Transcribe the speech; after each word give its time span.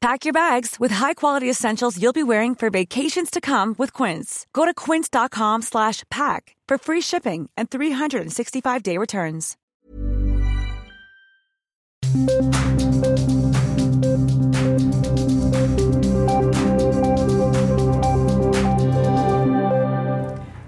Pack 0.00 0.24
your 0.24 0.32
bags 0.32 0.76
with 0.80 0.90
high-quality 0.92 1.50
essentials 1.50 2.00
you'll 2.00 2.14
be 2.14 2.22
wearing 2.22 2.54
for 2.54 2.70
vacations 2.70 3.30
to 3.30 3.38
come 3.38 3.74
with 3.76 3.92
Quince. 3.92 4.46
Go 4.54 4.64
to 4.64 4.72
quince.com 4.72 5.60
slash 5.60 6.04
pack 6.10 6.56
for 6.66 6.78
free 6.78 7.02
shipping 7.02 7.50
and 7.54 7.68
365-day 7.68 8.96
returns. 8.96 9.58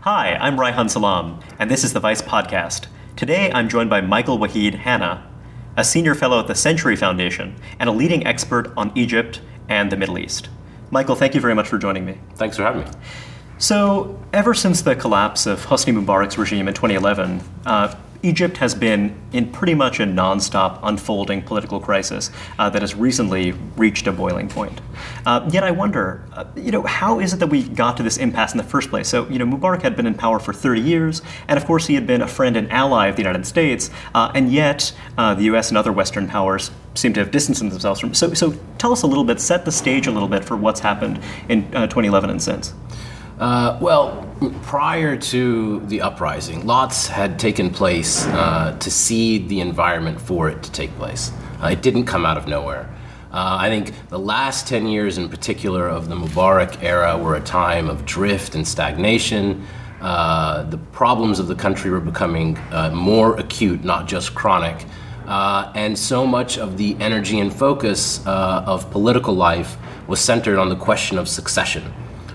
Hi, 0.03 0.37
I'm 0.39 0.59
Reihan 0.59 0.91
Salam, 0.91 1.41
and 1.59 1.71
this 1.71 1.85
is 1.85 1.95
the 1.95 2.01
Vice 2.01 2.21
Podcast. 2.21 2.89
Today 3.17 3.51
I'm 3.55 3.71
joined 3.71 3.89
by 3.89 4.03
Michael 4.03 4.39
Wahid 4.39 4.75
Hanna, 4.75 5.27
a 5.77 5.85
senior 5.85 6.15
fellow 6.15 6.39
at 6.39 6.47
the 6.47 6.55
Century 6.55 6.97
Foundation 6.97 7.55
and 7.79 7.89
a 7.89 7.93
leading 7.93 8.27
expert 8.27 8.73
on 8.77 8.93
Egypt 8.95 9.41
and 9.69 9.91
the 9.91 9.97
Middle 9.97 10.19
East. 10.19 10.49
Michael, 10.91 11.15
thank 11.15 11.35
you 11.35 11.41
very 11.41 11.55
much 11.55 11.69
for 11.69 11.79
joining 11.79 12.05
me. 12.05 12.19
Thanks 12.35 12.57
for 12.57 12.63
having 12.63 12.85
me. 12.85 12.91
So, 13.59 14.21
ever 14.33 14.55
since 14.55 14.83
the 14.83 14.97
collapse 14.97 15.47
of 15.47 15.65
Hosni 15.65 15.95
Mubarak's 15.95 16.37
regime 16.37 16.69
in 16.69 16.75
2011, 16.75 17.41
uh, 17.65 17.95
Egypt 18.23 18.57
has 18.59 18.75
been 18.75 19.15
in 19.33 19.51
pretty 19.51 19.75
much 19.75 19.99
a 19.99 20.05
nonstop 20.05 20.79
unfolding 20.83 21.43
political 21.43 21.81
crisis 21.81 22.31
uh, 22.59 22.71
that 22.71 22.81
has 22.81 22.95
recently 22.95 23.53
reached 23.77 24.07
a 24.07 24.13
boiling 24.13 24.49
point. 24.49 24.81
Uh, 25.27 25.49
yet 25.53 25.65
I 25.65 25.73
wonder, 25.73 26.25
uh, 26.33 26.45
you 26.55 26.71
know, 26.71 26.83
how 26.83 27.19
is 27.19 27.33
it 27.33 27.39
that 27.39 27.49
we 27.49 27.65
got 27.65 27.97
to 27.97 28.03
this 28.03 28.19
impasse 28.19 28.53
in 28.53 28.59
the 28.59 28.65
first 28.65 28.91
place? 28.91 29.09
So, 29.09 29.29
you 29.29 29.39
know, 29.39 29.47
Mubarak 29.47 29.83
had 29.83 29.97
been 29.97 30.07
in 30.07 30.15
power 30.15 30.39
for 30.39 30.53
30 30.53 30.81
years, 30.81 31.23
and 31.49 31.59
of 31.59 31.67
course 31.67 31.87
he 31.87 31.95
had 31.95 32.07
been 32.07 32.23
a 32.23 32.29
friend 32.29 32.57
and 32.57 32.71
ally 32.71 33.09
of 33.09 33.17
the 33.17 33.23
United 33.23 33.45
States, 33.45 33.91
uh, 34.15 34.31
and 34.35 34.53
yet 34.53 34.93
uh, 35.19 35.35
the 35.35 35.45
U.S. 35.45 35.69
and 35.69 35.79
other 35.79 35.93
Western 35.93 36.29
powers 36.29 36.71
seem 36.95 37.13
to 37.15 37.21
have 37.21 37.31
distanced 37.31 37.61
themselves 37.61 38.01
from. 38.01 38.15
So, 38.15 38.35
so 38.35 38.55
tell 38.79 38.93
us 38.93 39.03
a 39.03 39.07
little 39.07 39.25
bit, 39.25 39.41
set 39.41 39.65
the 39.65 39.73
stage 39.73 40.07
a 40.07 40.13
little 40.13 40.29
bit 40.29 40.45
for 40.45 40.57
what's 40.57 40.81
happened 40.81 41.21
in 41.49 41.65
uh, 41.75 41.87
2011 41.87 42.31
and 42.31 42.43
since. 42.43 42.75
Uh, 43.39 43.79
well, 43.81 44.29
prior 44.63 45.17
to 45.17 45.81
the 45.87 46.01
uprising, 46.01 46.67
lots 46.67 47.07
had 47.07 47.39
taken 47.39 47.71
place 47.71 48.27
uh, 48.27 48.77
to 48.79 48.91
seed 48.91 49.49
the 49.49 49.61
environment 49.61 50.21
for 50.21 50.49
it 50.49 50.63
to 50.63 50.71
take 50.71 50.91
place. 50.97 51.33
Uh, 51.63 51.69
it 51.69 51.83
didn't 51.83 52.05
come 52.05 52.27
out 52.27 52.37
of 52.37 52.47
nowhere. 52.47 52.89
Uh, 53.33 53.57
I 53.59 53.71
think 53.71 53.93
the 54.11 54.19
last 54.19 54.69
10 54.69 54.87
years 54.87 55.17
in 55.17 55.29
particular 55.29 55.89
of 55.89 56.09
the 56.09 56.15
Mubarak 56.15 56.83
era 56.83 57.17
were 57.17 57.37
a 57.37 57.41
time 57.41 57.89
of 57.89 58.05
drift 58.05 58.55
and 58.55 58.69
stagnation. 58.69 59.67
Uh, 60.03 60.65
the 60.65 60.79
problems 60.79 61.39
of 61.39 61.47
the 61.49 61.55
country 61.55 61.91
were 61.91 62.01
becoming 62.01 62.59
uh, 62.71 62.91
more 62.91 63.39
acute, 63.39 63.85
not 63.85 64.07
just 64.07 64.35
chronic. 64.35 64.85
and 65.27 65.99
so 65.99 66.27
much 66.27 66.59
of 66.59 66.77
the 66.77 66.95
energy 67.01 67.41
and 67.41 67.55
focus 67.55 68.25
of 68.27 68.91
political 68.91 69.35
life 69.35 69.79
was 70.07 70.21
centered 70.21 70.59
on 70.59 70.69
the 70.69 70.77
question 70.77 71.17
of 71.17 71.27
succession. 71.29 71.83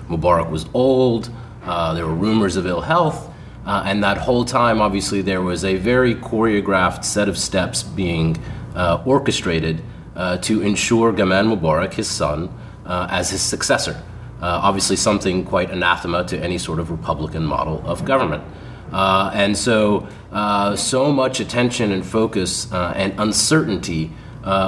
Mubarak 0.10 0.50
was 0.50 0.66
old, 0.74 1.30
uh, 1.66 1.94
there 1.94 2.06
were 2.06 2.14
rumors 2.14 2.56
of 2.56 2.66
ill 2.66 2.82
health, 2.82 3.30
uh, 3.66 3.84
and 3.86 4.02
that 4.04 4.18
whole 4.18 4.46
time, 4.46 4.80
obviously, 4.80 5.22
there 5.22 5.42
was 5.42 5.66
a 5.66 5.76
very 5.76 6.16
choreographed 6.16 7.04
set 7.04 7.28
of 7.28 7.38
steps 7.38 7.84
being 7.84 8.38
uh, 8.76 9.04
orchestrated 9.06 9.82
uh, 10.16 10.38
to 10.38 10.62
ensure 10.62 11.12
Gamal 11.12 11.58
Mubarak, 11.58 11.94
his 11.94 12.08
son, 12.08 12.50
uh, 12.86 13.08
as 13.10 13.30
his 13.30 13.42
successor. 13.42 14.02
Obviously, 14.42 14.96
something 14.96 15.44
quite 15.44 15.72
anathema 15.72 16.24
to 16.24 16.38
any 16.40 16.58
sort 16.58 16.80
of 16.80 16.92
Republican 16.92 17.44
model 17.44 17.82
of 17.86 18.06
government. 18.06 18.44
and 18.94 19.58
so, 19.58 20.08
so 20.76 21.12
much 21.12 21.40
attention 21.40 21.92
and 21.92 22.06
focus 22.06 22.72
and 22.72 23.14
uncertainty 23.20 24.12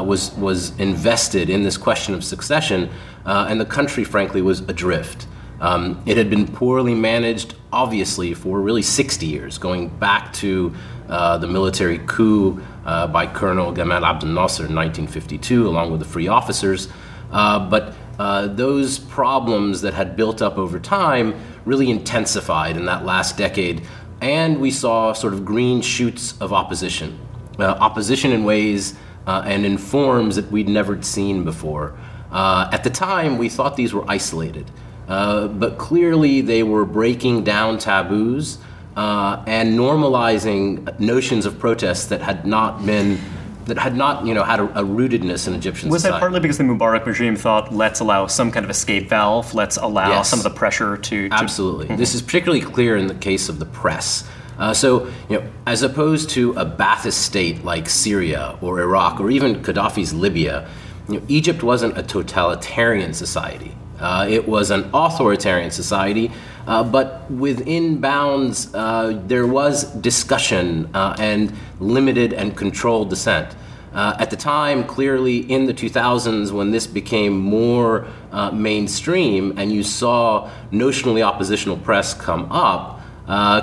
was, 0.05 0.31
was 0.35 0.77
invested 0.79 1.49
in 1.49 1.63
this 1.63 1.77
question 1.77 2.13
of 2.13 2.23
succession, 2.23 2.89
and 3.25 3.59
the 3.59 3.65
country, 3.65 4.03
frankly, 4.03 4.41
was 4.41 4.61
adrift. 4.61 5.27
Um, 5.61 6.01
it 6.05 6.15
had 6.17 6.29
been 6.29 6.47
poorly 6.47 6.95
managed, 6.95 7.55
obviously, 7.71 8.33
for 8.33 8.61
really 8.61 8.81
60 8.81 9.25
years, 9.25 9.57
going 9.57 9.89
back 9.89 10.31
to 10.33 10.73
uh, 11.09 11.37
the 11.37 11.47
military 11.47 11.99
coup 12.05 12.61
uh, 12.85 13.07
by 13.07 13.27
Colonel 13.27 13.73
Gamal 13.73 14.07
Abdel 14.07 14.29
Nasser 14.29 14.65
in 14.65 14.75
1952, 14.75 15.67
along 15.67 15.91
with 15.91 15.99
the 15.99 16.05
free 16.05 16.27
officers. 16.27 16.87
Uh, 17.31 17.67
but 17.69 17.93
uh, 18.17 18.47
those 18.47 18.99
problems 18.99 19.81
that 19.81 19.93
had 19.93 20.15
built 20.15 20.41
up 20.41 20.57
over 20.57 20.79
time 20.79 21.35
really 21.65 21.89
intensified 21.89 22.77
in 22.77 22.85
that 22.85 23.05
last 23.05 23.37
decade, 23.37 23.81
and 24.21 24.59
we 24.59 24.71
saw 24.71 25.13
sort 25.13 25.33
of 25.33 25.43
green 25.43 25.81
shoots 25.81 26.39
of 26.39 26.53
opposition. 26.53 27.19
Uh, 27.57 27.63
opposition 27.63 28.31
in 28.31 28.45
ways 28.45 28.95
uh, 29.29 29.43
and 29.45 29.65
in 29.65 29.77
forms 29.77 30.35
that 30.35 30.51
we'd 30.51 30.69
never 30.69 31.01
seen 31.01 31.43
before. 31.43 31.97
at 32.31 32.83
the 32.83 32.89
time, 32.89 33.37
we 33.37 33.49
thought 33.49 33.75
these 33.75 33.93
were 33.93 34.05
isolated. 34.09 34.65
Uh, 35.09 35.47
but 35.47 35.79
clearly 35.79 36.39
they 36.39 36.61
were 36.61 36.85
breaking 36.85 37.43
down 37.43 37.79
taboos 37.79 38.59
uh, 38.95 39.43
and 39.47 39.77
normalizing 39.77 40.99
notions 40.99 41.47
of 41.47 41.57
protest 41.57 42.09
that 42.09 42.21
had 42.21 42.45
not 42.45 42.85
been 42.85 43.19
that 43.65 43.77
had 43.77 43.95
not, 43.95 44.25
you 44.25 44.33
know, 44.33 44.43
had 44.43 44.59
a, 44.59 44.65
a 44.79 44.83
rootedness 44.83 45.47
in 45.47 45.53
Egyptian 45.53 45.89
society. 45.89 45.91
was 45.91 46.01
society. 46.01 46.13
that 46.13 46.19
partly 46.19 46.39
because 46.39 46.57
the 46.57 46.63
Mubarak 46.63 47.05
regime 47.05 47.35
thought, 47.35 47.73
let's 47.73 47.99
allow 47.99 48.25
some 48.25 48.51
kind 48.51 48.63
of 48.63 48.69
escape 48.69 49.09
valve, 49.09 49.53
let's 49.53 49.77
allow 49.77 50.09
yes. 50.09 50.29
some 50.29 50.39
of 50.39 50.43
the 50.43 50.49
pressure 50.49 50.97
to. 50.97 51.29
to 51.29 51.35
Absolutely. 51.35 51.85
Mm-hmm. 51.85 51.97
This 51.97 52.15
is 52.15 52.21
particularly 52.21 52.61
clear 52.61 52.97
in 52.97 53.07
the 53.07 53.15
case 53.15 53.47
of 53.47 53.59
the 53.59 53.67
press. 53.67 54.27
Uh, 54.59 54.73
so, 54.73 55.05
you 55.29 55.39
know, 55.39 55.49
as 55.65 55.81
opposed 55.81 56.29
to 56.31 56.51
a 56.51 56.65
Ba'athist 56.65 57.13
state 57.13 57.63
like 57.63 57.87
Syria 57.87 58.57
or 58.61 58.81
Iraq 58.81 59.21
or 59.21 59.31
even 59.31 59.63
Gaddafi's 59.63 60.13
Libya, 60.13 60.69
you 61.07 61.15
know, 61.15 61.25
Egypt 61.29 61.63
wasn't 61.63 61.97
a 61.97 62.03
totalitarian 62.03 63.13
society. 63.13 63.71
Uh, 63.99 64.27
it 64.29 64.47
was 64.47 64.69
an 64.69 64.89
authoritarian 64.93 65.71
society, 65.71 66.31
uh, 66.67 66.83
but 66.83 67.29
within 67.31 67.99
bounds, 67.99 68.73
uh, 68.73 69.21
there 69.27 69.47
was 69.47 69.85
discussion 69.95 70.89
uh, 70.93 71.15
and 71.19 71.53
limited 71.79 72.33
and 72.33 72.55
controlled 72.55 73.09
dissent. 73.09 73.55
Uh, 73.93 74.15
at 74.19 74.29
the 74.29 74.37
time, 74.37 74.83
clearly 74.83 75.39
in 75.51 75.65
the 75.65 75.73
2000s, 75.73 76.51
when 76.51 76.69
this 76.69 76.85
became 76.85 77.37
more 77.37 78.05
uh, 78.31 78.51
mainstream 78.51 79.57
and 79.57 79.71
you 79.71 79.83
saw 79.83 80.49
notionally 80.71 81.25
oppositional 81.25 81.75
press 81.75 82.13
come 82.13 82.49
up, 82.51 82.98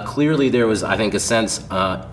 clearly 0.05 0.49
there 0.49 0.67
was, 0.67 0.83
I 0.83 0.97
think, 0.97 1.15
a 1.15 1.21
sense 1.21 1.65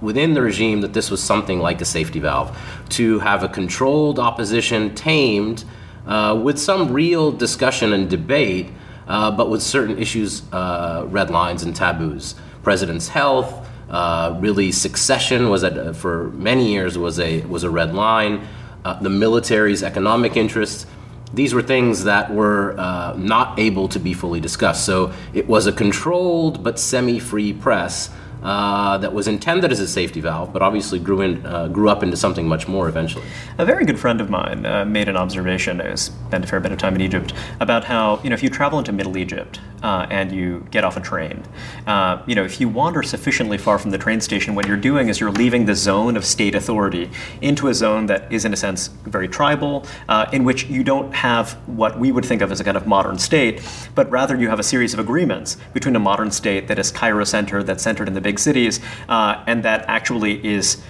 within 0.01 0.33
the 0.33 0.41
regime 0.41 0.81
that 0.81 0.93
this 0.93 1.11
was 1.11 1.21
something 1.21 1.59
like 1.59 1.81
a 1.81 1.85
safety 1.85 2.19
valve. 2.19 2.57
To 2.89 3.19
have 3.19 3.43
a 3.43 3.47
controlled 3.47 4.19
opposition 4.19 4.93
tamed 4.95 5.63
uh, 6.05 6.39
with 6.41 6.59
some 6.59 6.91
real 6.91 7.31
discussion 7.31 7.93
and 7.93 8.09
debate, 8.09 8.69
uh, 9.07 9.31
but 9.31 9.49
with 9.49 9.61
certain 9.61 9.97
issues, 9.97 10.43
uh, 10.51 11.05
red 11.07 11.29
lines 11.29 11.63
and 11.63 11.75
taboos. 11.75 12.35
President's 12.61 13.07
health, 13.07 13.69
uh, 13.89 14.37
really 14.39 14.71
succession 14.71 15.49
was 15.49 15.63
at, 15.63 15.95
for 15.95 16.29
many 16.31 16.71
years 16.71 16.97
was 16.97 17.19
a 17.19 17.41
was 17.41 17.63
a 17.63 17.69
red 17.69 17.93
line. 17.93 18.45
Uh, 18.85 18.99
the 18.99 19.09
military's 19.09 19.83
economic 19.83 20.35
interests. 20.35 20.85
These 21.33 21.53
were 21.53 21.63
things 21.63 22.03
that 22.03 22.31
were 22.31 22.75
uh, 22.77 23.15
not 23.17 23.59
able 23.59 23.87
to 23.89 23.99
be 23.99 24.13
fully 24.13 24.39
discussed. 24.39 24.85
So 24.85 25.11
it 25.33 25.47
was 25.47 25.65
a 25.65 25.71
controlled 25.71 26.63
but 26.63 26.79
semi-free 26.79 27.53
press 27.53 28.11
uh, 28.43 28.97
that 28.97 29.13
was 29.13 29.27
intended 29.27 29.71
as 29.71 29.79
a 29.79 29.87
safety 29.87 30.21
valve, 30.21 30.51
but 30.51 30.61
obviously 30.61 30.99
grew 30.99 31.21
in, 31.21 31.45
uh, 31.45 31.67
grew 31.67 31.89
up 31.89 32.03
into 32.03 32.17
something 32.17 32.47
much 32.47 32.67
more 32.67 32.89
eventually. 32.89 33.25
A 33.57 33.65
very 33.65 33.85
good 33.85 33.99
friend 33.99 34.19
of 34.21 34.29
mine 34.29 34.65
uh, 34.65 34.85
made 34.85 35.07
an 35.07 35.15
observation. 35.15 35.79
who 35.79 35.95
spent 35.95 36.43
a 36.43 36.47
fair 36.47 36.59
bit 36.59 36.71
of 36.71 36.77
time 36.77 36.95
in 36.95 37.01
Egypt 37.01 37.33
about 37.59 37.83
how 37.85 38.19
you 38.23 38.29
know 38.29 38.33
if 38.33 38.43
you 38.43 38.49
travel 38.49 38.79
into 38.79 38.91
Middle 38.91 39.17
Egypt 39.17 39.59
uh, 39.81 40.07
and 40.09 40.31
you 40.31 40.65
get 40.71 40.83
off 40.83 40.97
a 40.97 41.01
train, 41.01 41.43
uh, 41.87 42.21
you 42.27 42.35
know 42.35 42.43
if 42.43 42.59
you 42.59 42.67
wander 42.67 43.01
sufficiently 43.01 43.57
far 43.57 43.79
from 43.79 43.91
the 43.91 43.97
train 43.97 44.19
station, 44.19 44.55
what 44.55 44.67
you're 44.67 44.77
doing 44.77 45.07
is 45.09 45.19
you're 45.19 45.31
leaving 45.31 45.65
the 45.65 45.75
zone 45.75 46.17
of 46.17 46.25
state 46.25 46.55
authority 46.55 47.09
into 47.41 47.69
a 47.69 47.73
zone 47.73 48.05
that 48.07 48.31
is 48.31 48.45
in 48.45 48.53
a 48.53 48.57
sense 48.57 48.87
very 49.05 49.27
tribal, 49.27 49.85
uh, 50.09 50.25
in 50.33 50.43
which 50.43 50.65
you 50.65 50.83
don't 50.83 51.13
have 51.13 51.53
what 51.67 51.99
we 51.99 52.11
would 52.11 52.25
think 52.25 52.41
of 52.41 52.51
as 52.51 52.59
a 52.59 52.63
kind 52.63 52.77
of 52.77 52.85
modern 52.87 53.17
state, 53.17 53.61
but 53.95 54.09
rather 54.09 54.35
you 54.35 54.49
have 54.49 54.59
a 54.59 54.63
series 54.63 54.93
of 54.93 54.99
agreements 54.99 55.57
between 55.73 55.95
a 55.95 55.99
modern 55.99 56.31
state 56.31 56.67
that 56.67 56.79
is 56.79 56.91
Cairo 56.91 57.23
centered, 57.23 57.63
that's 57.63 57.83
centered 57.83 58.07
in 58.07 58.13
the 58.13 58.21
big 58.21 58.32
big 58.33 58.39
cities, 58.39 58.79
uh, 59.09 59.43
and 59.47 59.63
that 59.63 59.85
actually 59.87 60.33
is 60.45 60.81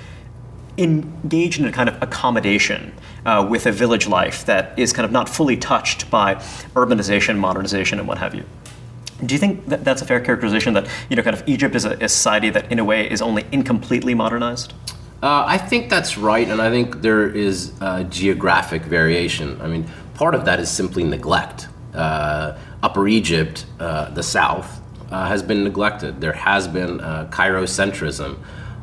engaged 0.78 1.60
in 1.60 1.66
a 1.66 1.72
kind 1.72 1.90
of 1.90 1.96
accommodation 2.02 2.92
uh, 3.26 3.46
with 3.54 3.66
a 3.66 3.72
village 3.72 4.08
life 4.08 4.46
that 4.46 4.64
is 4.78 4.94
kind 4.94 5.06
of 5.06 5.12
not 5.12 5.28
fully 5.30 5.58
touched 5.58 6.10
by 6.10 6.36
urbanization, 6.76 7.38
modernization, 7.38 8.00
and 8.00 8.08
what 8.08 8.18
have 8.18 8.34
you. 8.34 8.44
Do 9.26 9.36
you 9.36 9.40
think 9.40 9.68
that 9.68 9.84
that's 9.84 10.02
a 10.02 10.06
fair 10.06 10.20
characterization 10.20 10.74
that 10.74 10.86
you 11.10 11.16
know, 11.16 11.24
kind 11.24 11.38
of 11.38 11.44
Egypt 11.48 11.76
is 11.76 11.86
a, 11.86 11.92
a 12.08 12.10
society 12.10 12.50
that, 12.52 12.72
in 12.72 12.80
a 12.80 12.86
way, 12.92 13.10
is 13.16 13.22
only 13.22 13.44
incompletely 13.52 14.16
modernized? 14.16 14.74
Uh, 15.22 15.56
I 15.56 15.58
think 15.58 15.90
that's 15.90 16.18
right, 16.18 16.48
and 16.50 16.62
I 16.62 16.70
think 16.70 17.02
there 17.02 17.30
is 17.30 17.72
geographic 18.10 18.84
variation. 18.84 19.62
I 19.62 19.68
mean, 19.68 19.86
part 20.16 20.36
of 20.36 20.44
that 20.46 20.60
is 20.60 20.70
simply 20.70 21.04
neglect. 21.04 21.68
Uh, 21.94 22.58
Upper 22.82 23.08
Egypt, 23.08 23.66
uh, 23.80 24.10
the 24.10 24.24
south, 24.24 24.82
uh, 25.14 25.28
has 25.28 25.44
been 25.44 25.64
neglected. 25.64 26.20
There 26.20 26.34
has 26.34 26.68
been 26.68 27.00
uh, 27.00 27.28
Cairo-centrism, 27.30 28.36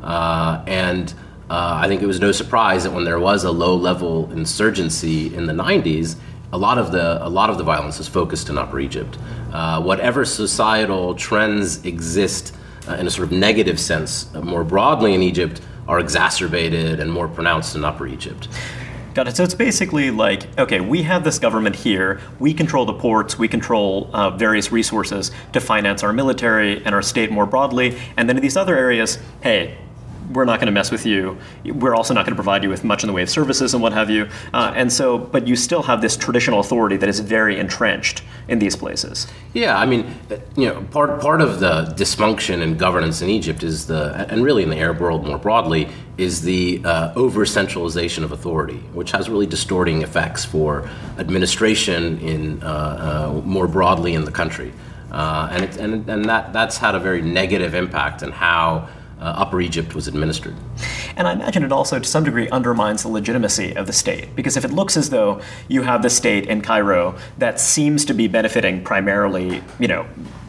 uh, 0.02 0.62
and 0.64 1.12
uh, 1.50 1.80
I 1.82 1.88
think 1.88 2.02
it 2.02 2.06
was 2.06 2.20
no 2.20 2.30
surprise 2.30 2.84
that 2.84 2.92
when 2.92 3.02
there 3.02 3.18
was 3.18 3.42
a 3.42 3.50
low-level 3.50 4.30
insurgency 4.30 5.34
in 5.34 5.46
the 5.46 5.52
90s, 5.52 6.14
a 6.52 6.58
lot 6.58 6.78
of 6.78 6.92
the 6.92 7.24
a 7.24 7.28
lot 7.28 7.50
of 7.50 7.58
the 7.58 7.64
violence 7.64 7.98
was 7.98 8.08
focused 8.08 8.48
in 8.48 8.58
Upper 8.58 8.80
Egypt. 8.80 9.18
Uh, 9.52 9.82
whatever 9.82 10.24
societal 10.24 11.14
trends 11.14 11.84
exist 11.84 12.54
uh, 12.88 12.94
in 12.94 13.06
a 13.06 13.10
sort 13.10 13.26
of 13.26 13.32
negative 13.32 13.78
sense 13.78 14.32
more 14.34 14.64
broadly 14.64 15.14
in 15.14 15.22
Egypt 15.22 15.60
are 15.86 16.00
exacerbated 16.00 16.98
and 17.00 17.10
more 17.10 17.28
pronounced 17.28 17.76
in 17.76 17.84
Upper 17.84 18.06
Egypt. 18.06 18.48
Got 19.12 19.26
it. 19.26 19.36
So 19.36 19.42
it's 19.42 19.54
basically 19.54 20.12
like, 20.12 20.56
okay, 20.56 20.80
we 20.80 21.02
have 21.02 21.24
this 21.24 21.40
government 21.40 21.74
here. 21.74 22.20
We 22.38 22.54
control 22.54 22.86
the 22.86 22.92
ports. 22.92 23.36
We 23.36 23.48
control 23.48 24.08
uh, 24.12 24.30
various 24.30 24.70
resources 24.70 25.32
to 25.52 25.60
finance 25.60 26.04
our 26.04 26.12
military 26.12 26.84
and 26.84 26.94
our 26.94 27.02
state 27.02 27.32
more 27.32 27.44
broadly. 27.44 27.98
And 28.16 28.28
then 28.28 28.36
in 28.36 28.42
these 28.42 28.56
other 28.56 28.76
areas, 28.76 29.18
hey, 29.42 29.78
we're 30.32 30.44
not 30.44 30.58
going 30.60 30.66
to 30.66 30.72
mess 30.72 30.90
with 30.90 31.04
you. 31.06 31.36
We're 31.64 31.94
also 31.94 32.14
not 32.14 32.24
going 32.24 32.32
to 32.32 32.42
provide 32.42 32.62
you 32.62 32.68
with 32.68 32.84
much 32.84 33.02
in 33.02 33.06
the 33.08 33.12
way 33.12 33.22
of 33.22 33.30
services 33.30 33.74
and 33.74 33.82
what 33.82 33.92
have 33.92 34.10
you. 34.10 34.28
Uh, 34.52 34.72
and 34.74 34.92
so, 34.92 35.18
but 35.18 35.46
you 35.46 35.56
still 35.56 35.82
have 35.82 36.00
this 36.00 36.16
traditional 36.16 36.60
authority 36.60 36.96
that 36.96 37.08
is 37.08 37.20
very 37.20 37.58
entrenched 37.58 38.22
in 38.48 38.58
these 38.58 38.76
places. 38.76 39.26
Yeah, 39.54 39.78
I 39.78 39.86
mean, 39.86 40.14
you 40.56 40.66
know, 40.68 40.82
part 40.90 41.20
part 41.20 41.40
of 41.40 41.60
the 41.60 41.94
dysfunction 41.96 42.62
in 42.62 42.76
governance 42.76 43.22
in 43.22 43.28
Egypt 43.28 43.62
is 43.62 43.86
the, 43.86 44.26
and 44.30 44.42
really 44.42 44.62
in 44.62 44.70
the 44.70 44.78
Arab 44.78 45.00
world 45.00 45.26
more 45.26 45.38
broadly, 45.38 45.88
is 46.18 46.42
the 46.42 46.82
uh, 46.84 47.12
over 47.16 47.46
centralization 47.46 48.24
of 48.24 48.32
authority, 48.32 48.78
which 48.92 49.10
has 49.10 49.28
really 49.28 49.46
distorting 49.46 50.02
effects 50.02 50.44
for 50.44 50.88
administration 51.18 52.18
in 52.18 52.62
uh, 52.62 52.66
uh, 52.66 53.40
more 53.44 53.66
broadly 53.66 54.14
in 54.14 54.24
the 54.24 54.32
country. 54.32 54.72
Uh, 55.10 55.48
and, 55.50 55.64
it, 55.64 55.76
and, 55.78 56.08
and 56.08 56.24
that, 56.26 56.52
that's 56.52 56.76
had 56.76 56.94
a 56.94 57.00
very 57.00 57.20
negative 57.20 57.74
impact 57.74 58.22
on 58.22 58.30
how 58.30 58.88
uh, 59.20 59.34
Upper 59.36 59.60
Egypt 59.60 59.94
was 59.94 60.08
administered. 60.08 60.56
And 61.16 61.28
I 61.28 61.32
imagine 61.32 61.62
it 61.62 61.72
also, 61.72 61.98
to 61.98 62.08
some 62.08 62.24
degree, 62.24 62.48
undermines 62.48 63.02
the 63.02 63.08
legitimacy 63.08 63.74
of 63.76 63.86
the 63.86 63.92
state. 63.92 64.34
Because 64.34 64.56
if 64.56 64.64
it 64.64 64.72
looks 64.72 64.96
as 64.96 65.10
though 65.10 65.40
you 65.68 65.82
have 65.82 66.02
the 66.02 66.10
state 66.10 66.46
in 66.46 66.62
Cairo 66.62 67.16
that 67.38 67.60
seems 67.60 68.04
to 68.06 68.14
be 68.14 68.28
benefiting 68.28 68.82
primarily, 68.82 69.62
you 69.78 69.88
know, 69.88 70.06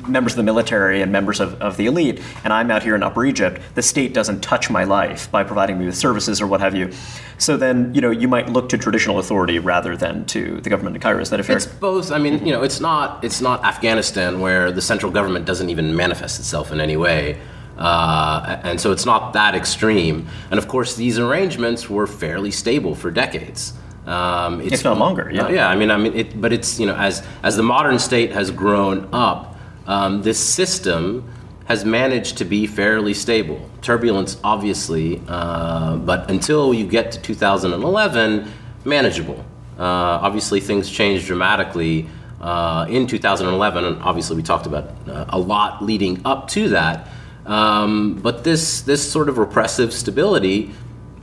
members 0.07 0.33
of 0.33 0.37
the 0.37 0.43
military 0.43 1.01
and 1.01 1.11
members 1.11 1.39
of, 1.39 1.61
of 1.61 1.77
the 1.77 1.85
elite, 1.85 2.21
and 2.43 2.51
I'm 2.53 2.71
out 2.71 2.81
here 2.81 2.95
in 2.95 3.03
Upper 3.03 3.25
Egypt, 3.25 3.61
the 3.75 3.81
state 3.81 4.13
doesn't 4.13 4.41
touch 4.41 4.69
my 4.69 4.83
life 4.83 5.29
by 5.31 5.43
providing 5.43 5.77
me 5.77 5.85
with 5.85 5.95
services 5.95 6.41
or 6.41 6.47
what 6.47 6.59
have 6.59 6.75
you. 6.75 6.91
So 7.37 7.57
then, 7.57 7.93
you 7.93 8.01
know, 8.01 8.11
you 8.11 8.27
might 8.27 8.49
look 8.49 8.69
to 8.69 8.77
traditional 8.77 9.19
authority 9.19 9.59
rather 9.59 9.97
than 9.97 10.25
to 10.27 10.61
the 10.61 10.69
government 10.69 10.95
of 10.95 11.01
Cairo. 11.01 11.21
Is 11.21 11.29
that 11.29 11.39
a 11.39 11.43
fair? 11.43 11.57
It's 11.57 11.65
both. 11.65 12.11
I 12.11 12.17
mean, 12.19 12.45
you 12.45 12.51
know, 12.51 12.63
it's 12.63 12.79
not 12.79 13.23
it's 13.23 13.41
not 13.41 13.63
Afghanistan 13.65 14.39
where 14.39 14.71
the 14.71 14.81
central 14.81 15.11
government 15.11 15.45
doesn't 15.45 15.69
even 15.69 15.95
manifest 15.95 16.39
itself 16.39 16.71
in 16.71 16.79
any 16.79 16.97
way. 16.97 17.39
Uh, 17.81 18.61
and 18.63 18.79
so 18.79 18.91
it's 18.91 19.07
not 19.07 19.33
that 19.33 19.55
extreme. 19.55 20.27
And 20.51 20.59
of 20.59 20.67
course, 20.67 20.95
these 20.95 21.17
arrangements 21.17 21.89
were 21.89 22.05
fairly 22.05 22.51
stable 22.51 22.93
for 22.93 23.09
decades. 23.09 23.73
Um, 24.05 24.61
it's, 24.61 24.83
not 24.83 24.99
longer. 24.99 25.31
Yeah. 25.33 25.45
Uh, 25.45 25.49
yeah. 25.49 25.67
I 25.67 25.75
mean, 25.75 25.89
I 25.89 25.97
mean, 25.97 26.13
it, 26.13 26.39
but 26.39 26.53
it's 26.53 26.79
you 26.79 26.85
know, 26.85 26.95
as 26.95 27.25
as 27.41 27.55
the 27.57 27.63
modern 27.63 27.97
state 27.97 28.31
has 28.33 28.51
grown 28.51 29.09
up, 29.11 29.55
um, 29.87 30.21
this 30.21 30.39
system 30.39 31.27
has 31.65 31.83
managed 31.83 32.37
to 32.37 32.45
be 32.45 32.67
fairly 32.67 33.15
stable. 33.15 33.67
Turbulence, 33.81 34.37
obviously, 34.43 35.19
uh, 35.27 35.95
but 35.97 36.29
until 36.29 36.75
you 36.75 36.85
get 36.85 37.11
to 37.13 37.21
2011, 37.21 38.51
manageable. 38.85 39.43
Uh, 39.79 40.21
obviously, 40.21 40.59
things 40.59 40.89
changed 40.89 41.25
dramatically. 41.25 42.07
Uh, 42.39 42.87
in 42.89 43.05
2011, 43.05 43.85
and 43.85 44.01
obviously 44.01 44.35
we 44.35 44.41
talked 44.41 44.65
about 44.65 44.85
uh, 45.07 45.25
a 45.29 45.37
lot 45.37 45.83
leading 45.83 46.19
up 46.25 46.47
to 46.47 46.69
that. 46.69 47.07
Um, 47.51 48.13
but 48.13 48.45
this 48.45 48.81
this 48.81 49.11
sort 49.11 49.27
of 49.27 49.37
repressive 49.37 49.91
stability 49.91 50.71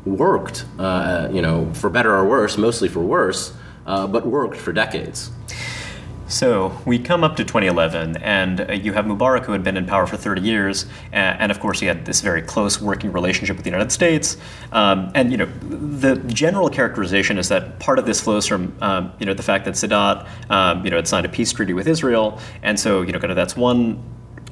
worked, 0.05 0.67
uh, 0.79 1.29
you 1.33 1.41
know, 1.41 1.73
for 1.73 1.89
better 1.89 2.15
or 2.15 2.29
worse, 2.29 2.59
mostly 2.59 2.89
for 2.89 3.01
worse, 3.01 3.55
uh, 3.87 4.07
but 4.07 4.27
worked 4.27 4.59
for 4.59 4.73
decades. 4.73 5.31
So 6.29 6.79
we 6.85 6.99
come 6.99 7.25
up 7.25 7.37
to 7.37 7.45
2011, 7.45 8.19
and 8.19 8.61
uh, 8.61 8.73
you 8.75 8.93
have 8.93 9.07
Mubarak, 9.07 9.47
who 9.47 9.53
had 9.53 9.65
been 9.65 9.79
in 9.79 9.87
power 9.87 10.07
for 10.07 10.19
30 10.19 10.43
years, 10.43 10.85
and, 11.11 11.51
of 11.51 11.59
course 11.61 11.81
he 11.81 11.87
had 11.87 12.05
this 12.05 12.21
very 12.21 12.43
close 12.43 12.79
working 12.79 13.11
relationship 13.13 13.57
with 13.57 13.65
the 13.65 13.71
United 13.71 13.91
States. 13.91 14.37
Um, 14.71 15.11
and 15.15 15.33
you 15.33 15.39
know, 15.39 15.47
the 15.47 16.17
general 16.27 16.69
characterization 16.69 17.39
is 17.39 17.49
that 17.49 17.79
part 17.79 17.99
of 17.99 18.05
this 18.05 18.21
flows 18.21 18.47
from 18.47 18.77
um, 18.83 19.13
you 19.19 19.25
know 19.25 19.33
the 19.33 19.43
fact 19.43 19.65
that 19.65 19.75
Sadat 19.75 20.29
um, 20.51 20.85
you 20.85 20.91
know 20.91 20.97
had 20.97 21.09
signed 21.09 21.25
a 21.25 21.31
peace 21.31 21.51
treaty 21.51 21.73
with 21.73 21.89
Israel, 21.89 22.39
and 22.63 22.79
so 22.79 23.01
you 23.01 23.13
know 23.13 23.19
kind 23.19 23.31
of 23.31 23.37
that's 23.37 23.57
one 23.57 24.05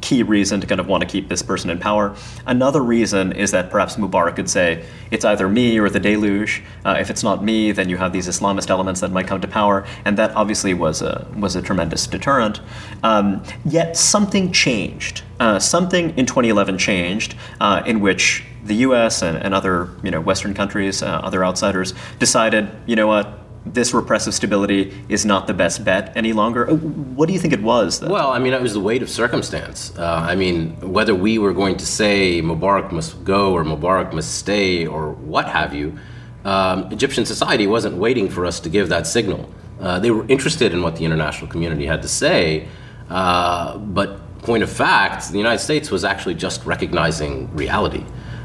key 0.06 0.22
reason 0.22 0.60
to 0.60 0.66
kind 0.68 0.80
of 0.80 0.86
want 0.86 1.00
to 1.00 1.08
keep 1.08 1.28
this 1.28 1.42
person 1.42 1.68
in 1.68 1.78
power. 1.80 2.14
Another 2.46 2.80
reason 2.80 3.32
is 3.32 3.50
that 3.50 3.70
perhaps 3.70 3.96
Mubarak 3.96 4.36
could 4.36 4.48
say, 4.48 4.84
it's 5.10 5.24
either 5.24 5.48
me 5.48 5.80
or 5.80 5.90
the 5.90 5.98
deluge. 5.98 6.62
Uh, 6.84 6.96
if 7.00 7.10
it's 7.10 7.24
not 7.24 7.42
me, 7.42 7.72
then 7.72 7.88
you 7.88 7.96
have 7.96 8.12
these 8.12 8.28
Islamist 8.28 8.70
elements 8.70 9.00
that 9.00 9.10
might 9.10 9.26
come 9.26 9.40
to 9.40 9.48
power, 9.48 9.84
and 10.04 10.16
that 10.16 10.30
obviously 10.36 10.74
was 10.74 11.02
a, 11.02 11.26
was 11.36 11.56
a 11.56 11.62
tremendous 11.62 12.06
deterrent. 12.06 12.60
Um, 13.02 13.42
yet 13.64 13.96
something 13.96 14.52
changed. 14.52 15.24
Uh, 15.40 15.58
something 15.58 16.16
in 16.16 16.24
2011 16.24 16.78
changed 16.78 17.34
uh, 17.60 17.82
in 17.84 18.00
which 18.00 18.44
the 18.64 18.76
US 18.86 19.22
and, 19.22 19.36
and, 19.38 19.54
other 19.54 19.90
you 20.04 20.10
know, 20.12 20.20
Western 20.20 20.54
countries, 20.54 21.02
uh, 21.02 21.06
other 21.06 21.44
outsiders, 21.44 21.94
decided, 22.20 22.70
you 22.86 22.94
know 22.94 23.08
what, 23.08 23.45
this 23.72 23.92
repressive 23.92 24.34
stability 24.34 24.94
is 25.08 25.26
not 25.26 25.46
the 25.46 25.54
best 25.54 25.84
bet 25.84 26.12
any 26.16 26.32
longer. 26.32 26.70
Uh, 26.70 26.74
what 26.74 27.26
do 27.26 27.32
you 27.32 27.38
think 27.38 27.52
it 27.52 27.62
was? 27.62 28.00
Well, 28.00 28.30
I 28.30 28.38
mean, 28.38 28.52
it 28.52 28.62
was 28.62 28.72
the 28.72 28.80
weight 28.80 29.02
of 29.02 29.10
circumstance. 29.10 29.92
Uh, 29.98 30.04
I 30.04 30.34
mean, 30.34 30.76
whether 30.80 31.14
we 31.14 31.38
were 31.38 31.52
going 31.52 31.76
to 31.78 31.86
say 31.86 32.40
Mubarak 32.42 32.92
must 32.92 33.24
go 33.24 33.52
or 33.52 33.64
Mubarak 33.64 34.12
must 34.12 34.36
stay 34.36 34.86
or 34.86 35.12
what 35.12 35.46
have 35.48 35.74
you, 35.74 35.98
um, 36.44 36.90
Egyptian 36.92 37.26
society 37.26 37.66
wasn't 37.66 37.96
waiting 37.96 38.28
for 38.28 38.46
us 38.46 38.60
to 38.60 38.68
give 38.68 38.88
that 38.88 39.06
signal. 39.06 39.50
Uh, 39.80 39.98
they 39.98 40.10
were 40.10 40.24
interested 40.28 40.72
in 40.72 40.82
what 40.82 40.96
the 40.96 41.04
international 41.04 41.50
community 41.50 41.84
had 41.84 42.00
to 42.02 42.08
say, 42.08 42.68
uh, 43.10 43.76
but 43.78 44.20
point 44.42 44.62
of 44.62 44.70
fact, 44.70 45.30
the 45.32 45.38
United 45.38 45.58
States 45.58 45.90
was 45.90 46.04
actually 46.04 46.34
just 46.34 46.64
recognizing 46.64 47.54
reality. 47.54 48.04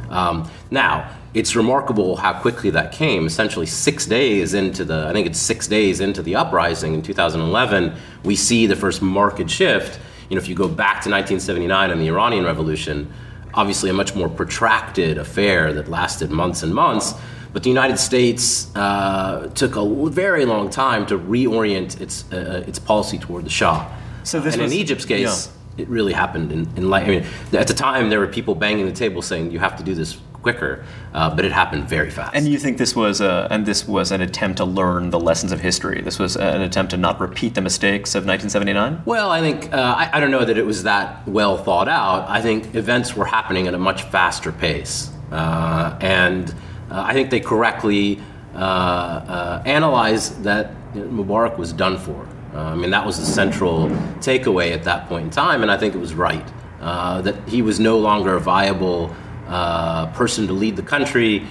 Um, 0.10 0.50
now, 0.72 1.10
it's 1.34 1.56
remarkable 1.56 2.18
how 2.18 2.34
quickly 2.34 2.70
that 2.72 2.92
came. 2.92 3.26
Essentially, 3.26 3.66
six 3.66 4.06
days 4.06 4.54
into 4.54 4.84
the, 4.84 5.08
I 5.08 5.14
think 5.14 5.28
it's 5.28 5.40
six 5.40 5.68
days 5.68 6.02
into 6.02 6.22
the 6.22 6.36
uprising 6.36 6.94
in 6.94 7.02
2011, 7.02 7.94
we 8.24 8.36
see 8.36 8.66
the 8.66 8.76
first 8.76 9.02
market 9.02 9.50
shift. 9.50 10.00
You 10.30 10.36
know, 10.36 10.42
if 10.42 10.50
you 10.50 10.56
go 10.56 10.68
back 10.68 11.02
to 11.04 11.10
1979 11.10 11.92
and 11.92 12.02
the 12.02 12.08
Iranian 12.08 12.44
Revolution, 12.44 13.12
obviously 13.54 13.90
a 13.90 13.94
much 13.94 14.14
more 14.16 14.30
protracted 14.30 15.18
affair 15.18 15.74
that 15.74 15.88
lasted 15.88 16.32
months 16.32 16.64
and 16.64 16.74
months. 16.74 17.14
But 17.54 17.64
the 17.64 17.70
United 17.70 17.98
States 17.98 18.74
uh, 18.76 19.50
took 19.56 19.76
a 19.76 20.10
very 20.10 20.46
long 20.46 20.70
time 20.70 21.06
to 21.08 21.18
reorient 21.18 22.00
its 22.00 22.32
uh, 22.32 22.64
its 22.66 22.80
policy 22.80 23.18
toward 23.18 23.44
the 23.46 23.50
Shah. 23.50 23.90
So 24.24 24.40
this 24.40 24.54
and 24.54 24.64
was, 24.64 24.72
in 24.72 24.80
Egypt's 24.80 25.04
case, 25.04 25.50
yeah. 25.76 25.84
it 25.84 25.90
really 25.90 26.14
happened 26.14 26.54
in, 26.54 26.62
in 26.78 26.90
light. 26.90 27.04
I 27.04 27.10
mean, 27.10 27.26
at 27.52 27.68
the 27.68 27.74
time, 27.74 28.10
there 28.10 28.20
were 28.20 28.28
people 28.28 28.56
banging 28.56 28.86
the 28.86 28.94
table 28.94 29.22
saying, 29.22 29.52
"You 29.52 29.60
have 29.60 29.76
to 29.76 29.84
do 29.84 29.94
this 29.94 30.18
quicker, 30.42 30.84
uh, 31.14 31.34
but 31.36 31.46
it 31.46 31.52
happened 31.52 31.88
very 31.88 32.10
fast. 32.10 32.36
And 32.36 32.48
you 32.48 32.58
think 32.58 32.78
this 32.78 32.96
was 32.96 33.22
a, 33.22 33.48
and 33.52 33.66
this 33.66 33.88
was 33.88 34.12
an 34.12 34.22
attempt 34.22 34.58
to 34.58 34.66
learn 34.66 35.10
the 35.10 35.20
lessons 35.20 35.52
of 35.52 35.60
history? 35.60 36.02
This 36.02 36.20
was 36.20 36.36
an 36.36 36.62
attempt 36.62 36.92
to 36.92 36.98
not 36.98 37.20
repeat 37.20 37.56
the 37.56 37.62
mistakes 37.62 38.16
of 38.16 38.26
1979? 38.26 39.04
Well, 39.06 39.30
I 39.30 39.40
think, 39.42 39.74
uh, 39.74 39.78
I, 39.78 40.10
I, 40.14 40.20
don't 40.20 40.32
know 40.32 40.46
that 40.46 40.58
it 40.58 40.66
was 40.66 40.84
that 40.84 41.28
well 41.28 41.58
thought 41.58 41.88
out. 41.88 42.30
I 42.30 42.42
think 42.42 42.76
events 42.76 43.16
were 43.16 43.26
happening 43.26 43.68
at 43.68 43.74
a 43.74 43.78
much 43.78 44.04
faster 44.04 44.52
pace. 44.52 45.12
Uh, 45.32 45.98
and 46.02 46.50
uh, 46.90 47.04
I 47.08 47.14
think 47.14 47.30
they 47.30 47.40
correctly 47.40 48.20
uh, 48.54 48.58
uh, 48.58 49.64
analyzed 49.66 50.44
that 50.44 50.74
Mubarak 50.94 51.58
was 51.58 51.72
done 51.72 51.98
for. 51.98 52.28
I 52.54 52.76
mean, 52.76 52.90
that 52.92 53.06
was 53.06 53.18
the 53.18 53.26
central 53.26 53.88
takeaway 54.20 54.74
at 54.74 54.84
that 54.84 55.08
point 55.08 55.24
in 55.24 55.30
time, 55.30 55.62
and 55.62 55.72
I 55.72 55.78
think 55.78 55.96
it 55.96 56.00
was 56.00 56.14
right. 56.14 56.46
that 56.82 57.48
he 57.48 57.62
was 57.62 57.80
no 57.80 57.98
longer 57.98 58.36
a 58.36 58.42
viable 58.42 59.16
uh, 59.52 60.08
person 60.14 60.48
to 60.48 60.54
lead 60.54 60.76
the 60.76 60.84
country. 60.84 61.46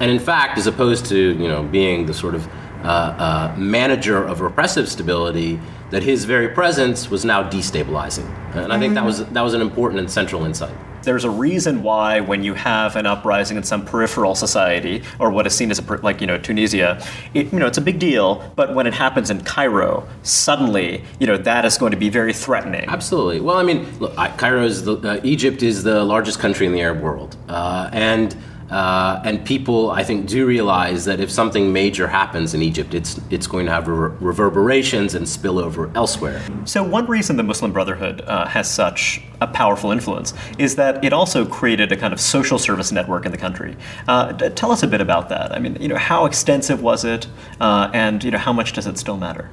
And 0.00 0.10
in 0.10 0.18
fact, 0.18 0.58
as 0.58 0.66
opposed 0.66 1.06
to 1.06 1.16
you 1.16 1.48
know 1.48 1.62
being 1.62 2.06
the 2.06 2.14
sort 2.14 2.34
of 2.34 2.46
uh, 2.84 2.88
uh, 2.88 3.54
manager 3.56 4.22
of 4.22 4.40
repressive 4.40 4.88
stability, 4.88 5.60
that 5.94 6.02
his 6.02 6.24
very 6.24 6.48
presence 6.48 7.10
was 7.10 7.24
now 7.24 7.48
destabilizing. 7.48 8.28
And 8.54 8.72
I 8.72 8.78
think 8.78 8.94
that 8.94 9.04
was 9.04 9.24
that 9.24 9.42
was 9.42 9.54
an 9.54 9.60
important 9.60 10.00
and 10.00 10.10
central 10.10 10.44
insight 10.44 10.74
there's 11.04 11.24
a 11.24 11.30
reason 11.30 11.82
why 11.82 12.20
when 12.20 12.42
you 12.42 12.54
have 12.54 12.96
an 12.96 13.06
uprising 13.06 13.56
in 13.56 13.62
some 13.62 13.84
peripheral 13.84 14.34
society 14.34 15.02
or 15.18 15.30
what 15.30 15.46
is 15.46 15.54
seen 15.54 15.70
as 15.70 15.78
a 15.78 15.96
like 16.02 16.20
you 16.20 16.26
know 16.26 16.38
Tunisia, 16.38 17.02
it, 17.34 17.52
you 17.52 17.58
know 17.58 17.66
it's 17.66 17.78
a 17.78 17.82
big 17.82 17.98
deal. 17.98 18.50
But 18.56 18.74
when 18.74 18.86
it 18.86 18.94
happens 18.94 19.30
in 19.30 19.42
Cairo, 19.44 20.08
suddenly 20.22 21.04
you 21.18 21.26
know 21.26 21.36
that 21.36 21.64
is 21.64 21.78
going 21.78 21.92
to 21.92 21.96
be 21.96 22.08
very 22.08 22.32
threatening. 22.32 22.88
Absolutely. 22.88 23.40
Well, 23.40 23.56
I 23.56 23.62
mean, 23.62 23.86
look, 23.98 24.16
Cairo 24.16 24.64
is 24.64 24.84
the, 24.84 24.96
uh, 24.96 25.20
Egypt 25.22 25.62
is 25.62 25.84
the 25.84 26.04
largest 26.04 26.38
country 26.38 26.66
in 26.66 26.72
the 26.72 26.80
Arab 26.80 27.00
world, 27.00 27.36
uh, 27.48 27.90
and 27.92 28.34
uh, 28.70 29.20
and 29.24 29.44
people, 29.44 29.90
I 29.90 30.02
think, 30.02 30.26
do 30.26 30.46
realize 30.46 31.04
that 31.04 31.20
if 31.20 31.30
something 31.30 31.72
major 31.72 32.08
happens 32.08 32.54
in 32.54 32.62
Egypt, 32.62 32.94
it's 32.94 33.20
it's 33.30 33.46
going 33.46 33.66
to 33.66 33.72
have 33.72 33.88
re- 33.88 34.10
reverberations 34.20 35.14
and 35.14 35.28
spill 35.28 35.58
over 35.58 35.90
elsewhere. 35.94 36.42
So 36.64 36.82
one 36.82 37.06
reason 37.06 37.36
the 37.36 37.42
Muslim 37.42 37.72
Brotherhood 37.72 38.22
uh, 38.22 38.46
has 38.46 38.70
such 38.70 39.22
a 39.40 39.46
powerful 39.46 39.92
influence 39.92 40.32
is 40.58 40.76
that 40.76 41.04
it 41.04 41.12
also 41.12 41.44
created 41.44 41.92
a 41.92 41.96
kind 41.96 42.12
of 42.12 42.20
social 42.20 42.58
service 42.58 42.90
network 42.90 43.26
in 43.26 43.32
the 43.32 43.38
country. 43.38 43.76
Uh, 44.08 44.32
tell 44.32 44.72
us 44.72 44.82
a 44.82 44.86
bit 44.86 45.00
about 45.00 45.28
that. 45.28 45.52
I 45.52 45.58
mean, 45.58 45.76
you 45.80 45.88
know, 45.88 45.96
how 45.96 46.24
extensive 46.24 46.82
was 46.82 47.04
it, 47.04 47.26
uh, 47.60 47.90
and 47.92 48.24
you 48.24 48.30
know, 48.30 48.38
how 48.38 48.52
much 48.52 48.72
does 48.72 48.86
it 48.86 48.98
still 48.98 49.16
matter? 49.16 49.50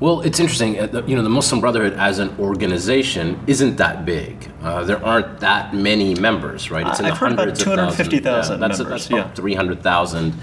Well, 0.00 0.20
it's 0.20 0.38
interesting. 0.38 0.78
Uh, 0.78 1.02
you 1.06 1.16
know, 1.16 1.22
the 1.22 1.28
Muslim 1.28 1.60
Brotherhood 1.60 1.94
as 1.94 2.20
an 2.20 2.36
organization 2.38 3.42
isn't 3.48 3.76
that 3.76 4.04
big. 4.04 4.48
Uh, 4.62 4.84
there 4.84 5.04
aren't 5.04 5.40
that 5.40 5.74
many 5.74 6.14
members, 6.14 6.70
right? 6.70 6.86
It's 6.86 7.00
in 7.00 7.06
I've 7.06 7.14
the 7.14 7.18
heard 7.18 7.38
hundreds 7.38 7.62
about 7.62 7.94
250,000 7.94 8.60
yeah, 8.60 8.68
that's, 8.68 8.78
members. 8.78 9.08
That's 9.08 9.28
yeah. 9.28 9.34
300,000. 9.34 10.34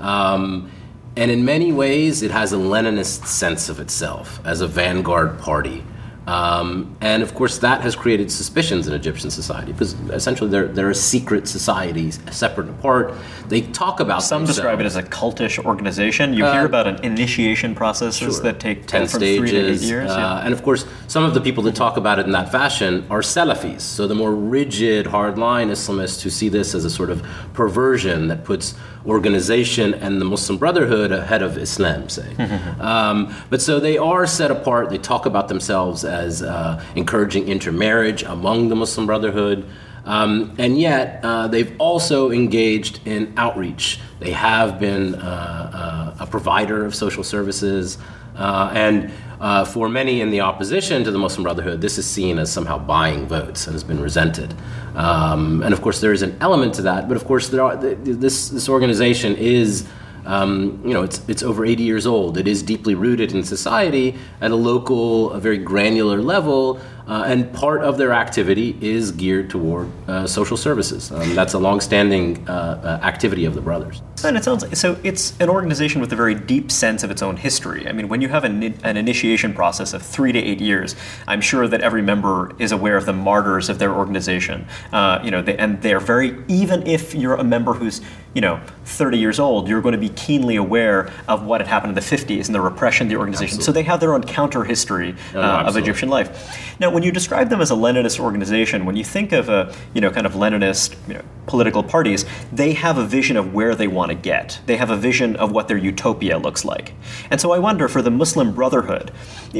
Um, 0.00 0.70
and 1.16 1.30
in 1.30 1.44
many 1.44 1.72
ways, 1.72 2.22
it 2.22 2.32
has 2.32 2.52
a 2.52 2.56
Leninist 2.56 3.26
sense 3.26 3.68
of 3.68 3.78
itself 3.78 4.40
as 4.44 4.60
a 4.60 4.66
vanguard 4.66 5.38
party. 5.38 5.84
Um, 6.26 6.96
and 7.02 7.22
of 7.22 7.34
course, 7.34 7.58
that 7.58 7.82
has 7.82 7.94
created 7.94 8.30
suspicions 8.30 8.88
in 8.88 8.94
Egyptian 8.94 9.30
society 9.30 9.72
because 9.72 9.92
essentially 10.10 10.48
they're, 10.50 10.68
they're 10.68 10.90
a 10.90 10.94
secret 10.94 11.46
society, 11.46 12.10
separate 12.10 12.68
and 12.68 12.78
apart. 12.78 13.14
They 13.48 13.60
talk 13.60 14.00
about 14.00 14.22
some 14.22 14.42
themselves. 14.42 14.56
describe 14.56 14.80
it 14.80 14.86
as 14.86 14.96
a 14.96 15.02
cultish 15.02 15.62
organization. 15.62 16.32
You 16.32 16.46
uh, 16.46 16.52
hear 16.52 16.64
about 16.64 16.86
an 16.86 17.04
initiation 17.04 17.74
processes 17.74 18.36
sure. 18.36 18.42
that 18.42 18.58
take 18.58 18.86
ten 18.86 19.06
stages, 19.06 19.38
three 19.38 19.50
to 19.50 19.72
eight 19.72 19.80
years. 19.80 20.10
Uh, 20.10 20.14
yeah. 20.14 20.44
And 20.44 20.54
of 20.54 20.62
course, 20.62 20.86
some 21.08 21.24
of 21.24 21.34
the 21.34 21.40
people 21.40 21.62
that 21.64 21.74
talk 21.74 21.98
about 21.98 22.18
it 22.18 22.24
in 22.24 22.32
that 22.32 22.50
fashion 22.50 23.06
are 23.10 23.20
Salafis, 23.20 23.82
so 23.82 24.06
the 24.06 24.14
more 24.14 24.34
rigid, 24.34 25.06
hardline 25.06 25.70
Islamists 25.70 26.22
who 26.22 26.30
see 26.30 26.48
this 26.48 26.74
as 26.74 26.86
a 26.86 26.90
sort 26.90 27.10
of 27.10 27.22
perversion 27.52 28.28
that 28.28 28.44
puts 28.44 28.74
organization 29.06 29.94
and 29.94 30.20
the 30.20 30.24
Muslim 30.24 30.58
Brotherhood 30.58 31.12
ahead 31.12 31.42
of 31.42 31.58
Islam, 31.58 32.08
say. 32.08 32.34
um, 32.80 33.34
but 33.50 33.60
so 33.60 33.80
they 33.80 33.98
are 33.98 34.26
set 34.26 34.50
apart. 34.50 34.90
They 34.90 34.98
talk 34.98 35.26
about 35.26 35.48
themselves 35.48 36.04
as 36.04 36.42
uh, 36.42 36.82
encouraging 36.94 37.48
intermarriage 37.48 38.22
among 38.22 38.68
the 38.68 38.76
Muslim 38.76 39.06
Brotherhood. 39.06 39.68
Um, 40.04 40.54
and 40.58 40.78
yet, 40.78 41.20
uh, 41.22 41.48
they've 41.48 41.74
also 41.78 42.30
engaged 42.30 43.00
in 43.06 43.32
outreach. 43.36 44.00
They 44.20 44.32
have 44.32 44.78
been 44.78 45.14
uh, 45.14 46.14
uh 46.18 46.22
a 46.22 46.26
provider 46.26 46.84
of 46.84 46.94
social 46.94 47.24
services. 47.24 47.98
Uh, 48.36 48.70
and 48.74 49.12
uh, 49.40 49.64
for 49.64 49.88
many 49.88 50.20
in 50.20 50.30
the 50.30 50.40
opposition 50.40 51.04
to 51.04 51.10
the 51.10 51.18
Muslim 51.18 51.42
Brotherhood, 51.42 51.80
this 51.80 51.98
is 51.98 52.06
seen 52.06 52.38
as 52.38 52.50
somehow 52.52 52.78
buying 52.78 53.26
votes 53.26 53.66
and 53.66 53.74
has 53.74 53.84
been 53.84 54.00
resented. 54.00 54.54
Um, 54.94 55.62
and 55.62 55.72
of 55.74 55.82
course, 55.82 56.00
there 56.00 56.12
is 56.12 56.22
an 56.22 56.36
element 56.40 56.74
to 56.74 56.82
that. 56.82 57.08
But 57.08 57.16
of 57.16 57.24
course, 57.24 57.52
are, 57.52 57.76
this, 57.76 58.48
this 58.48 58.68
organization 58.68 59.36
is 59.36 59.86
um, 60.26 60.80
you 60.84 60.94
know, 60.94 61.02
it's, 61.02 61.20
it's 61.28 61.42
over 61.42 61.64
80 61.66 61.82
years 61.82 62.06
old. 62.06 62.38
It 62.38 62.48
is 62.48 62.62
deeply 62.62 62.94
rooted 62.94 63.32
in 63.32 63.44
society 63.44 64.16
at 64.40 64.50
a 64.50 64.56
local, 64.56 65.30
a 65.32 65.40
very 65.40 65.58
granular 65.58 66.22
level, 66.22 66.80
uh, 67.06 67.24
and 67.26 67.52
part 67.52 67.82
of 67.82 67.98
their 67.98 68.12
activity 68.12 68.76
is 68.80 69.12
geared 69.12 69.50
toward 69.50 69.90
uh, 70.08 70.26
social 70.26 70.56
services. 70.56 71.12
Um, 71.12 71.34
that's 71.34 71.54
a 71.54 71.58
longstanding 71.58 72.48
uh, 72.48 72.98
uh 73.02 73.06
activity 73.06 73.44
of 73.44 73.54
the 73.54 73.60
brothers. 73.60 74.02
And 74.24 74.36
it 74.36 74.44
sounds 74.44 74.62
like, 74.62 74.74
so 74.76 74.98
it's 75.02 75.38
an 75.38 75.50
organization 75.50 76.00
with 76.00 76.12
a 76.12 76.16
very 76.16 76.34
deep 76.34 76.70
sense 76.70 77.02
of 77.02 77.10
its 77.10 77.20
own 77.20 77.36
history. 77.36 77.86
I 77.86 77.92
mean, 77.92 78.08
when 78.08 78.22
you 78.22 78.28
have 78.28 78.44
an, 78.44 78.62
an 78.82 78.96
initiation 78.96 79.52
process 79.52 79.92
of 79.92 80.02
three 80.02 80.32
to 80.32 80.38
eight 80.38 80.60
years, 80.60 80.96
I'm 81.28 81.42
sure 81.42 81.68
that 81.68 81.82
every 81.82 82.00
member 82.00 82.52
is 82.58 82.72
aware 82.72 82.96
of 82.96 83.04
the 83.04 83.12
martyrs 83.12 83.68
of 83.68 83.78
their 83.78 83.92
organization. 83.92 84.66
Uh, 84.92 85.20
you 85.22 85.30
know, 85.30 85.42
they, 85.42 85.56
and 85.58 85.82
they're 85.82 86.00
very 86.00 86.42
even 86.48 86.86
if 86.86 87.14
you're 87.14 87.34
a 87.34 87.44
member 87.44 87.74
who's 87.74 88.00
you 88.34 88.40
know 88.40 88.60
30 88.84 89.18
years 89.18 89.38
old, 89.38 89.68
you're 89.68 89.82
going 89.82 89.92
to 89.92 89.98
be 89.98 90.10
keenly 90.10 90.56
aware 90.56 91.10
of 91.28 91.44
what 91.44 91.60
had 91.60 91.68
happened 91.68 91.90
in 91.90 91.94
the 91.94 92.00
50s 92.00 92.46
and 92.46 92.54
the 92.54 92.60
repression 92.60 93.06
of 93.06 93.10
the 93.10 93.16
organization. 93.16 93.58
Absolutely. 93.58 93.64
So 93.64 93.72
they 93.72 93.82
have 93.82 94.00
their 94.00 94.14
own 94.14 94.22
counter 94.22 94.64
history 94.64 95.14
oh, 95.34 95.40
uh, 95.40 95.64
of 95.66 95.76
Egyptian 95.76 96.08
life. 96.08 96.78
Now, 96.80 96.93
when 96.94 97.02
you 97.02 97.12
describe 97.12 97.50
them 97.50 97.60
as 97.60 97.70
a 97.70 97.74
Leninist 97.74 98.20
organization, 98.20 98.86
when 98.86 98.96
you 98.96 99.04
think 99.04 99.32
of 99.32 99.48
a 99.48 99.74
you 99.92 100.00
know 100.00 100.10
kind 100.10 100.26
of 100.26 100.34
Leninist 100.34 100.96
you 101.08 101.14
know, 101.14 101.24
political 101.46 101.82
parties, 101.82 102.24
they 102.52 102.72
have 102.72 102.98
a 102.98 103.04
vision 103.04 103.36
of 103.36 103.52
where 103.52 103.74
they 103.74 103.88
want 103.88 104.10
to 104.10 104.14
get. 104.14 104.60
They 104.66 104.76
have 104.76 104.90
a 104.90 104.96
vision 104.96 105.36
of 105.36 105.52
what 105.52 105.68
their 105.68 105.76
utopia 105.76 106.38
looks 106.38 106.64
like. 106.64 106.94
And 107.30 107.40
so 107.40 107.52
I 107.52 107.58
wonder, 107.58 107.88
for 107.88 108.00
the 108.00 108.10
Muslim 108.10 108.54
Brotherhood, 108.54 109.10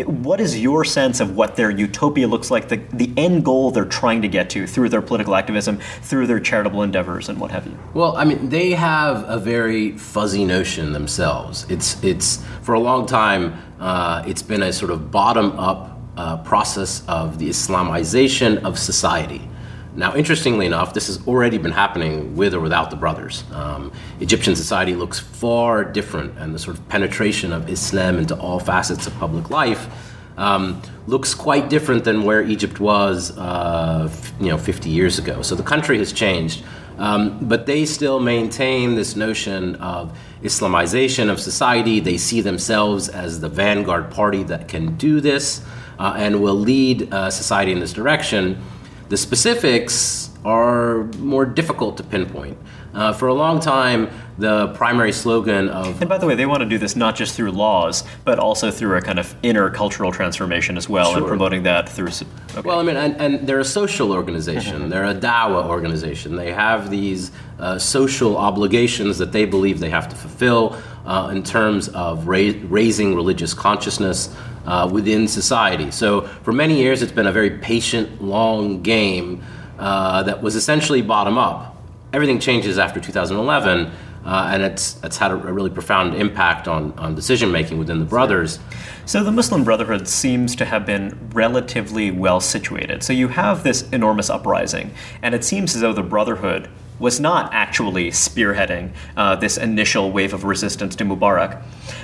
what 0.06 0.40
is 0.40 0.60
your 0.60 0.84
sense 0.84 1.20
of 1.20 1.36
what 1.36 1.56
their 1.56 1.70
utopia 1.70 2.26
looks 2.26 2.50
like, 2.50 2.68
the, 2.68 2.76
the 2.92 3.12
end 3.16 3.44
goal 3.44 3.70
they're 3.70 3.84
trying 3.84 4.22
to 4.22 4.28
get 4.28 4.48
to 4.50 4.66
through 4.66 4.88
their 4.88 5.02
political 5.02 5.34
activism, 5.34 5.78
through 6.02 6.26
their 6.26 6.40
charitable 6.40 6.82
endeavors, 6.82 7.28
and 7.28 7.38
what 7.38 7.50
have 7.50 7.66
you? 7.66 7.78
Well, 7.92 8.16
I 8.16 8.24
mean, 8.24 8.48
they 8.48 8.70
have 8.70 9.24
a 9.28 9.38
very 9.38 9.92
fuzzy 9.98 10.44
notion 10.44 10.92
themselves. 10.92 11.66
It's, 11.68 12.02
it's 12.02 12.42
for 12.62 12.74
a 12.74 12.80
long 12.80 13.06
time, 13.06 13.60
uh, 13.80 14.24
it's 14.26 14.42
been 14.42 14.62
a 14.62 14.72
sort 14.72 14.90
of 14.90 15.10
bottom 15.10 15.58
up 15.58 15.93
uh, 16.16 16.38
process 16.38 17.04
of 17.08 17.38
the 17.38 17.48
Islamization 17.48 18.62
of 18.64 18.78
society. 18.78 19.48
Now, 19.96 20.16
interestingly 20.16 20.66
enough, 20.66 20.92
this 20.92 21.06
has 21.06 21.24
already 21.26 21.56
been 21.56 21.72
happening 21.72 22.34
with 22.34 22.52
or 22.52 22.60
without 22.60 22.90
the 22.90 22.96
brothers. 22.96 23.44
Um, 23.52 23.92
Egyptian 24.18 24.56
society 24.56 24.94
looks 24.94 25.20
far 25.20 25.84
different, 25.84 26.36
and 26.38 26.52
the 26.52 26.58
sort 26.58 26.76
of 26.76 26.88
penetration 26.88 27.52
of 27.52 27.68
Islam 27.68 28.18
into 28.18 28.36
all 28.36 28.58
facets 28.58 29.06
of 29.06 29.14
public 29.18 29.50
life 29.50 29.88
um, 30.36 30.82
looks 31.06 31.32
quite 31.32 31.68
different 31.68 32.02
than 32.02 32.24
where 32.24 32.42
Egypt 32.42 32.80
was, 32.80 33.36
uh, 33.38 34.08
f- 34.10 34.32
you 34.40 34.48
know, 34.48 34.58
50 34.58 34.90
years 34.90 35.20
ago. 35.20 35.42
So 35.42 35.54
the 35.54 35.62
country 35.62 35.98
has 35.98 36.12
changed, 36.12 36.64
um, 36.98 37.38
but 37.42 37.66
they 37.66 37.86
still 37.86 38.18
maintain 38.18 38.96
this 38.96 39.14
notion 39.14 39.76
of 39.76 40.16
Islamization 40.42 41.30
of 41.30 41.38
society. 41.40 42.00
They 42.00 42.16
see 42.16 42.40
themselves 42.40 43.08
as 43.08 43.40
the 43.40 43.48
vanguard 43.48 44.10
party 44.10 44.42
that 44.44 44.66
can 44.66 44.96
do 44.96 45.20
this 45.20 45.62
uh, 45.98 46.14
and 46.16 46.42
will 46.42 46.54
lead 46.54 47.12
uh, 47.12 47.30
society 47.30 47.72
in 47.72 47.80
this 47.80 47.92
direction. 47.92 48.62
The 49.08 49.16
specifics 49.16 50.30
are 50.44 51.04
more 51.18 51.44
difficult 51.44 51.96
to 51.98 52.02
pinpoint. 52.02 52.58
Uh, 52.94 53.12
for 53.12 53.26
a 53.26 53.34
long 53.34 53.58
time, 53.58 54.08
the 54.38 54.68
primary 54.68 55.10
slogan 55.10 55.68
of. 55.68 56.00
And 56.00 56.08
by 56.08 56.16
the 56.16 56.26
way, 56.26 56.36
they 56.36 56.46
want 56.46 56.60
to 56.60 56.68
do 56.68 56.78
this 56.78 56.94
not 56.94 57.16
just 57.16 57.34
through 57.34 57.50
laws, 57.50 58.04
but 58.24 58.38
also 58.38 58.70
through 58.70 58.96
a 58.96 59.00
kind 59.00 59.18
of 59.18 59.34
inner 59.42 59.68
cultural 59.68 60.12
transformation 60.12 60.76
as 60.76 60.88
well, 60.88 61.10
sure. 61.10 61.18
and 61.18 61.26
promoting 61.26 61.64
that 61.64 61.88
through. 61.88 62.08
Okay. 62.08 62.60
Well, 62.64 62.78
I 62.78 62.84
mean, 62.84 62.96
and, 62.96 63.16
and, 63.20 63.46
they're 63.48 63.58
a 63.58 63.64
social 63.64 64.12
organization, 64.12 64.82
mm-hmm. 64.82 64.88
they're 64.90 65.06
a 65.06 65.14
dawah 65.14 65.66
organization. 65.66 66.36
They 66.36 66.52
have 66.52 66.88
these 66.88 67.32
uh, 67.58 67.78
social 67.78 68.36
obligations 68.36 69.18
that 69.18 69.32
they 69.32 69.44
believe 69.44 69.80
they 69.80 69.90
have 69.90 70.08
to 70.08 70.16
fulfill 70.16 70.80
uh, 71.04 71.30
in 71.32 71.42
terms 71.42 71.88
of 71.88 72.26
ra- 72.26 72.52
raising 72.64 73.14
religious 73.14 73.54
consciousness 73.54 74.34
uh, 74.66 74.88
within 74.90 75.28
society. 75.28 75.90
So, 75.90 76.22
for 76.22 76.52
many 76.52 76.78
years, 76.78 77.02
it's 77.02 77.12
been 77.12 77.26
a 77.26 77.32
very 77.32 77.50
patient, 77.58 78.22
long 78.22 78.82
game 78.82 79.42
uh, 79.78 80.22
that 80.22 80.42
was 80.42 80.56
essentially 80.56 81.02
bottom 81.02 81.36
up. 81.36 81.76
Everything 82.12 82.38
changes 82.38 82.78
after 82.78 83.00
2011. 83.00 83.92
Uh, 84.24 84.48
and 84.52 84.62
it's, 84.62 84.98
it's 85.04 85.18
had 85.18 85.30
a, 85.30 85.36
really 85.36 85.68
profound 85.68 86.14
impact 86.14 86.66
on, 86.66 86.92
on 86.98 87.14
decision 87.14 87.52
making 87.52 87.76
within 87.78 87.98
the 87.98 88.06
brothers. 88.06 88.58
So 89.04 89.22
the 89.22 89.30
Muslim 89.30 89.64
Brotherhood 89.64 90.08
seems 90.08 90.56
to 90.56 90.64
have 90.64 90.86
been 90.86 91.28
relatively 91.34 92.10
well 92.10 92.40
situated. 92.40 93.02
So 93.02 93.12
you 93.12 93.28
have 93.28 93.62
this 93.64 93.86
enormous 93.90 94.30
uprising, 94.30 94.94
and 95.20 95.34
it 95.34 95.44
seems 95.44 95.74
as 95.74 95.82
though 95.82 95.92
the 95.92 96.02
Brotherhood 96.02 96.70
was 96.98 97.20
not 97.20 97.52
actually 97.52 98.10
spearheading 98.10 98.92
uh, 99.16 99.36
this 99.36 99.56
initial 99.56 100.12
wave 100.12 100.32
of 100.32 100.44
resistance 100.44 100.94
to 100.96 101.04
Mubarak. 101.04 101.62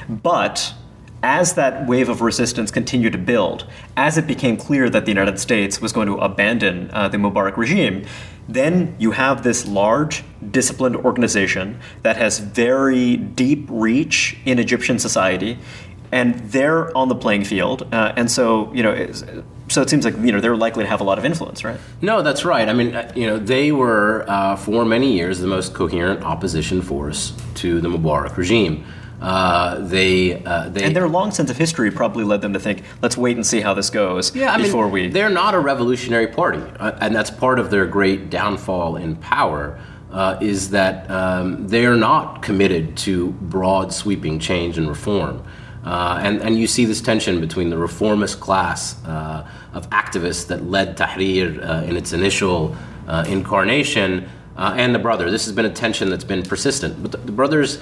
But 0.08 0.74
as 1.22 1.54
that 1.54 1.86
wave 1.86 2.08
of 2.08 2.22
resistance 2.22 2.70
continued 2.70 3.12
to 3.12 3.18
build, 3.18 3.66
as 3.96 4.16
it 4.16 4.26
became 4.26 4.56
clear 4.56 4.88
that 4.88 5.04
the 5.04 5.10
United 5.10 5.38
States 5.38 5.80
was 5.80 5.92
going 5.92 6.06
to 6.06 6.16
abandon 6.16 6.90
uh, 6.92 7.08
the 7.08 7.18
Mubarak 7.18 7.56
regime, 7.56 8.06
then 8.48 8.96
you 8.98 9.12
have 9.12 9.42
this 9.42 9.66
large, 9.66 10.24
disciplined 10.50 10.96
organization 10.96 11.78
that 12.02 12.16
has 12.16 12.38
very 12.38 13.16
deep 13.16 13.66
reach 13.68 14.36
in 14.44 14.58
Egyptian 14.58 14.98
society, 14.98 15.58
and 16.10 16.34
they're 16.50 16.96
on 16.96 17.08
the 17.08 17.14
playing 17.14 17.44
field. 17.44 17.86
Uh, 17.92 18.12
and 18.16 18.30
so, 18.30 18.72
you 18.72 18.82
know, 18.82 18.92
so 19.70 19.80
it 19.82 19.88
seems 19.88 20.04
like 20.04 20.16
you 20.16 20.32
know 20.32 20.40
they're 20.40 20.56
likely 20.56 20.84
to 20.84 20.90
have 20.90 21.00
a 21.00 21.04
lot 21.04 21.18
of 21.18 21.24
influence, 21.24 21.64
right? 21.64 21.78
No, 22.02 22.22
that's 22.22 22.44
right. 22.44 22.68
I 22.68 22.72
mean, 22.72 22.94
uh, 22.94 23.12
you 23.14 23.26
know, 23.26 23.38
they 23.38 23.72
were 23.72 24.24
uh, 24.28 24.56
for 24.56 24.84
many 24.84 25.12
years 25.12 25.38
the 25.38 25.46
most 25.46 25.74
coherent 25.74 26.22
opposition 26.24 26.82
force 26.82 27.32
to 27.56 27.80
the 27.80 27.88
Mubarak 27.88 28.36
regime. 28.36 28.84
Uh, 29.20 29.78
they, 29.80 30.42
uh, 30.44 30.70
they 30.70 30.82
and 30.82 30.96
their 30.96 31.06
long 31.06 31.30
sense 31.30 31.50
of 31.50 31.56
history 31.58 31.90
probably 31.90 32.24
led 32.24 32.40
them 32.40 32.54
to 32.54 32.58
think, 32.58 32.82
let's 33.02 33.18
wait 33.18 33.36
and 33.36 33.46
see 33.46 33.60
how 33.60 33.74
this 33.74 33.90
goes 33.90 34.34
yeah, 34.34 34.54
I 34.54 34.56
before 34.56 34.84
mean, 34.84 34.92
we. 34.92 35.08
They're 35.08 35.28
not 35.28 35.54
a 35.54 35.60
revolutionary 35.60 36.26
party, 36.26 36.62
uh, 36.78 36.96
and 37.02 37.14
that's 37.14 37.30
part 37.30 37.58
of 37.58 37.70
their 37.70 37.86
great 37.86 38.30
downfall 38.30 38.96
in 38.96 39.16
power. 39.16 39.78
Uh, 40.10 40.36
is 40.40 40.70
that 40.70 41.08
um, 41.08 41.68
they're 41.68 41.94
not 41.94 42.42
committed 42.42 42.96
to 42.96 43.28
broad, 43.42 43.92
sweeping 43.92 44.40
change 44.40 44.76
and 44.76 44.88
reform. 44.88 45.40
Uh, 45.84 46.20
and, 46.22 46.42
and 46.42 46.58
you 46.58 46.66
see 46.66 46.84
this 46.84 47.00
tension 47.00 47.40
between 47.40 47.70
the 47.70 47.76
reformist 47.76 48.38
class 48.38 49.02
uh, 49.06 49.48
of 49.72 49.88
activists 49.90 50.46
that 50.46 50.64
led 50.64 50.96
Tahrir 50.96 51.62
uh, 51.62 51.84
in 51.84 51.96
its 51.96 52.12
initial 52.12 52.76
uh, 53.08 53.24
incarnation 53.26 54.28
uh, 54.56 54.74
and 54.76 54.94
the 54.94 54.98
brother. 54.98 55.30
This 55.30 55.46
has 55.46 55.54
been 55.54 55.64
a 55.64 55.72
tension 55.72 56.10
that's 56.10 56.24
been 56.24 56.42
persistent. 56.42 57.02
But 57.02 57.12
the, 57.12 57.18
the 57.18 57.32
brothers, 57.32 57.78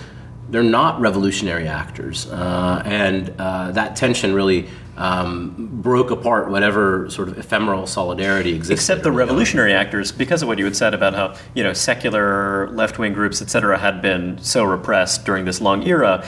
they're 0.48 0.62
not 0.62 1.00
revolutionary 1.00 1.66
actors. 1.66 2.26
Uh, 2.30 2.82
and 2.84 3.26
that 3.74 3.96
tension 3.96 4.32
really 4.32 4.68
um, 4.96 5.68
broke 5.82 6.10
apart 6.10 6.50
whatever 6.50 7.08
sort 7.10 7.28
of 7.28 7.38
ephemeral 7.38 7.86
solidarity 7.86 8.54
existed. 8.54 8.74
Except 8.74 9.02
the 9.02 9.12
revolutionary 9.12 9.72
actors, 9.72 10.12
because 10.12 10.42
of 10.42 10.48
what 10.48 10.58
you 10.58 10.64
had 10.64 10.76
said 10.76 10.94
about 10.94 11.14
how 11.14 11.36
you 11.54 11.62
know 11.62 11.72
secular 11.72 12.68
left-wing 12.70 13.12
groups, 13.12 13.40
et 13.42 13.50
cetera, 13.50 13.78
had 13.78 14.02
been 14.02 14.38
so 14.38 14.64
repressed 14.64 15.24
during 15.24 15.44
this 15.44 15.60
long 15.60 15.86
era 15.86 16.24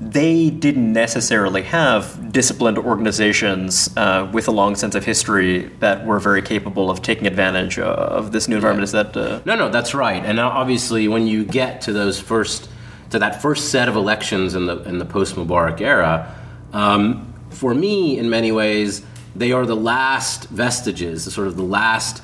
they 0.00 0.48
didn't 0.48 0.94
necessarily 0.94 1.62
have 1.62 2.32
disciplined 2.32 2.78
organizations 2.78 3.94
uh, 3.98 4.28
with 4.32 4.48
a 4.48 4.50
long 4.50 4.74
sense 4.74 4.94
of 4.94 5.04
history 5.04 5.66
that 5.80 6.06
were 6.06 6.18
very 6.18 6.40
capable 6.40 6.90
of 6.90 7.02
taking 7.02 7.26
advantage 7.26 7.78
of 7.78 8.32
this 8.32 8.48
new 8.48 8.56
environment. 8.56 8.84
Is 8.84 8.92
that 8.92 9.14
uh... 9.14 9.40
no, 9.44 9.56
no? 9.56 9.68
That's 9.68 9.94
right. 9.94 10.24
And 10.24 10.40
obviously, 10.40 11.06
when 11.06 11.26
you 11.26 11.44
get 11.44 11.82
to 11.82 11.92
those 11.92 12.18
first 12.18 12.68
to 13.10 13.18
that 13.18 13.42
first 13.42 13.70
set 13.70 13.88
of 13.88 13.96
elections 13.96 14.54
in 14.54 14.66
the 14.66 14.82
in 14.84 14.98
the 14.98 15.04
post 15.04 15.34
Mubarak 15.36 15.82
era, 15.82 16.34
um, 16.72 17.34
for 17.50 17.74
me, 17.74 18.18
in 18.18 18.30
many 18.30 18.52
ways, 18.52 19.04
they 19.36 19.52
are 19.52 19.66
the 19.66 19.76
last 19.76 20.48
vestiges, 20.48 21.30
sort 21.32 21.46
of 21.46 21.56
the 21.56 21.62
last, 21.62 22.22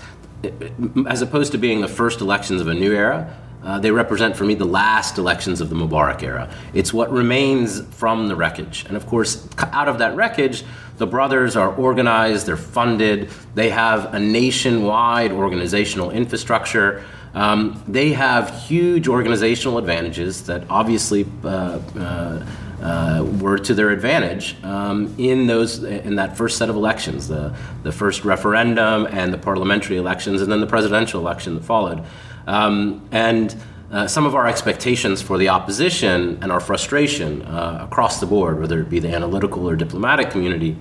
as 1.07 1.21
opposed 1.21 1.53
to 1.53 1.59
being 1.59 1.83
the 1.83 1.89
first 1.89 2.23
elections 2.23 2.63
of 2.63 2.69
a 2.69 2.75
new 2.75 2.95
era 2.95 3.37
uh, 3.67 3.81
they 3.81 3.91
represent 3.91 4.37
for 4.37 4.45
me 4.45 4.55
the 4.55 4.65
last 4.65 5.19
elections 5.19 5.61
of 5.61 5.69
the 5.69 5.75
Mubarak 5.75 6.23
era. 6.23 6.49
It's 6.73 6.95
what 6.95 7.11
remains 7.11 7.81
from 7.97 8.29
the 8.29 8.37
wreckage. 8.37 8.85
And 8.87 8.97
of 8.97 9.07
course, 9.09 9.49
out 9.59 9.89
of 9.89 9.99
that 9.99 10.15
wreckage, 10.15 10.63
the 10.99 11.07
brothers 11.07 11.57
are 11.57 11.75
organized, 11.75 12.47
they're 12.47 12.57
funded, 12.57 13.29
they 13.57 13.71
have 13.71 14.15
a 14.15 14.21
nationwide 14.21 15.33
organizational 15.33 16.13
infrastructure. 16.13 17.05
Um, 17.35 17.83
they 17.89 18.13
have 18.13 18.57
huge 18.63 19.09
organizational 19.09 19.79
advantages 19.79 20.45
that 20.45 20.63
obviously 20.71 21.27
uh, 21.45 21.49
uh, 21.49 22.47
uh, 22.81 23.25
were 23.41 23.59
to 23.59 23.75
their 23.75 23.91
advantage 23.91 24.57
um, 24.63 25.13
in 25.19 25.47
those 25.49 25.83
in 25.83 26.17
that 26.17 26.37
first 26.37 26.57
set 26.57 26.71
of 26.71 26.77
elections, 26.77 27.27
the 27.27 27.55
the 27.83 27.93
first 27.93 28.25
referendum 28.25 29.07
and 29.07 29.33
the 29.33 29.39
parliamentary 29.39 29.97
elections, 29.97 30.41
and 30.41 30.53
then 30.53 30.61
the 30.61 30.67
presidential 30.67 31.21
election 31.21 31.55
that 31.55 31.65
followed. 31.65 32.05
Um, 32.47 33.09
and 33.13 33.55
uh, 33.91 34.07
some 34.07 34.27
of 34.27 34.35
our 34.35 34.47
expectations 34.47 35.23
for 35.23 35.39
the 35.39 35.49
opposition 35.49 36.39
and 36.43 36.51
our 36.51 36.61
frustration 36.61 37.43
uh, 37.43 37.87
across 37.89 38.21
the 38.21 38.27
board, 38.27 38.59
whether 38.61 38.81
it 38.81 38.91
be 38.91 38.99
the 38.99 39.15
analytical 39.15 39.69
or 39.69 39.77
diplomatic 39.77 40.31
community, 40.31 40.77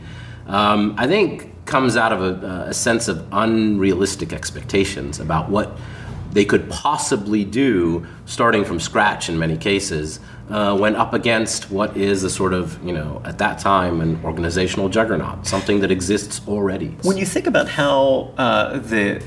um, 0.48 0.96
I 0.98 1.08
think 1.08 1.52
comes 1.66 1.98
out 1.98 2.14
of 2.14 2.22
a, 2.22 2.68
a, 2.68 2.74
sense 2.74 3.08
of 3.08 3.28
unrealistic 3.32 4.32
expectations 4.32 5.20
about 5.20 5.50
what 5.50 5.76
they 6.32 6.46
could 6.46 6.70
possibly 6.70 7.44
do, 7.44 8.06
starting 8.26 8.64
from 8.64 8.80
scratch 8.80 9.30
in 9.30 9.40
many 9.40 9.58
cases, 9.58 10.20
uh, 10.50 10.78
when 10.78 10.96
up 10.96 11.14
against 11.14 11.72
what 11.72 11.98
is 11.98 12.24
a 12.24 12.30
sort 12.30 12.54
of, 12.54 12.84
you 12.84 12.94
know, 12.94 13.22
at 13.26 13.38
that 13.40 13.58
time, 13.58 14.02
an 14.02 14.24
organizational 14.24 14.90
juggernaut, 14.90 15.48
something 15.48 15.80
that 15.80 15.90
exists 15.92 16.42
already. 16.48 16.90
When 17.02 17.18
you 17.18 17.26
think 17.26 17.48
about 17.48 17.68
how 17.68 18.34
uh, 18.38 18.78
the 18.78 19.24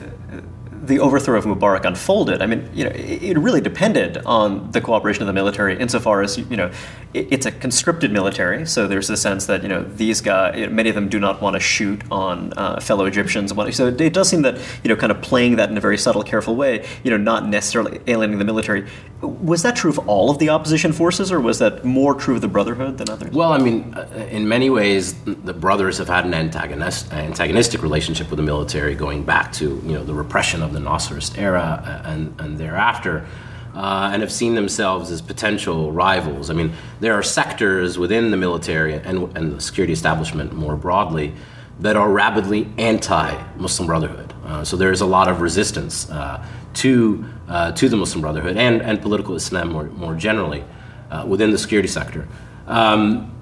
the 0.88 1.00
overthrow 1.00 1.38
of 1.38 1.44
Mubarak 1.44 1.84
unfolded, 1.84 2.42
I 2.42 2.46
mean, 2.46 2.68
you 2.74 2.84
know, 2.84 2.90
it, 2.94 3.38
really 3.38 3.60
depended 3.60 4.18
on 4.26 4.70
the 4.72 4.80
cooperation 4.80 5.22
of 5.22 5.26
the 5.26 5.32
military 5.32 5.78
insofar 5.78 6.22
as, 6.22 6.36
you 6.38 6.56
know, 6.56 6.70
it, 7.14 7.28
it's 7.30 7.46
a 7.46 7.52
conscripted 7.52 8.10
military, 8.10 8.66
so 8.66 8.86
there's 8.86 9.06
the 9.06 9.16
sense 9.16 9.46
that, 9.46 9.62
you 9.62 9.68
know, 9.68 9.82
these 9.82 10.20
guys, 10.20 10.68
many 10.70 10.88
of 10.88 10.94
them 10.94 11.08
do 11.08 11.20
not 11.20 11.40
want 11.40 11.54
to 11.54 11.60
shoot 11.60 12.02
on 12.10 12.52
uh, 12.56 12.80
fellow 12.80 13.04
Egyptians. 13.04 13.52
So 13.76 13.86
it, 13.86 14.00
it, 14.00 14.12
does 14.12 14.28
seem 14.28 14.42
that, 14.42 14.56
you 14.82 14.88
know, 14.88 14.96
kind 14.96 15.12
of 15.12 15.20
playing 15.22 15.56
that 15.56 15.70
in 15.70 15.76
a 15.76 15.80
very 15.80 15.98
subtle, 15.98 16.22
careful 16.22 16.56
way, 16.56 16.86
you 17.04 17.10
know, 17.10 17.16
not 17.16 17.46
necessarily 17.46 18.00
alienating 18.06 18.38
the 18.38 18.44
military. 18.44 18.86
Was 19.20 19.62
that 19.62 19.76
true 19.76 19.90
of 19.90 19.98
all 20.08 20.30
of 20.30 20.38
the 20.38 20.48
opposition 20.48 20.92
forces, 20.92 21.30
or 21.32 21.40
was 21.40 21.58
that 21.58 21.84
more 21.84 22.14
true 22.14 22.36
of 22.36 22.40
the 22.40 22.48
Brotherhood 22.48 22.98
than 22.98 23.10
others? 23.10 23.32
Well, 23.32 23.52
I 23.52 23.58
mean, 23.58 23.94
uh, 23.94 24.28
in 24.30 24.48
many 24.48 24.70
ways, 24.70 25.14
the 25.24 25.52
brothers 25.52 25.98
have 25.98 26.08
had 26.08 26.24
an 26.24 26.34
antagonist, 26.34 27.12
antagonistic 27.12 27.82
relationship 27.82 28.30
with 28.30 28.38
the 28.38 28.44
military 28.44 28.94
going 28.94 29.24
back 29.24 29.52
to, 29.54 29.82
you 29.84 29.92
know, 29.92 30.04
the 30.04 30.14
repression 30.14 30.62
of 30.62 30.72
the 30.72 30.77
the 30.78 30.90
Nasserist 30.90 31.38
era 31.38 32.02
and, 32.04 32.34
and 32.40 32.58
thereafter, 32.58 33.26
uh, 33.74 34.10
and 34.12 34.22
have 34.22 34.32
seen 34.32 34.54
themselves 34.54 35.10
as 35.10 35.20
potential 35.20 35.92
rivals. 35.92 36.50
I 36.50 36.54
mean, 36.54 36.72
there 37.00 37.14
are 37.14 37.22
sectors 37.22 37.98
within 37.98 38.30
the 38.30 38.36
military 38.36 38.94
and, 38.94 39.36
and 39.36 39.56
the 39.56 39.60
security 39.60 39.92
establishment 39.92 40.52
more 40.52 40.76
broadly 40.76 41.34
that 41.80 41.96
are 41.96 42.10
rabidly 42.10 42.68
anti 42.76 43.40
Muslim 43.56 43.86
Brotherhood. 43.86 44.34
Uh, 44.44 44.64
so 44.64 44.76
there's 44.76 45.00
a 45.00 45.06
lot 45.06 45.28
of 45.28 45.40
resistance 45.40 46.10
uh, 46.10 46.44
to, 46.74 47.24
uh, 47.48 47.72
to 47.72 47.88
the 47.88 47.96
Muslim 47.96 48.20
Brotherhood 48.20 48.56
and, 48.56 48.82
and 48.82 49.00
political 49.00 49.36
Islam 49.36 49.70
more, 49.70 49.84
more 49.84 50.14
generally 50.14 50.64
uh, 51.10 51.24
within 51.26 51.50
the 51.50 51.58
security 51.58 51.88
sector. 51.88 52.26
Um, 52.66 53.34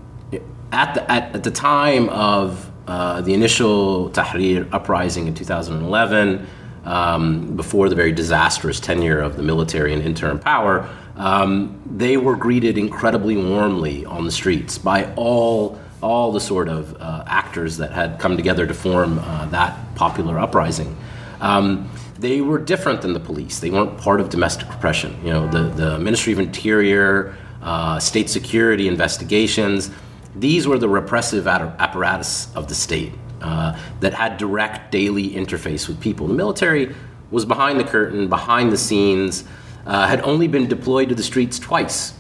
at, 0.73 0.95
the, 0.95 1.11
at, 1.11 1.35
at, 1.35 1.45
the 1.45 1.51
time 1.51 2.09
of 2.11 2.71
uh, 2.87 3.21
the 3.23 3.35
initial 3.35 4.11
Tahrir 4.11 4.69
uprising 4.73 5.27
in 5.27 5.35
2011, 5.35 6.47
um, 6.87 7.57
before 7.57 7.89
the 7.89 7.95
very 7.95 8.13
disastrous 8.13 8.81
tenure 8.81 9.21
of 9.21 9.37
the 9.37 9.43
military 9.43 9.93
and 9.93 10.03
interim 10.03 10.39
power, 10.39 10.89
um, 11.17 11.81
they 11.87 12.17
were 12.17 12.37
greeted 12.37 12.79
incredibly 12.79 13.37
warmly 13.37 14.05
on 14.05 14.25
the 14.25 14.33
streets 14.33 14.79
by 14.79 15.13
all 15.15 15.79
all 16.03 16.31
the 16.31 16.41
sort 16.41 16.69
of 16.69 16.95
uh, 17.01 17.25
actors 17.27 17.79
that 17.79 17.91
had 17.91 18.19
come 18.19 18.37
together 18.37 18.67
to 18.67 18.75
form 18.75 19.19
uh, 19.19 19.47
that 19.47 19.77
popular 19.95 20.39
uprising. 20.39 20.95
Um, 21.41 21.91
they 22.19 22.43
were 22.43 22.59
different 22.59 23.03
than 23.03 23.13
the 23.15 23.21
police. 23.21 23.61
They 23.61 23.71
weren't 23.71 23.99
part 23.99 24.21
of 24.21 24.29
domestic 24.29 24.69
repression. 24.69 25.19
You 25.25 25.33
know, 25.33 25.49
the, 25.49 25.63
the 25.71 25.99
Ministry 25.99 26.35
of 26.35 26.39
Interior, 26.39 27.35
uh, 27.63 27.99
state 27.99 28.31
security 28.31 28.89
investigations, 28.89 29.91
these 30.35 30.69
were 30.69 30.79
the 30.79 30.89
repressive 30.89 31.47
apparatus 31.49 32.55
of 32.55 32.69
the 32.69 32.75
state 32.75 33.13
uh, 33.41 33.79
that 34.01 34.15
had 34.15 34.39
direct 34.39 34.91
daily 34.91 35.31
interface 35.31 35.89
with 35.89 36.01
people. 36.01 36.27
The 36.27 36.35
military 36.35 36.95
was 37.31 37.45
behind 37.45 37.79
the 37.79 37.85
curtain, 37.85 38.29
behind 38.29 38.73
the 38.73 38.77
scenes, 38.77 39.45
uh, 39.87 40.07
had 40.07 40.21
only 40.23 40.49
been 40.49 40.69
deployed 40.69 41.09
to 41.11 41.15
the 41.15 41.23
streets 41.23 41.59
twice. 41.59 42.13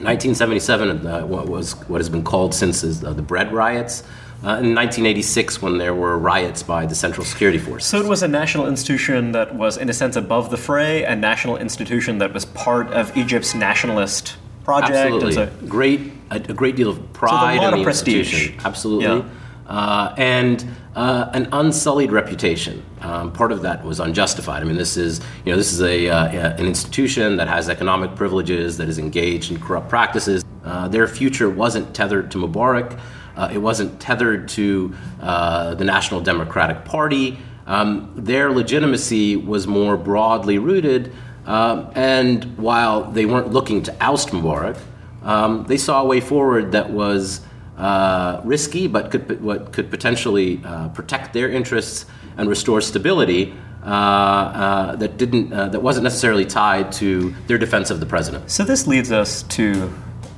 1977 0.00 1.06
uh, 1.06 1.26
what 1.26 1.46
was 1.46 1.72
what 1.88 2.00
has 2.00 2.08
been 2.08 2.24
called 2.24 2.54
since 2.54 2.82
is, 2.82 3.04
uh, 3.04 3.12
the 3.12 3.22
bread 3.22 3.52
riots. 3.52 4.02
Uh, 4.42 4.56
in 4.56 4.74
1986, 4.74 5.60
when 5.60 5.76
there 5.76 5.94
were 5.94 6.16
riots 6.16 6.62
by 6.62 6.86
the 6.86 6.94
Central 6.94 7.26
Security 7.26 7.58
Force. 7.58 7.84
So 7.84 8.00
it 8.00 8.06
was 8.06 8.22
a 8.22 8.28
national 8.28 8.68
institution 8.68 9.32
that 9.32 9.54
was, 9.54 9.76
in 9.76 9.90
a 9.90 9.92
sense, 9.92 10.16
above 10.16 10.48
the 10.48 10.56
fray, 10.56 11.04
a 11.04 11.14
national 11.14 11.58
institution 11.58 12.16
that 12.18 12.32
was 12.32 12.46
part 12.46 12.86
of 12.88 13.14
Egypt's 13.18 13.54
nationalist 13.54 14.36
project. 14.64 14.92
Absolutely, 14.92 15.32
so, 15.34 15.50
great, 15.68 16.00
a, 16.30 16.36
a, 16.36 16.54
great 16.54 16.74
deal 16.74 16.88
of 16.88 17.12
pride 17.12 17.60
so 17.60 17.68
in 17.68 17.78
the 17.78 17.84
prestige. 17.84 18.52
Absolutely. 18.64 19.04
Yeah 19.04 19.24
uh, 19.70 20.12
and 20.18 20.66
uh, 20.96 21.30
an 21.32 21.48
unsullied 21.52 22.10
reputation. 22.10 22.84
Um, 23.00 23.32
part 23.32 23.52
of 23.52 23.62
that 23.62 23.84
was 23.84 24.00
unjustified. 24.00 24.62
I 24.62 24.66
mean, 24.66 24.76
this 24.76 24.96
is 24.96 25.20
you 25.44 25.52
know 25.52 25.56
this 25.56 25.72
is 25.72 25.80
a, 25.80 26.08
uh, 26.08 26.26
an 26.58 26.66
institution 26.66 27.36
that 27.36 27.46
has 27.46 27.68
economic 27.68 28.16
privileges 28.16 28.76
that 28.78 28.88
is 28.88 28.98
engaged 28.98 29.52
in 29.52 29.60
corrupt 29.60 29.88
practices. 29.88 30.44
Uh, 30.64 30.88
their 30.88 31.06
future 31.06 31.48
wasn't 31.48 31.94
tethered 31.94 32.32
to 32.32 32.38
Mubarak. 32.38 32.98
Uh, 33.36 33.48
it 33.52 33.58
wasn't 33.58 33.98
tethered 34.00 34.48
to 34.48 34.92
uh, 35.20 35.74
the 35.76 35.84
National 35.84 36.20
Democratic 36.20 36.84
Party. 36.84 37.38
Um, 37.66 38.12
their 38.16 38.50
legitimacy 38.50 39.36
was 39.36 39.68
more 39.68 39.96
broadly 39.96 40.58
rooted 40.58 41.14
and 41.46 42.56
while 42.56 43.10
they 43.10 43.26
weren't 43.26 43.52
looking 43.52 43.82
to 43.82 43.96
oust 44.00 44.28
Mubarak, 44.28 44.78
um, 45.22 45.64
they 45.64 45.76
saw 45.76 46.02
a 46.02 46.04
way 46.04 46.20
forward 46.20 46.72
that 46.72 46.90
was 46.90 47.40
uh, 47.80 48.42
risky, 48.44 48.86
but 48.86 49.10
could 49.10 49.40
what 49.40 49.72
could 49.72 49.90
potentially 49.90 50.60
uh, 50.64 50.88
protect 50.90 51.32
their 51.32 51.48
interests 51.48 52.04
and 52.36 52.48
restore 52.48 52.80
stability. 52.80 53.54
Uh, 53.82 53.86
uh 53.86 54.96
that 54.96 55.16
didn't 55.16 55.50
uh, 55.50 55.66
that 55.68 55.80
wasn't 55.80 56.04
necessarily 56.04 56.44
tied 56.44 56.92
to 56.92 57.34
their 57.46 57.56
defense 57.56 57.90
of 57.90 57.98
the 57.98 58.04
president. 58.04 58.50
So 58.50 58.62
this 58.62 58.86
leads 58.86 59.10
us 59.10 59.42
to 59.44 59.88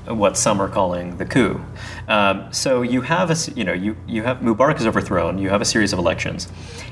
what 0.06 0.36
some 0.36 0.60
are 0.60 0.68
calling 0.68 1.16
the 1.16 1.24
coup. 1.24 1.60
Um, 2.06 2.52
so 2.52 2.82
you 2.82 3.00
have 3.00 3.32
a 3.32 3.36
you 3.56 3.64
know 3.64 3.72
you 3.72 3.96
you 4.06 4.22
have 4.22 4.38
Mubarak 4.38 4.78
is 4.78 4.86
overthrown. 4.86 5.38
You 5.38 5.48
have 5.48 5.60
a 5.60 5.64
series 5.64 5.92
of 5.92 5.98
elections, 5.98 6.48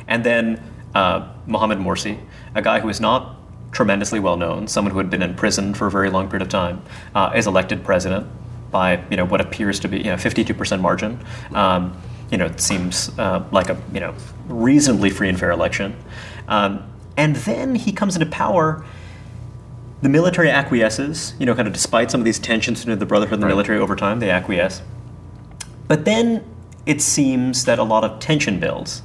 and 0.09 0.25
then 0.25 0.61
uh, 0.97 1.29
Mohamed 1.47 1.79
Morsi, 1.79 2.19
a 2.57 2.63
guy 2.63 2.81
who 2.81 2.89
is 2.89 3.01
not 3.01 3.37
tremendously 3.71 4.19
well 4.19 4.37
known, 4.37 4.67
someone 4.67 4.91
who 4.91 4.99
had 4.99 5.11
been 5.11 5.23
in 5.23 5.37
prison 5.37 5.75
for 5.75 5.87
a 5.87 5.91
very 5.93 6.11
long 6.11 6.29
period 6.29 6.43
of 6.43 6.49
time, 6.49 6.83
is 7.37 7.47
elected 7.47 7.85
president 7.85 8.27
by 8.71 9.05
you 9.11 9.17
know 9.17 9.25
what 9.25 9.41
appears 9.41 9.81
to 9.81 9.89
be 9.89 9.99
you 9.99 10.05
know 10.05 10.17
52% 10.17 10.81
margin. 10.81 11.25
Um, 11.55 12.01
you 12.31 12.39
know, 12.39 12.47
it 12.47 12.61
seems 12.61 13.11
uh, 13.19 13.45
like 13.51 13.71
a 13.71 13.81
you 13.93 14.01
know 14.01 14.15
reasonably 14.47 15.11
free 15.11 15.29
and 15.29 15.39
fair 15.39 15.51
election. 15.51 15.97
Um, 16.49 16.85
and 17.17 17.37
then 17.37 17.75
he 17.75 17.93
comes 17.93 18.17
into 18.17 18.27
power. 18.27 18.85
The 20.03 20.09
military 20.09 20.49
acquiesces, 20.49 21.35
you 21.39 21.45
know, 21.45 21.55
kind 21.55 21.69
of 21.69 21.75
despite 21.75 22.11
some 22.11 22.23
of 22.23 22.25
these 22.25 22.39
tensions 22.39 22.81
between 22.81 22.99
the 22.99 23.05
Brotherhood 23.05 23.35
and 23.35 23.43
the 23.43 23.47
right. 23.47 23.53
military 23.53 23.79
over 23.79 23.95
time, 23.95 24.19
they 24.19 24.31
acquiesce. 24.31 24.81
But 25.89 26.07
then 26.07 26.43
it 26.87 27.03
seems 27.03 27.67
that 27.67 27.79
a 27.79 27.83
lot 27.83 28.05
of 28.05 28.19
tension 28.19 28.59
builds. 28.61 29.03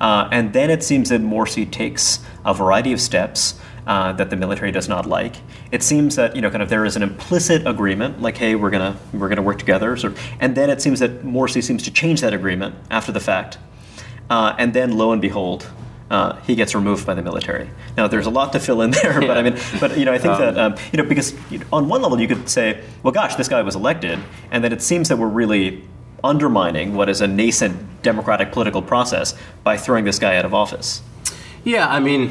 Uh, 0.00 0.28
and 0.30 0.52
then 0.52 0.70
it 0.70 0.84
seems 0.84 1.08
that 1.08 1.20
Morsi 1.20 1.68
takes 1.68 2.20
a 2.44 2.54
variety 2.54 2.92
of 2.92 3.00
steps 3.00 3.58
uh, 3.86 4.12
that 4.12 4.30
the 4.30 4.36
military 4.36 4.72
does 4.72 4.88
not 4.88 5.06
like. 5.06 5.36
It 5.70 5.82
seems 5.82 6.16
that 6.16 6.34
you 6.34 6.42
know, 6.42 6.50
kind 6.50 6.62
of 6.62 6.68
there 6.68 6.84
is 6.84 6.96
an 6.96 7.02
implicit 7.02 7.66
agreement, 7.66 8.20
like, 8.20 8.36
hey, 8.36 8.54
we're 8.54 8.70
gonna 8.70 8.96
we're 9.12 9.28
gonna 9.28 9.42
work 9.42 9.58
together, 9.58 9.96
sort 9.96 10.14
of, 10.14 10.20
and 10.40 10.56
then 10.56 10.70
it 10.70 10.82
seems 10.82 11.00
that 11.00 11.22
Morsi 11.22 11.62
seems 11.62 11.82
to 11.84 11.90
change 11.90 12.20
that 12.20 12.34
agreement 12.34 12.74
after 12.90 13.12
the 13.12 13.20
fact, 13.20 13.58
uh, 14.30 14.54
and 14.58 14.74
then 14.74 14.96
lo 14.96 15.12
and 15.12 15.22
behold. 15.22 15.70
Uh, 16.08 16.36
he 16.42 16.54
gets 16.54 16.72
removed 16.72 17.04
by 17.04 17.14
the 17.14 17.22
military. 17.22 17.68
Now, 17.96 18.06
there's 18.06 18.26
a 18.26 18.30
lot 18.30 18.52
to 18.52 18.60
fill 18.60 18.80
in 18.80 18.90
there, 19.02 19.20
yeah. 19.20 19.26
but 19.26 19.36
I 19.36 19.42
mean, 19.42 19.58
but 19.80 19.98
you 19.98 20.04
know, 20.04 20.12
I 20.12 20.18
think 20.18 20.34
um, 20.34 20.40
that 20.40 20.56
um, 20.56 20.76
you 20.92 21.02
know, 21.02 21.08
because 21.08 21.34
you 21.50 21.58
know, 21.58 21.66
on 21.72 21.88
one 21.88 22.00
level 22.00 22.20
you 22.20 22.28
could 22.28 22.48
say, 22.48 22.80
well, 23.02 23.12
gosh, 23.12 23.34
this 23.34 23.48
guy 23.48 23.60
was 23.62 23.74
elected, 23.74 24.20
and 24.52 24.62
then 24.62 24.72
it 24.72 24.82
seems 24.82 25.08
that 25.08 25.16
we're 25.16 25.26
really 25.26 25.82
undermining 26.22 26.94
what 26.94 27.08
is 27.08 27.20
a 27.20 27.26
nascent 27.26 28.02
democratic 28.02 28.52
political 28.52 28.82
process 28.82 29.34
by 29.64 29.76
throwing 29.76 30.04
this 30.04 30.20
guy 30.20 30.36
out 30.36 30.44
of 30.44 30.54
office. 30.54 31.02
Yeah, 31.66 31.88
I 31.88 31.98
mean, 31.98 32.30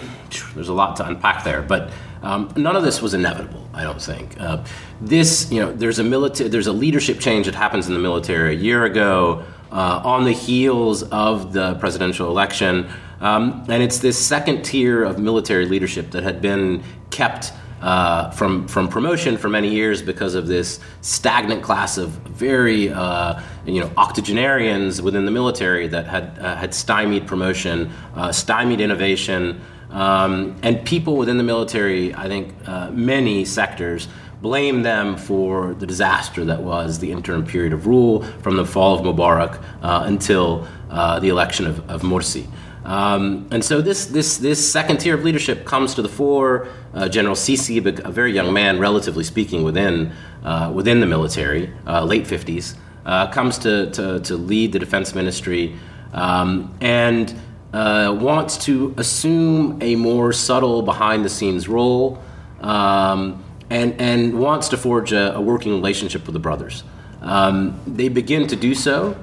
there's 0.54 0.70
a 0.70 0.74
lot 0.74 0.96
to 0.96 1.06
unpack 1.06 1.44
there, 1.44 1.62
but 1.62 1.92
um, 2.24 2.54
none 2.56 2.78
of 2.78 2.84
this 2.84 3.02
was 3.02 3.14
inevitable. 3.14 3.70
I 3.74 3.84
don't 3.84 4.02
think 4.02 4.40
uh, 4.40 4.64
this. 5.02 5.52
You 5.52 5.60
know, 5.60 5.74
there's 5.74 6.00
a 6.00 6.06
military, 6.06 6.50
there's 6.50 6.68
a 6.68 6.72
leadership 6.72 7.20
change 7.20 7.46
that 7.48 7.54
happens 7.54 7.90
in 7.90 7.94
the 7.94 8.00
military 8.00 8.56
a 8.56 8.58
year 8.58 8.86
ago 8.86 9.44
uh, 9.74 10.02
on 10.06 10.24
the 10.24 10.32
heels 10.32 11.04
of 11.04 11.52
the 11.52 11.76
presidential 11.76 12.30
election, 12.30 12.90
um, 13.20 13.66
and 13.68 13.84
it's 13.84 14.00
this 14.00 14.18
second 14.18 14.64
tier 14.64 15.04
of 15.04 15.20
military 15.20 15.66
leadership 15.66 16.12
that 16.12 16.24
had 16.24 16.42
been 16.42 16.82
kept 17.10 17.52
uh, 17.86 18.32
from 18.32 18.68
from 18.68 18.88
promotion 18.88 19.38
for 19.38 19.48
many 19.48 19.70
years 19.70 20.02
because 20.02 20.34
of 20.34 20.48
this 20.48 20.80
stagnant 21.02 21.62
class 21.62 22.00
of 22.00 22.10
very 22.10 22.90
uh, 22.90 23.40
you 23.68 23.80
know 23.80 23.92
octogenarians 23.96 25.04
within 25.04 25.24
the 25.26 25.32
military 25.32 25.88
that 25.88 26.08
had 26.08 26.38
uh, 26.40 26.56
had 26.56 26.74
stymied 26.74 27.28
promotion, 27.28 27.92
uh, 28.16 28.32
stymied 28.32 28.82
innovation, 28.82 29.62
um, 29.92 30.56
and 30.64 30.84
people 30.84 31.16
within 31.16 31.38
the 31.38 31.44
military. 31.44 32.12
I 32.16 32.28
think 32.28 32.56
uh, 32.68 32.90
many 32.90 33.46
sectors 33.46 34.08
blame 34.42 34.82
them 34.82 35.16
for 35.16 35.76
the 35.76 35.86
disaster 35.86 36.44
that 36.44 36.64
was 36.64 36.98
the 36.98 37.12
interim 37.12 37.46
period 37.46 37.72
of 37.72 37.86
rule 37.86 38.24
from 38.42 38.58
the 38.58 38.66
fall 38.66 38.96
of 38.98 39.06
Mubarak 39.06 39.64
until 40.08 40.68
the 40.90 41.30
election 41.30 41.68
of, 41.68 41.88
of 41.88 42.02
Morsi. 42.02 42.48
Um, 42.86 43.48
and 43.50 43.66
so 43.66 43.82
this, 43.82 44.06
this, 44.06 44.38
this 44.38 44.72
second 44.72 44.98
tier 44.98 45.16
of 45.16 45.24
leadership 45.24 45.66
comes 45.66 45.96
to 45.96 46.04
the 46.04 46.10
fore. 46.10 46.68
Uh, 46.94 47.10
General 47.10 47.36
Sisi, 47.36 47.84
a 47.84 48.12
very 48.12 48.32
young 48.32 48.54
man, 48.54 48.80
relatively 48.80 49.24
speaking, 49.24 49.64
within, 49.64 50.14
uh, 50.44 50.72
within 50.74 51.00
the 51.00 51.08
military, 51.08 51.74
uh, 51.88 52.06
late 52.06 52.26
50s, 52.26 52.76
uh, 53.06 53.28
comes 53.32 53.58
to, 53.60 53.90
to, 53.92 54.20
to, 54.22 54.38
lead 54.38 54.72
the 54.72 54.80
defense 54.80 55.16
ministry 55.16 55.76
um, 56.14 56.76
and 56.80 57.36
uh, 57.74 58.16
wants 58.20 58.58
to 58.66 58.94
assume 58.98 59.80
a 59.82 59.96
more 59.96 60.32
subtle 60.32 60.82
behind 60.82 61.26
the 61.26 61.30
scenes 61.30 61.68
role 61.68 62.22
um, 62.62 63.44
and, 63.70 64.00
and 64.00 64.40
wants 64.40 64.70
to 64.70 64.78
forge 64.78 65.12
a, 65.12 65.36
a, 65.36 65.42
working 65.42 65.72
relationship 65.74 66.26
with 66.26 66.34
the 66.34 66.40
brothers. 66.40 66.84
Um, 67.22 67.80
they 67.88 68.10
begin 68.10 68.48
to 68.48 68.56
do 68.56 68.76
so. 68.76 69.18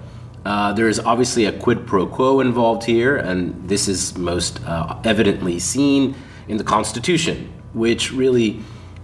Uh, 0.45 0.73
there 0.73 0.89
is 0.89 0.99
obviously 1.01 1.45
a 1.45 1.53
quid 1.53 1.87
pro 1.87 2.07
quo 2.07 2.41
involved 2.41 2.85
here, 2.85 3.17
and 3.17 3.69
this 3.69 3.89
is 3.89 4.17
most 4.19 4.63
uh, 4.65 4.99
evidently 5.05 5.59
seen 5.59 6.15
in 6.49 6.57
the 6.57 6.65
Constitution, 6.65 7.53
which 7.73 8.13
really 8.13 8.61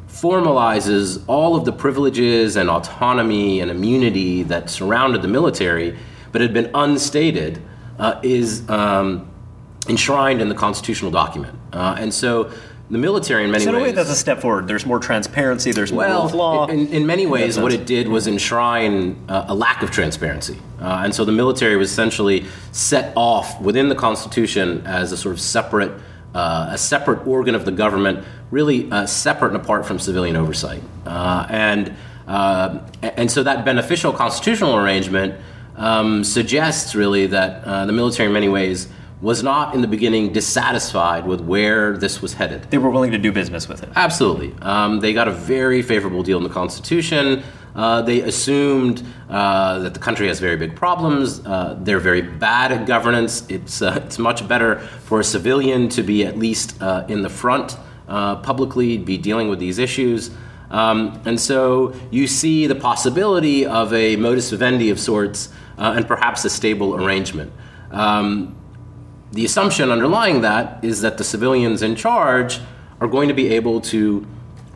formalizes 0.08 1.22
all 1.28 1.54
of 1.54 1.64
the 1.64 1.72
privileges 1.72 2.56
and 2.56 2.68
autonomy 2.68 3.60
and 3.60 3.70
immunity 3.70 4.42
that 4.42 4.68
surrounded 4.68 5.22
the 5.22 5.28
military, 5.28 5.96
but 6.32 6.40
had 6.40 6.52
been 6.52 6.70
unstated, 6.74 7.62
uh, 7.98 8.20
is 8.22 8.68
um, 8.68 9.30
enshrined 9.88 10.40
in 10.40 10.48
the 10.48 10.54
constitutional 10.54 11.10
document. 11.10 11.56
Uh, 11.72 11.94
and 11.98 12.12
so 12.12 12.50
the 12.90 12.98
military 12.98 13.44
in 13.44 13.50
many 13.50 13.60
ways. 13.60 13.64
so 13.64 13.70
in 13.70 13.76
a 13.76 13.82
way 13.82 13.92
that's 13.92 14.10
a 14.10 14.14
step 14.14 14.40
forward. 14.40 14.66
There's 14.66 14.86
more 14.86 14.98
transparency. 14.98 15.72
There's 15.72 15.92
more 15.92 16.00
well, 16.00 16.28
law. 16.28 16.66
In, 16.66 16.88
in 16.88 17.06
many 17.06 17.26
ways, 17.26 17.58
what 17.58 17.72
it 17.72 17.86
did 17.86 18.08
was 18.08 18.26
enshrine 18.26 19.22
uh, 19.28 19.46
a 19.48 19.54
lack 19.54 19.82
of 19.82 19.90
transparency, 19.90 20.58
uh, 20.80 21.02
and 21.04 21.14
so 21.14 21.24
the 21.24 21.32
military 21.32 21.76
was 21.76 21.90
essentially 21.90 22.46
set 22.72 23.12
off 23.14 23.60
within 23.60 23.88
the 23.88 23.94
Constitution 23.94 24.86
as 24.86 25.12
a 25.12 25.16
sort 25.16 25.34
of 25.34 25.40
separate, 25.40 25.92
uh, 26.34 26.68
a 26.70 26.78
separate 26.78 27.26
organ 27.26 27.54
of 27.54 27.66
the 27.66 27.72
government, 27.72 28.24
really 28.50 28.90
uh, 28.90 29.04
separate 29.04 29.48
and 29.48 29.60
apart 29.60 29.84
from 29.84 29.98
civilian 29.98 30.36
oversight, 30.36 30.82
uh, 31.04 31.46
and 31.50 31.94
uh, 32.26 32.78
and 33.02 33.30
so 33.30 33.42
that 33.42 33.66
beneficial 33.66 34.12
constitutional 34.12 34.76
arrangement 34.76 35.34
um, 35.76 36.24
suggests 36.24 36.94
really 36.94 37.26
that 37.26 37.64
the 37.86 37.92
military, 37.92 38.28
in 38.28 38.32
many 38.32 38.48
ways 38.48 38.88
was 39.20 39.42
not 39.42 39.74
in 39.74 39.80
the 39.80 39.88
beginning 39.88 40.32
dissatisfied 40.32 41.26
with 41.26 41.40
where 41.40 41.96
this 41.96 42.22
was 42.22 42.34
headed. 42.34 42.62
They 42.70 42.78
were 42.78 42.90
willing 42.90 43.10
to 43.10 43.18
do 43.18 43.32
business 43.32 43.68
with 43.68 43.82
it. 43.82 43.88
Absolutely. 43.96 44.54
Um, 44.62 45.00
they 45.00 45.12
got 45.12 45.26
a 45.26 45.32
very 45.32 45.82
favorable 45.82 46.22
deal 46.22 46.38
in 46.38 46.44
the 46.44 46.50
Constitution. 46.50 47.42
Uh, 47.74 48.02
they 48.02 48.20
assumed 48.20 49.04
uh, 49.28 49.80
that 49.80 49.94
the 49.94 50.00
country 50.00 50.28
has 50.28 50.40
very 50.40 50.56
big 50.56 50.74
problems. 50.74 51.44
Uh, 51.44 51.76
they're 51.80 51.98
very 51.98 52.22
bad 52.22 52.72
at 52.72 52.86
governance. 52.86 53.44
It's, 53.48 53.82
uh, 53.82 54.00
it's 54.04 54.18
much 54.18 54.46
better 54.46 54.78
for 54.78 55.20
a 55.20 55.24
civilian 55.24 55.88
to 55.90 56.02
be 56.02 56.24
at 56.24 56.38
least 56.38 56.80
uh, 56.80 57.04
in 57.08 57.22
the 57.22 57.28
front 57.28 57.76
uh, 58.08 58.36
publicly, 58.36 58.98
be 58.98 59.18
dealing 59.18 59.48
with 59.48 59.58
these 59.58 59.78
issues. 59.78 60.30
Um, 60.70 61.20
and 61.24 61.40
so 61.40 61.94
you 62.10 62.26
see 62.26 62.66
the 62.66 62.74
possibility 62.74 63.66
of 63.66 63.92
a 63.92 64.16
modus 64.16 64.50
vivendi 64.50 64.90
of 64.90 65.00
sorts 65.00 65.48
and 65.76 66.06
perhaps 66.06 66.44
a 66.44 66.50
stable 66.50 66.94
arrangement. 66.96 67.52
Um, 67.90 68.57
the 69.32 69.44
assumption 69.44 69.90
underlying 69.90 70.40
that 70.42 70.82
is 70.84 71.02
that 71.02 71.18
the 71.18 71.24
civilians 71.24 71.82
in 71.82 71.96
charge 71.96 72.60
are 73.00 73.08
going 73.08 73.28
to 73.28 73.34
be 73.34 73.48
able 73.54 73.80
to 73.80 74.26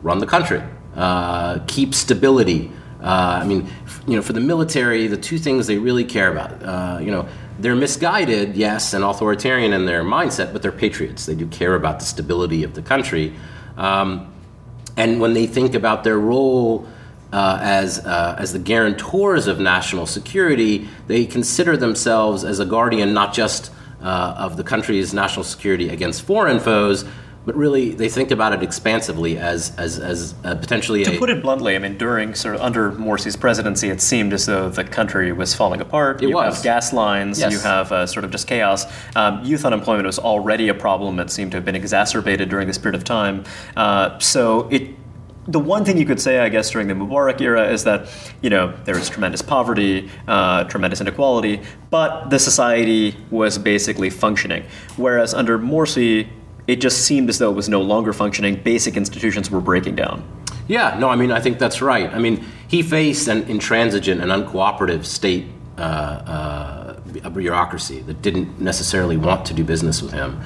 run 0.01 0.19
the 0.19 0.27
country, 0.27 0.61
uh, 0.95 1.59
keep 1.67 1.93
stability. 1.93 2.71
Uh, 3.01 3.39
I 3.41 3.45
mean, 3.45 3.67
you 4.07 4.15
know, 4.15 4.21
for 4.21 4.33
the 4.33 4.39
military, 4.39 5.07
the 5.07 5.17
two 5.17 5.37
things 5.37 5.67
they 5.67 5.77
really 5.77 6.05
care 6.05 6.31
about, 6.31 6.63
uh, 6.63 6.99
you 7.01 7.11
know, 7.11 7.27
they're 7.59 7.75
misguided, 7.75 8.55
yes, 8.55 8.93
and 8.93 9.03
authoritarian 9.03 9.73
in 9.73 9.85
their 9.85 10.03
mindset, 10.03 10.53
but 10.53 10.61
they're 10.61 10.71
patriots. 10.71 11.25
They 11.25 11.35
do 11.35 11.47
care 11.47 11.75
about 11.75 11.99
the 11.99 12.05
stability 12.05 12.63
of 12.63 12.73
the 12.73 12.81
country. 12.81 13.33
Um, 13.77 14.33
and 14.97 15.19
when 15.19 15.33
they 15.33 15.47
think 15.47 15.73
about 15.73 16.03
their 16.03 16.19
role 16.19 16.87
uh, 17.31 17.59
as, 17.61 17.99
uh, 18.05 18.35
as 18.37 18.53
the 18.53 18.59
guarantors 18.59 19.47
of 19.47 19.59
national 19.59 20.05
security, 20.05 20.87
they 21.07 21.25
consider 21.25 21.75
themselves 21.75 22.43
as 22.43 22.59
a 22.59 22.65
guardian 22.65 23.13
not 23.13 23.33
just 23.33 23.71
uh, 24.03 24.35
of 24.37 24.57
the 24.57 24.63
country's 24.63 25.13
national 25.13 25.43
security 25.43 25.89
against 25.89 26.21
foreign 26.21 26.59
foes, 26.59 27.05
but 27.45 27.55
really 27.55 27.91
they 27.91 28.09
think 28.09 28.31
about 28.31 28.53
it 28.53 28.63
expansively 28.63 29.37
as 29.37 29.75
as, 29.77 29.99
as 29.99 30.35
uh, 30.43 30.55
potentially. 30.55 31.03
To 31.03 31.15
a, 31.15 31.19
put 31.19 31.29
it 31.29 31.41
bluntly, 31.41 31.75
I 31.75 31.79
mean, 31.79 31.97
during 31.97 32.35
sort 32.35 32.55
of 32.55 32.61
under 32.61 32.91
Morsi's 32.91 33.35
presidency, 33.35 33.89
it 33.89 34.01
seemed 34.01 34.33
as 34.33 34.45
though 34.45 34.69
the 34.69 34.83
country 34.83 35.31
was 35.31 35.53
falling 35.53 35.81
apart. 35.81 36.21
It 36.21 36.29
you 36.29 36.35
was. 36.35 36.55
have 36.55 36.63
gas 36.63 36.93
lines. 36.93 37.39
Yes. 37.39 37.51
You 37.51 37.59
have 37.59 37.91
uh, 37.91 38.05
sort 38.05 38.23
of 38.25 38.31
just 38.31 38.47
chaos. 38.47 38.85
Um, 39.15 39.43
youth 39.43 39.65
unemployment 39.65 40.05
was 40.05 40.19
already 40.19 40.69
a 40.69 40.73
problem. 40.73 41.17
that 41.17 41.29
seemed 41.29 41.51
to 41.51 41.57
have 41.57 41.65
been 41.65 41.75
exacerbated 41.75 42.49
during 42.49 42.67
this 42.67 42.77
period 42.77 42.95
of 42.95 43.03
time. 43.03 43.43
Uh, 43.75 44.17
so 44.19 44.67
it 44.69 44.95
the 45.47 45.59
one 45.59 45.83
thing 45.83 45.97
you 45.97 46.05
could 46.05 46.19
say, 46.19 46.39
I 46.39 46.49
guess, 46.49 46.69
during 46.69 46.87
the 46.87 46.93
Mubarak 46.93 47.41
era 47.41 47.69
is 47.69 47.83
that 47.83 48.09
you 48.41 48.49
know 48.49 48.73
there 48.85 48.95
was 48.95 49.09
tremendous 49.09 49.41
poverty, 49.41 50.09
uh, 50.27 50.63
tremendous 50.65 51.01
inequality, 51.01 51.61
but 51.89 52.29
the 52.29 52.39
society 52.39 53.15
was 53.29 53.57
basically 53.57 54.09
functioning. 54.09 54.63
Whereas 54.95 55.33
under 55.33 55.59
Morsi, 55.59 56.27
it 56.67 56.77
just 56.77 57.01
seemed 57.01 57.29
as 57.29 57.39
though 57.39 57.51
it 57.51 57.55
was 57.55 57.69
no 57.69 57.81
longer 57.81 58.13
functioning. 58.13 58.55
Basic 58.55 58.95
institutions 58.95 59.49
were 59.51 59.61
breaking 59.61 59.95
down. 59.95 60.23
Yeah, 60.67 60.97
no, 60.97 61.09
I 61.09 61.15
mean, 61.15 61.31
I 61.31 61.41
think 61.41 61.59
that's 61.59 61.81
right. 61.81 62.09
I 62.13 62.19
mean, 62.19 62.45
he 62.69 62.81
faced 62.81 63.27
an 63.27 63.43
intransigent 63.43 64.21
and 64.21 64.31
uncooperative 64.31 65.05
state 65.05 65.45
uh, 65.77 65.81
uh, 65.81 67.29
bureaucracy 67.29 67.99
that 68.01 68.21
didn't 68.21 68.61
necessarily 68.61 69.17
want 69.17 69.45
to 69.47 69.53
do 69.53 69.63
business 69.63 70.01
with 70.01 70.13
him. 70.13 70.39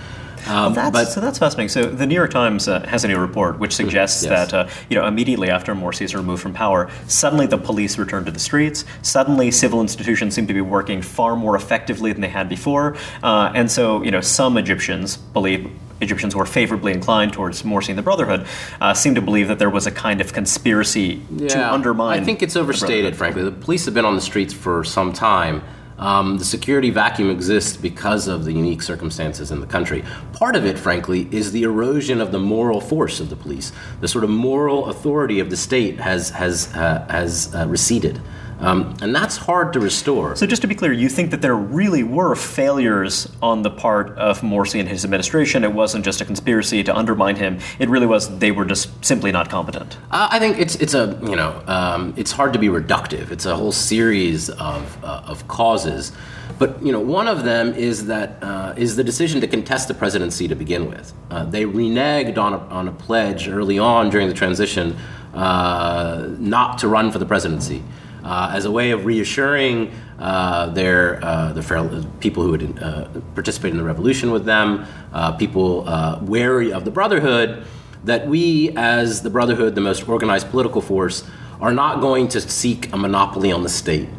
Um, 0.47 0.73
that's, 0.73 0.91
but, 0.91 1.05
so 1.05 1.21
that's 1.21 1.39
fascinating. 1.39 1.69
So 1.69 1.85
the 1.85 2.05
New 2.05 2.15
York 2.15 2.31
Times 2.31 2.67
uh, 2.67 2.85
has 2.87 3.03
a 3.03 3.07
new 3.07 3.17
report 3.17 3.59
which 3.59 3.73
suggests 3.73 4.23
yes. 4.23 4.51
that 4.51 4.53
uh, 4.53 4.69
you 4.89 4.95
know 4.95 5.05
immediately 5.05 5.49
after 5.49 5.75
Morsi 5.75 6.01
is 6.01 6.15
removed 6.15 6.41
from 6.41 6.53
power, 6.53 6.89
suddenly 7.07 7.45
the 7.45 7.57
police 7.57 7.97
return 7.97 8.25
to 8.25 8.31
the 8.31 8.39
streets. 8.39 8.85
Suddenly, 9.01 9.51
civil 9.51 9.81
institutions 9.81 10.35
seem 10.35 10.47
to 10.47 10.53
be 10.53 10.61
working 10.61 11.01
far 11.01 11.35
more 11.35 11.55
effectively 11.55 12.11
than 12.11 12.21
they 12.21 12.29
had 12.29 12.49
before, 12.49 12.95
uh, 13.23 13.51
and 13.55 13.69
so 13.69 14.03
you 14.03 14.11
know 14.11 14.21
some 14.21 14.57
Egyptians 14.57 15.17
believe 15.17 15.69
Egyptians 16.01 16.33
who 16.33 16.39
are 16.39 16.45
favorably 16.45 16.91
inclined 16.91 17.33
towards 17.33 17.63
Morsi 17.63 17.89
and 17.89 17.97
the 17.97 18.03
Brotherhood 18.03 18.45
uh, 18.79 18.93
seem 18.93 19.15
to 19.15 19.21
believe 19.21 19.47
that 19.47 19.59
there 19.59 19.69
was 19.69 19.87
a 19.87 19.91
kind 19.91 20.21
of 20.21 20.33
conspiracy 20.33 21.21
yeah, 21.31 21.47
to 21.49 21.73
undermine. 21.73 22.19
I 22.19 22.23
think 22.23 22.43
it's 22.43 22.55
overstated, 22.55 23.13
the 23.13 23.17
frankly. 23.17 23.43
The 23.43 23.51
police 23.51 23.85
have 23.85 23.93
been 23.93 24.05
on 24.05 24.15
the 24.15 24.21
streets 24.21 24.53
for 24.53 24.83
some 24.83 25.13
time. 25.13 25.63
Um, 25.97 26.37
the 26.37 26.45
security 26.45 26.89
vacuum 26.89 27.29
exists 27.29 27.75
because 27.75 28.27
of 28.27 28.45
the 28.45 28.53
unique 28.53 28.81
circumstances 28.81 29.51
in 29.51 29.59
the 29.59 29.65
country. 29.67 30.03
Part 30.33 30.55
of 30.55 30.65
it, 30.65 30.77
frankly, 30.77 31.27
is 31.31 31.51
the 31.51 31.63
erosion 31.63 32.21
of 32.21 32.31
the 32.31 32.39
moral 32.39 32.79
force 32.79 33.19
of 33.19 33.29
the 33.29 33.35
police. 33.35 33.71
The 34.01 34.07
sort 34.07 34.23
of 34.23 34.29
moral 34.29 34.87
authority 34.87 35.39
of 35.39 35.49
the 35.49 35.57
state 35.57 35.99
has 35.99 36.29
has 36.31 36.73
uh, 36.75 37.05
has 37.09 37.53
uh, 37.55 37.67
receded. 37.67 38.21
Um, 38.59 38.97
and 39.01 39.13
that's 39.13 39.37
hard 39.37 39.73
to 39.73 39.79
restore. 39.79 40.35
So, 40.35 40.47
just 40.47 40.61
to 40.63 40.67
be 40.67 40.73
clear, 40.73 40.91
you 40.91 41.09
think 41.09 41.31
that 41.31 41.41
there 41.41 41.55
really 41.55 42.03
were 42.03 42.35
failures 42.35 43.31
on 43.41 43.61
the 43.61 43.69
part 43.69 44.17
of 44.17 44.41
Morsi 44.41 44.79
and 44.79 44.89
his 44.89 45.05
administration? 45.05 45.63
It 45.63 45.73
wasn't 45.73 46.03
just 46.03 46.21
a 46.21 46.25
conspiracy 46.25 46.83
to 46.83 46.95
undermine 46.95 47.35
him. 47.35 47.59
It 47.77 47.89
really 47.89 48.07
was 48.07 48.39
they 48.39 48.51
were 48.51 48.65
just 48.65 49.05
simply 49.05 49.31
not 49.31 49.49
competent. 49.49 49.97
Uh, 50.09 50.29
I 50.31 50.39
think 50.39 50.57
it's 50.57 50.75
it's 50.77 50.95
a 50.95 51.19
you 51.23 51.35
know 51.35 51.61
um, 51.67 52.13
it's 52.17 52.31
hard 52.31 52.53
to 52.53 52.59
be 52.59 52.67
reductive. 52.67 53.31
It's 53.31 53.45
a 53.45 53.55
whole 53.55 53.71
series 53.71 54.49
of 54.49 55.03
uh, 55.03 55.21
of 55.25 55.47
causes. 55.47 56.11
But 56.57 56.83
you 56.83 56.91
know, 56.91 56.99
one 56.99 57.27
of 57.27 57.43
them 57.43 57.75
is 57.75 58.07
that 58.07 58.41
uh, 58.41 58.73
is 58.75 58.95
the 58.95 59.03
decision 59.03 59.39
to 59.41 59.47
contest 59.47 59.87
the 59.87 59.93
presidency 59.93 60.47
to 60.47 60.55
begin 60.55 60.89
with. 60.89 61.13
Uh, 61.29 61.45
they 61.45 61.65
reneged 61.65 62.39
on 62.39 62.53
a, 62.53 62.57
on 62.57 62.87
a 62.87 62.91
pledge 62.91 63.47
early 63.47 63.77
on 63.77 64.09
during 64.09 64.27
the 64.27 64.33
transition 64.33 64.97
uh, 65.35 66.27
not 66.39 66.79
to 66.79 66.87
run 66.87 67.11
for 67.11 67.19
the 67.19 67.25
presidency 67.25 67.83
uh, 68.27 68.51
as 68.53 68.65
a 68.65 68.71
way 68.71 68.91
of 68.91 69.05
reassuring 69.05 69.91
uh, 70.19 70.67
their 70.71 71.23
uh, 71.23 71.53
the 71.53 72.07
people 72.19 72.43
who 72.43 72.51
had 72.51 72.83
uh, 72.83 73.07
participated 73.33 73.71
in 73.71 73.77
the 73.77 73.83
revolution 73.83 74.31
with 74.31 74.43
them, 74.43 74.85
uh, 75.13 75.31
people 75.31 75.87
uh, 75.87 76.19
wary 76.21 76.73
of 76.73 76.83
the 76.83 76.91
Brotherhood, 76.91 77.65
that 78.03 78.27
we, 78.27 78.71
as 78.75 79.21
the 79.21 79.29
Brotherhood, 79.29 79.75
the 79.75 79.81
most 79.81 80.07
organized 80.09 80.49
political 80.49 80.81
force, 80.81 81.23
are 81.61 81.73
not 81.73 82.01
going 82.01 82.27
to 82.27 82.41
seek 82.41 82.91
a 82.91 82.97
monopoly 82.97 83.51
on 83.51 83.63
the 83.63 83.69
state. 83.69 84.09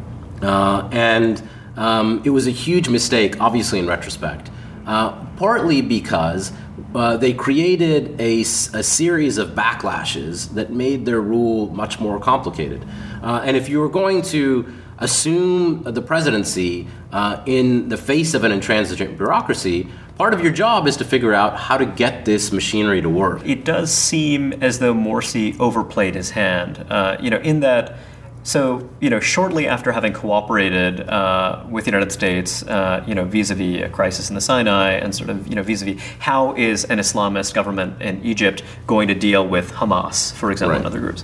and 0.41 1.47
um, 1.77 2.21
it 2.25 2.31
was 2.31 2.47
a 2.47 2.51
huge 2.51 2.89
mistake, 2.89 3.39
obviously, 3.39 3.77
in 3.77 3.87
retrospect. 3.87 4.49
partly 5.37 5.81
because 5.81 6.51
uh, 6.95 7.17
they 7.17 7.33
created 7.33 8.19
a, 8.19 8.41
a, 8.41 8.83
series 8.83 9.37
of 9.37 9.49
backlashes 9.49 10.53
that 10.55 10.71
made 10.71 11.05
their 11.05 11.21
rule 11.21 11.69
much 11.69 11.99
more 11.99 12.19
complicated. 12.19 12.85
Uh, 13.21 13.41
and 13.43 13.55
if 13.55 13.69
you 13.69 13.79
were 13.79 13.89
going 13.89 14.21
to 14.21 14.71
assume 14.97 15.83
the 15.83 16.01
presidency 16.01 16.87
uh, 17.11 17.41
in 17.45 17.89
the 17.89 17.97
face 17.97 18.33
of 18.33 18.43
an 18.43 18.51
intransigent 18.51 19.17
bureaucracy, 19.17 19.87
part 20.17 20.33
of 20.33 20.41
your 20.41 20.51
job 20.51 20.87
is 20.87 20.97
to 20.97 21.05
figure 21.05 21.33
out 21.33 21.57
how 21.57 21.77
to 21.77 21.85
get 21.85 22.25
this 22.25 22.51
machinery 22.51 23.01
to 23.01 23.09
work. 23.09 23.45
It 23.45 23.63
does 23.63 23.91
seem 23.91 24.53
as 24.61 24.79
though 24.79 24.93
Morsi 24.93 25.57
overplayed 25.59 26.15
his 26.15 26.31
hand, 26.31 26.85
uh, 26.89 27.17
you 27.21 27.29
know, 27.29 27.37
in 27.39 27.61
that 27.61 27.95
so, 28.43 28.89
you 28.99 29.09
know, 29.09 29.19
shortly 29.19 29.67
after 29.67 29.91
having 29.91 30.13
cooperated 30.13 31.01
uh, 31.01 31.63
with 31.69 31.85
the 31.85 31.91
United 31.91 32.11
States, 32.11 32.63
uh, 32.63 33.03
you 33.05 33.13
know, 33.13 33.25
vis-a-vis 33.25 33.83
a 33.83 33.89
crisis 33.89 34.29
in 34.29 34.35
the 34.35 34.41
Sinai, 34.41 34.93
and 34.93 35.13
sort 35.13 35.29
of, 35.29 35.47
you 35.47 35.55
know, 35.55 35.63
vis-a-vis 35.63 36.01
how 36.19 36.55
is 36.55 36.85
an 36.85 36.99
Islamist 36.99 37.53
government 37.53 38.01
in 38.01 38.23
Egypt 38.23 38.63
going 38.87 39.07
to 39.07 39.15
deal 39.15 39.47
with 39.47 39.71
Hamas, 39.71 40.33
for 40.33 40.51
example, 40.51 40.71
right. 40.71 40.77
and 40.77 40.85
other 40.85 40.99
groups? 40.99 41.23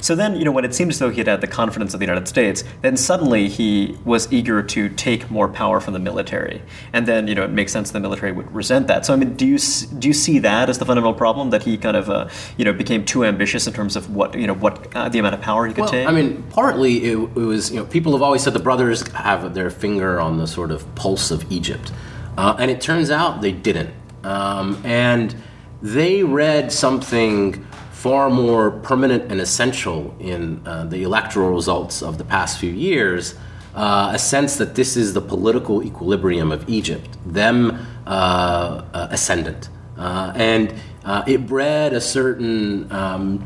So 0.00 0.14
then, 0.14 0.36
you 0.36 0.44
know, 0.44 0.52
when 0.52 0.64
it 0.64 0.74
seemed 0.74 0.90
as 0.90 0.98
though 0.98 1.10
he 1.10 1.18
had 1.18 1.26
had 1.26 1.40
the 1.40 1.46
confidence 1.46 1.94
of 1.94 2.00
the 2.00 2.06
United 2.06 2.28
States, 2.28 2.64
then 2.82 2.96
suddenly 2.96 3.48
he 3.48 3.96
was 4.04 4.32
eager 4.32 4.62
to 4.62 4.88
take 4.90 5.30
more 5.30 5.48
power 5.48 5.80
from 5.80 5.92
the 5.92 5.98
military, 5.98 6.62
and 6.92 7.06
then, 7.06 7.28
you 7.28 7.34
know, 7.34 7.44
it 7.44 7.50
makes 7.50 7.72
sense 7.72 7.90
the 7.90 8.00
military 8.00 8.32
would 8.32 8.50
resent 8.54 8.86
that. 8.86 9.06
So, 9.06 9.14
I 9.14 9.16
mean, 9.16 9.34
do 9.34 9.46
you 9.46 9.58
do 9.98 10.08
you 10.08 10.14
see 10.14 10.38
that 10.40 10.68
as 10.68 10.78
the 10.78 10.84
fundamental 10.84 11.14
problem 11.14 11.50
that 11.50 11.62
he 11.62 11.76
kind 11.76 11.96
of, 11.96 12.10
uh, 12.10 12.28
you 12.56 12.64
know, 12.64 12.72
became 12.72 13.04
too 13.04 13.24
ambitious 13.24 13.66
in 13.66 13.72
terms 13.72 13.96
of 13.96 14.14
what, 14.14 14.34
you 14.38 14.46
know, 14.46 14.54
what 14.54 14.94
uh, 14.94 15.08
the 15.08 15.18
amount 15.18 15.34
of 15.34 15.40
power 15.40 15.66
he 15.66 15.74
could 15.74 15.82
well, 15.82 15.90
take? 15.90 16.08
I 16.08 16.12
mean, 16.12 16.42
partly 16.50 17.04
it, 17.04 17.16
it, 17.16 17.34
was, 17.34 17.70
you 17.70 17.78
know, 17.78 17.86
people 17.86 18.12
have 18.12 18.22
always 18.22 18.42
said 18.42 18.52
the 18.52 18.58
brothers 18.60 19.06
have 19.12 19.54
their 19.54 19.70
finger 19.70 20.20
on 20.20 20.38
the 20.38 20.46
sort 20.46 20.70
of 20.70 20.94
pulse 20.94 21.30
of 21.30 21.50
Egypt, 21.50 21.92
uh, 22.36 22.56
and 22.58 22.70
it 22.70 22.80
turns 22.80 23.10
out 23.10 23.40
they 23.42 23.52
didn't, 23.52 23.90
um, 24.24 24.80
and 24.84 25.34
they 25.82 26.22
read 26.24 26.72
something 26.72 27.64
far 27.98 28.30
more 28.30 28.70
permanent 28.70 29.24
and 29.28 29.40
essential 29.40 30.14
in 30.20 30.62
uh, 30.64 30.84
the 30.84 31.02
electoral 31.02 31.50
results 31.50 32.00
of 32.00 32.16
the 32.16 32.22
past 32.22 32.60
few 32.60 32.70
years. 32.70 33.34
Uh, 33.74 34.12
a 34.14 34.18
sense 34.18 34.56
that 34.56 34.76
this 34.76 34.96
is 34.96 35.14
the 35.14 35.20
political 35.20 35.82
equilibrium 35.82 36.52
of 36.52 36.68
Egypt, 36.68 37.10
them 37.26 37.84
uh, 38.06 38.84
uh 38.94 39.08
ascendant. 39.10 39.68
Uh, 39.96 40.32
and 40.36 40.72
uh, 41.04 41.24
it 41.26 41.44
bred 41.48 41.92
a 41.92 42.00
certain, 42.00 42.90
um, 42.92 43.42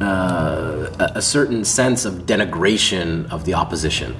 a 0.00 1.22
certain 1.22 1.64
sense 1.64 2.04
of 2.04 2.26
denigration 2.26 3.26
of 3.32 3.46
the 3.46 3.54
opposition 3.54 4.14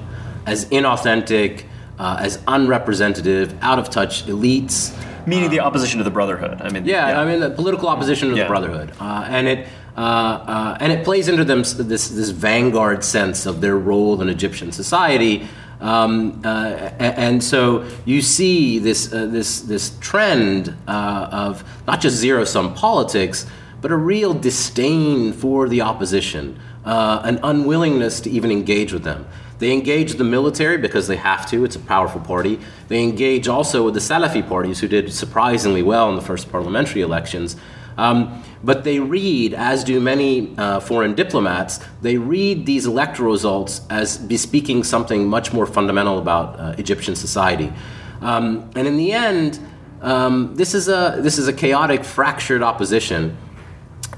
as 0.46 0.64
inauthentic, 0.70 1.64
as 1.98 2.42
unrepresentative, 2.48 3.54
out 3.60 3.78
of 3.78 3.90
touch 3.90 4.24
elites. 4.26 4.94
Meaning 5.26 5.50
the 5.50 5.60
opposition 5.60 5.98
to 5.98 6.04
the 6.04 6.10
Brotherhood. 6.10 6.60
I 6.60 6.70
mean, 6.70 6.84
yeah, 6.84 7.08
yeah. 7.08 7.20
I 7.20 7.24
mean 7.24 7.40
the 7.40 7.50
political 7.50 7.88
opposition 7.88 8.30
to 8.30 8.36
yeah. 8.36 8.44
the 8.44 8.48
Brotherhood, 8.48 8.92
uh, 9.00 9.26
and 9.28 9.48
it 9.48 9.68
uh, 9.96 10.00
uh, 10.00 10.78
and 10.80 10.92
it 10.92 11.04
plays 11.04 11.28
into 11.28 11.44
them 11.44 11.60
this 11.60 12.08
this 12.08 12.30
vanguard 12.30 13.04
sense 13.04 13.46
of 13.46 13.60
their 13.60 13.76
role 13.76 14.20
in 14.20 14.28
Egyptian 14.28 14.72
society. 14.72 15.46
Um, 15.80 16.40
uh, 16.44 16.90
and 16.98 17.42
so 17.42 17.84
you 18.04 18.22
see 18.22 18.78
this 18.78 19.12
uh, 19.12 19.26
this 19.26 19.60
this 19.60 19.96
trend 20.00 20.74
uh, 20.88 21.28
of 21.30 21.64
not 21.86 22.00
just 22.00 22.16
zero 22.16 22.44
sum 22.44 22.74
politics, 22.74 23.46
but 23.80 23.92
a 23.92 23.96
real 23.96 24.34
disdain 24.34 25.32
for 25.32 25.68
the 25.68 25.82
opposition, 25.82 26.58
an 26.84 27.38
unwillingness 27.42 28.20
to 28.22 28.30
even 28.30 28.50
engage 28.50 28.92
with 28.92 29.04
them. 29.04 29.26
They 29.58 29.72
engage 29.72 30.14
the 30.14 30.24
military 30.24 30.78
because 30.78 31.06
they 31.06 31.16
have 31.16 31.48
to, 31.50 31.64
it's 31.64 31.76
a 31.76 31.80
powerful 31.80 32.20
party. 32.20 32.58
They 32.88 33.02
engage 33.02 33.48
also 33.48 33.84
with 33.84 33.94
the 33.94 34.00
Salafi 34.00 34.46
parties, 34.46 34.80
who 34.80 34.88
did 34.88 35.12
surprisingly 35.12 35.82
well 35.82 36.08
in 36.10 36.16
the 36.16 36.22
first 36.22 36.50
parliamentary 36.50 37.02
elections. 37.02 37.56
Um, 37.96 38.42
but 38.62 38.82
they 38.82 38.98
read, 38.98 39.54
as 39.54 39.84
do 39.84 40.00
many 40.00 40.54
uh, 40.58 40.80
foreign 40.80 41.14
diplomats, 41.14 41.80
they 42.02 42.16
read 42.16 42.66
these 42.66 42.86
electoral 42.86 43.30
results 43.30 43.82
as 43.90 44.18
bespeaking 44.18 44.84
something 44.84 45.28
much 45.28 45.52
more 45.52 45.66
fundamental 45.66 46.18
about 46.18 46.58
uh, 46.58 46.74
Egyptian 46.78 47.14
society. 47.14 47.72
Um, 48.20 48.70
and 48.74 48.88
in 48.88 48.96
the 48.96 49.12
end, 49.12 49.60
um, 50.00 50.54
this, 50.56 50.74
is 50.74 50.88
a, 50.88 51.18
this 51.20 51.38
is 51.38 51.46
a 51.46 51.52
chaotic, 51.52 52.04
fractured 52.04 52.62
opposition 52.62 53.36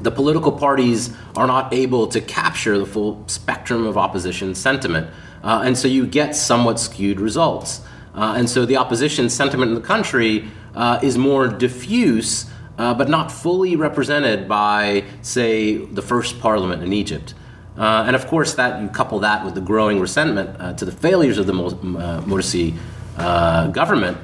the 0.00 0.10
political 0.10 0.52
parties 0.52 1.14
are 1.36 1.46
not 1.46 1.72
able 1.72 2.06
to 2.08 2.20
capture 2.20 2.78
the 2.78 2.86
full 2.86 3.24
spectrum 3.26 3.86
of 3.86 3.96
opposition 3.96 4.54
sentiment. 4.54 5.08
Uh, 5.42 5.62
and 5.64 5.76
so 5.78 5.88
you 5.88 6.06
get 6.06 6.34
somewhat 6.34 6.78
skewed 6.80 7.20
results. 7.20 7.80
Uh, 8.14 8.34
and 8.36 8.48
so 8.48 8.64
the 8.66 8.76
opposition 8.76 9.28
sentiment 9.28 9.70
in 9.70 9.74
the 9.74 9.86
country 9.86 10.48
uh, 10.74 10.98
is 11.02 11.16
more 11.16 11.48
diffuse, 11.48 12.50
uh, 12.78 12.94
but 12.94 13.08
not 13.08 13.30
fully 13.30 13.76
represented 13.76 14.48
by, 14.48 15.04
say, 15.22 15.76
the 15.76 16.02
first 16.02 16.40
parliament 16.40 16.82
in 16.82 16.92
Egypt. 16.92 17.34
Uh, 17.78 18.04
and 18.06 18.16
of 18.16 18.26
course, 18.26 18.54
that 18.54 18.80
you 18.80 18.88
couple 18.88 19.18
that 19.20 19.44
with 19.44 19.54
the 19.54 19.60
growing 19.60 20.00
resentment 20.00 20.58
uh, 20.58 20.72
to 20.72 20.84
the 20.84 20.92
failures 20.92 21.36
of 21.36 21.46
the 21.46 21.52
Morsi 21.52 22.74
government, 23.72 24.16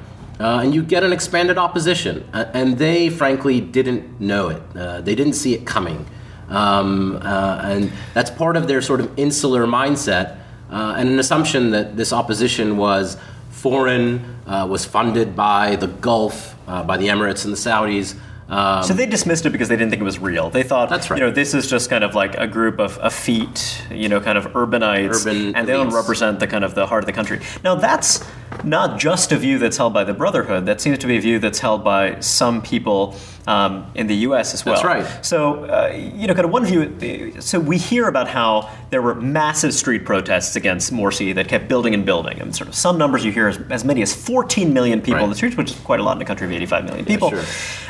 and 0.43 0.75
you 0.75 0.83
get 0.83 1.03
an 1.05 1.13
expanded 1.13 1.59
opposition. 1.59 2.29
and 2.33 2.79
they, 2.79 3.09
frankly, 3.09 3.61
didn't 3.61 4.21
know 4.21 4.49
it. 4.49 5.05
they 5.05 5.15
didn't 5.15 5.35
see 5.35 5.55
it 5.55 5.67
coming. 5.67 6.07
Um, 6.49 7.19
and 7.23 7.91
that's 8.15 8.31
part 8.31 8.57
of 8.57 8.69
their 8.69 8.83
sort 8.83 9.01
of 9.01 9.19
insular 9.19 9.67
mindset 9.67 10.39
uh, 10.73 10.95
and 10.97 11.09
an 11.09 11.19
assumption 11.19 11.71
that 11.71 11.97
this 11.97 12.13
opposition 12.13 12.79
was 12.79 13.19
foreign, 13.51 14.39
uh, 14.47 14.67
was 14.69 14.85
funded 14.85 15.37
by 15.37 15.77
the 15.77 15.87
Gulf, 15.87 16.57
uh, 16.67 16.83
by 16.83 16.97
the 16.97 17.09
Emirates 17.09 17.45
and 17.45 17.53
the 17.53 17.59
Saudis. 17.59 18.19
Um, 18.49 18.83
so 18.83 18.95
they 18.95 19.07
dismissed 19.07 19.47
it 19.47 19.51
because 19.51 19.69
they 19.69 19.77
didn't 19.77 19.91
think 19.91 20.01
it 20.01 20.05
was 20.05 20.19
real. 20.19 20.51
They 20.51 20.63
thought, 20.63 20.89
that's 20.89 21.11
right. 21.11 21.19
You 21.19 21.27
know, 21.27 21.31
this 21.31 21.55
is 21.55 21.69
just 21.69 21.91
kind 21.91 22.03
of 22.03 22.15
like 22.15 22.35
a 22.37 22.47
group 22.47 22.81
of 22.81 22.99
effete, 23.03 23.83
you 23.91 24.09
know, 24.09 24.21
kind 24.21 24.37
of 24.37 24.47
urbanites, 24.49 25.27
Urban 25.27 25.55
and 25.55 25.69
they 25.69 25.73
don't 25.75 25.95
represent 25.95 26.41
the 26.41 26.47
kind 26.47 26.65
of 26.65 26.75
the 26.75 26.87
heart 26.87 27.03
of 27.03 27.07
the 27.07 27.13
country. 27.13 27.41
Now 27.63 27.75
that's 27.75 28.25
not 28.65 28.99
just 28.99 29.33
a 29.33 29.37
view 29.37 29.59
that's 29.59 29.77
held 29.77 29.93
by 29.93 30.05
the 30.05 30.15
Brotherhood. 30.15 30.67
That 30.67 30.81
seems 30.81 30.99
to 30.99 31.07
be 31.07 31.17
a 31.17 31.21
view 31.21 31.39
that's 31.39 31.59
held 31.59 31.83
by 31.85 32.21
some 32.21 32.63
people 32.63 33.17
um, 33.47 33.91
in 33.95 34.07
the 34.07 34.15
U.S. 34.29 34.55
as 34.55 34.65
well. 34.65 34.75
That's 34.75 34.85
right. 34.85 35.25
So, 35.25 35.65
uh, 35.65 35.93
you 35.95 36.27
know, 36.27 36.35
kind 36.35 36.45
of 36.45 36.51
one 36.53 36.65
view. 36.65 37.41
So 37.41 37.59
we 37.59 37.77
hear 37.79 38.07
about 38.09 38.29
how 38.29 38.71
there 38.91 39.03
were 39.03 39.15
massive 39.15 39.75
street 39.75 40.05
protests 40.05 40.55
against 40.57 40.93
Morsi 40.93 41.35
that 41.35 41.49
kept 41.49 41.69
building 41.69 41.93
and 41.95 42.07
building, 42.07 42.41
and 42.41 42.55
sort 42.55 42.69
of 42.69 42.75
some 42.75 42.99
numbers 42.99 43.25
you 43.25 43.33
hear 43.33 43.49
as, 43.49 43.59
as 43.71 43.85
many 43.85 44.03
as 44.03 44.15
14 44.15 44.73
million 44.73 45.01
people 45.01 45.15
Right. 45.15 45.25
in 45.25 45.31
the 45.31 45.37
streets, 45.37 45.57
which 45.57 45.71
is 45.73 45.79
quite 45.81 46.01
a 46.01 46.03
lot 46.03 46.17
in 46.17 46.23
a 46.23 46.25
country 46.25 46.47
of 46.47 46.53
85 46.53 46.85
million 46.85 47.05
people. 47.05 47.31
sure. 47.31 47.43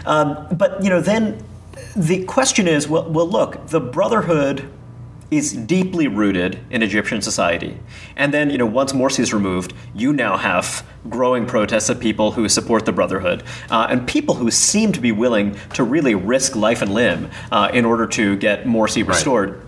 um, 0.07 0.47
but 0.53 0.83
you 0.83 0.89
know, 0.91 1.01
then 1.01 1.45
the 1.97 2.25
question 2.25 2.67
is, 2.67 2.89
well, 2.89 3.11
well, 3.11 3.29
look, 3.29 3.67
the 3.69 3.81
Brotherhood 3.81 4.71
is 5.33 5.53
deeply 5.53 6.09
rooted 6.09 6.59
in 6.71 6.83
Egyptian 6.83 7.23
society. 7.23 7.79
And 8.17 8.35
then, 8.35 8.51
you 8.51 8.59
know, 8.59 8.67
once 8.67 8.93
Morsi 8.93 9.21
is 9.21 9.33
removed, 9.33 9.73
you 9.95 10.13
now 10.13 10.37
have 10.37 10.87
growing 11.09 11.47
protests 11.47 11.89
of 11.89 11.99
people 11.99 12.33
who 12.33 12.49
support 12.49 12.85
the 12.85 12.93
Brotherhood 12.93 13.43
uh, 13.71 13.87
and 13.89 14.07
people 14.07 14.35
who 14.35 14.51
seem 14.51 14.93
to 14.93 15.01
be 15.01 15.11
willing 15.11 15.57
to 15.73 15.85
really 15.85 16.15
risk 16.15 16.55
life 16.55 16.83
and 16.83 16.93
limb 16.93 17.31
uh, 17.51 17.71
in 17.73 17.85
order 17.87 18.07
to 18.07 18.37
get 18.37 18.65
Morsi 18.65 19.07
restored. 19.07 19.63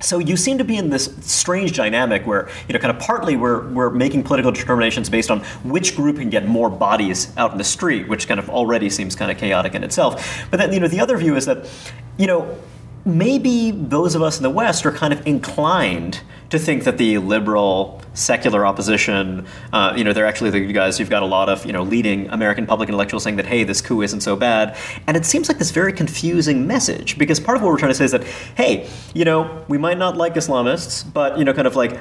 So 0.00 0.18
you 0.18 0.36
seem 0.36 0.58
to 0.58 0.64
be 0.64 0.76
in 0.76 0.90
this 0.90 1.14
strange 1.20 1.74
dynamic 1.74 2.26
where, 2.26 2.48
you 2.68 2.72
know, 2.72 2.78
kind 2.78 2.94
of 2.94 3.00
partly 3.00 3.36
we're, 3.36 3.68
we're 3.68 3.90
making 3.90 4.24
political 4.24 4.52
determinations 4.52 5.08
based 5.08 5.30
on 5.30 5.40
which 5.62 5.96
group 5.96 6.16
can 6.16 6.30
get 6.30 6.46
more 6.46 6.68
bodies 6.70 7.34
out 7.36 7.52
in 7.52 7.58
the 7.58 7.64
street, 7.64 8.08
which 8.08 8.28
kind 8.28 8.40
of 8.40 8.48
already 8.50 8.90
seems 8.90 9.14
kind 9.14 9.30
of 9.30 9.38
chaotic 9.38 9.74
in 9.74 9.84
itself. 9.84 10.46
But 10.50 10.58
then, 10.58 10.72
you 10.72 10.80
know, 10.80 10.88
the 10.88 11.00
other 11.00 11.16
view 11.16 11.34
is 11.34 11.46
that, 11.46 11.66
you 12.18 12.26
know, 12.26 12.58
maybe 13.06 13.70
those 13.70 14.14
of 14.14 14.22
us 14.22 14.36
in 14.36 14.42
the 14.42 14.50
West 14.50 14.84
are 14.84 14.92
kind 14.92 15.12
of 15.12 15.26
inclined 15.26 16.20
to 16.50 16.58
think 16.58 16.84
that 16.84 16.98
the 16.98 17.18
liberal, 17.18 18.00
secular 18.14 18.66
opposition, 18.66 19.46
uh, 19.72 19.94
you 19.96 20.04
know, 20.04 20.12
they're 20.12 20.26
actually 20.26 20.50
the 20.50 20.72
guys 20.72 20.98
you've 21.00 21.10
got 21.10 21.22
a 21.22 21.26
lot 21.26 21.48
of, 21.48 21.64
you 21.64 21.72
know, 21.72 21.82
leading 21.82 22.28
American 22.28 22.66
public 22.66 22.88
intellectuals 22.88 23.22
saying 23.22 23.36
that, 23.36 23.46
hey, 23.46 23.64
this 23.64 23.80
coup 23.80 24.02
isn't 24.02 24.20
so 24.20 24.36
bad. 24.36 24.76
And 25.06 25.16
it 25.16 25.24
seems 25.24 25.48
like 25.48 25.58
this 25.58 25.70
very 25.70 25.92
confusing 25.92 26.66
message 26.66 27.18
because 27.18 27.40
part 27.40 27.56
of 27.56 27.62
what 27.62 27.70
we're 27.70 27.78
trying 27.78 27.92
to 27.92 27.96
say 27.96 28.04
is 28.04 28.12
that, 28.12 28.24
hey, 28.56 28.88
you 29.14 29.24
know, 29.24 29.64
we 29.68 29.78
might 29.78 29.98
not 29.98 30.16
like 30.16 30.34
Islamists, 30.34 31.04
but, 31.12 31.38
you 31.38 31.44
know, 31.44 31.52
kind 31.52 31.66
of 31.66 31.76
like 31.76 31.98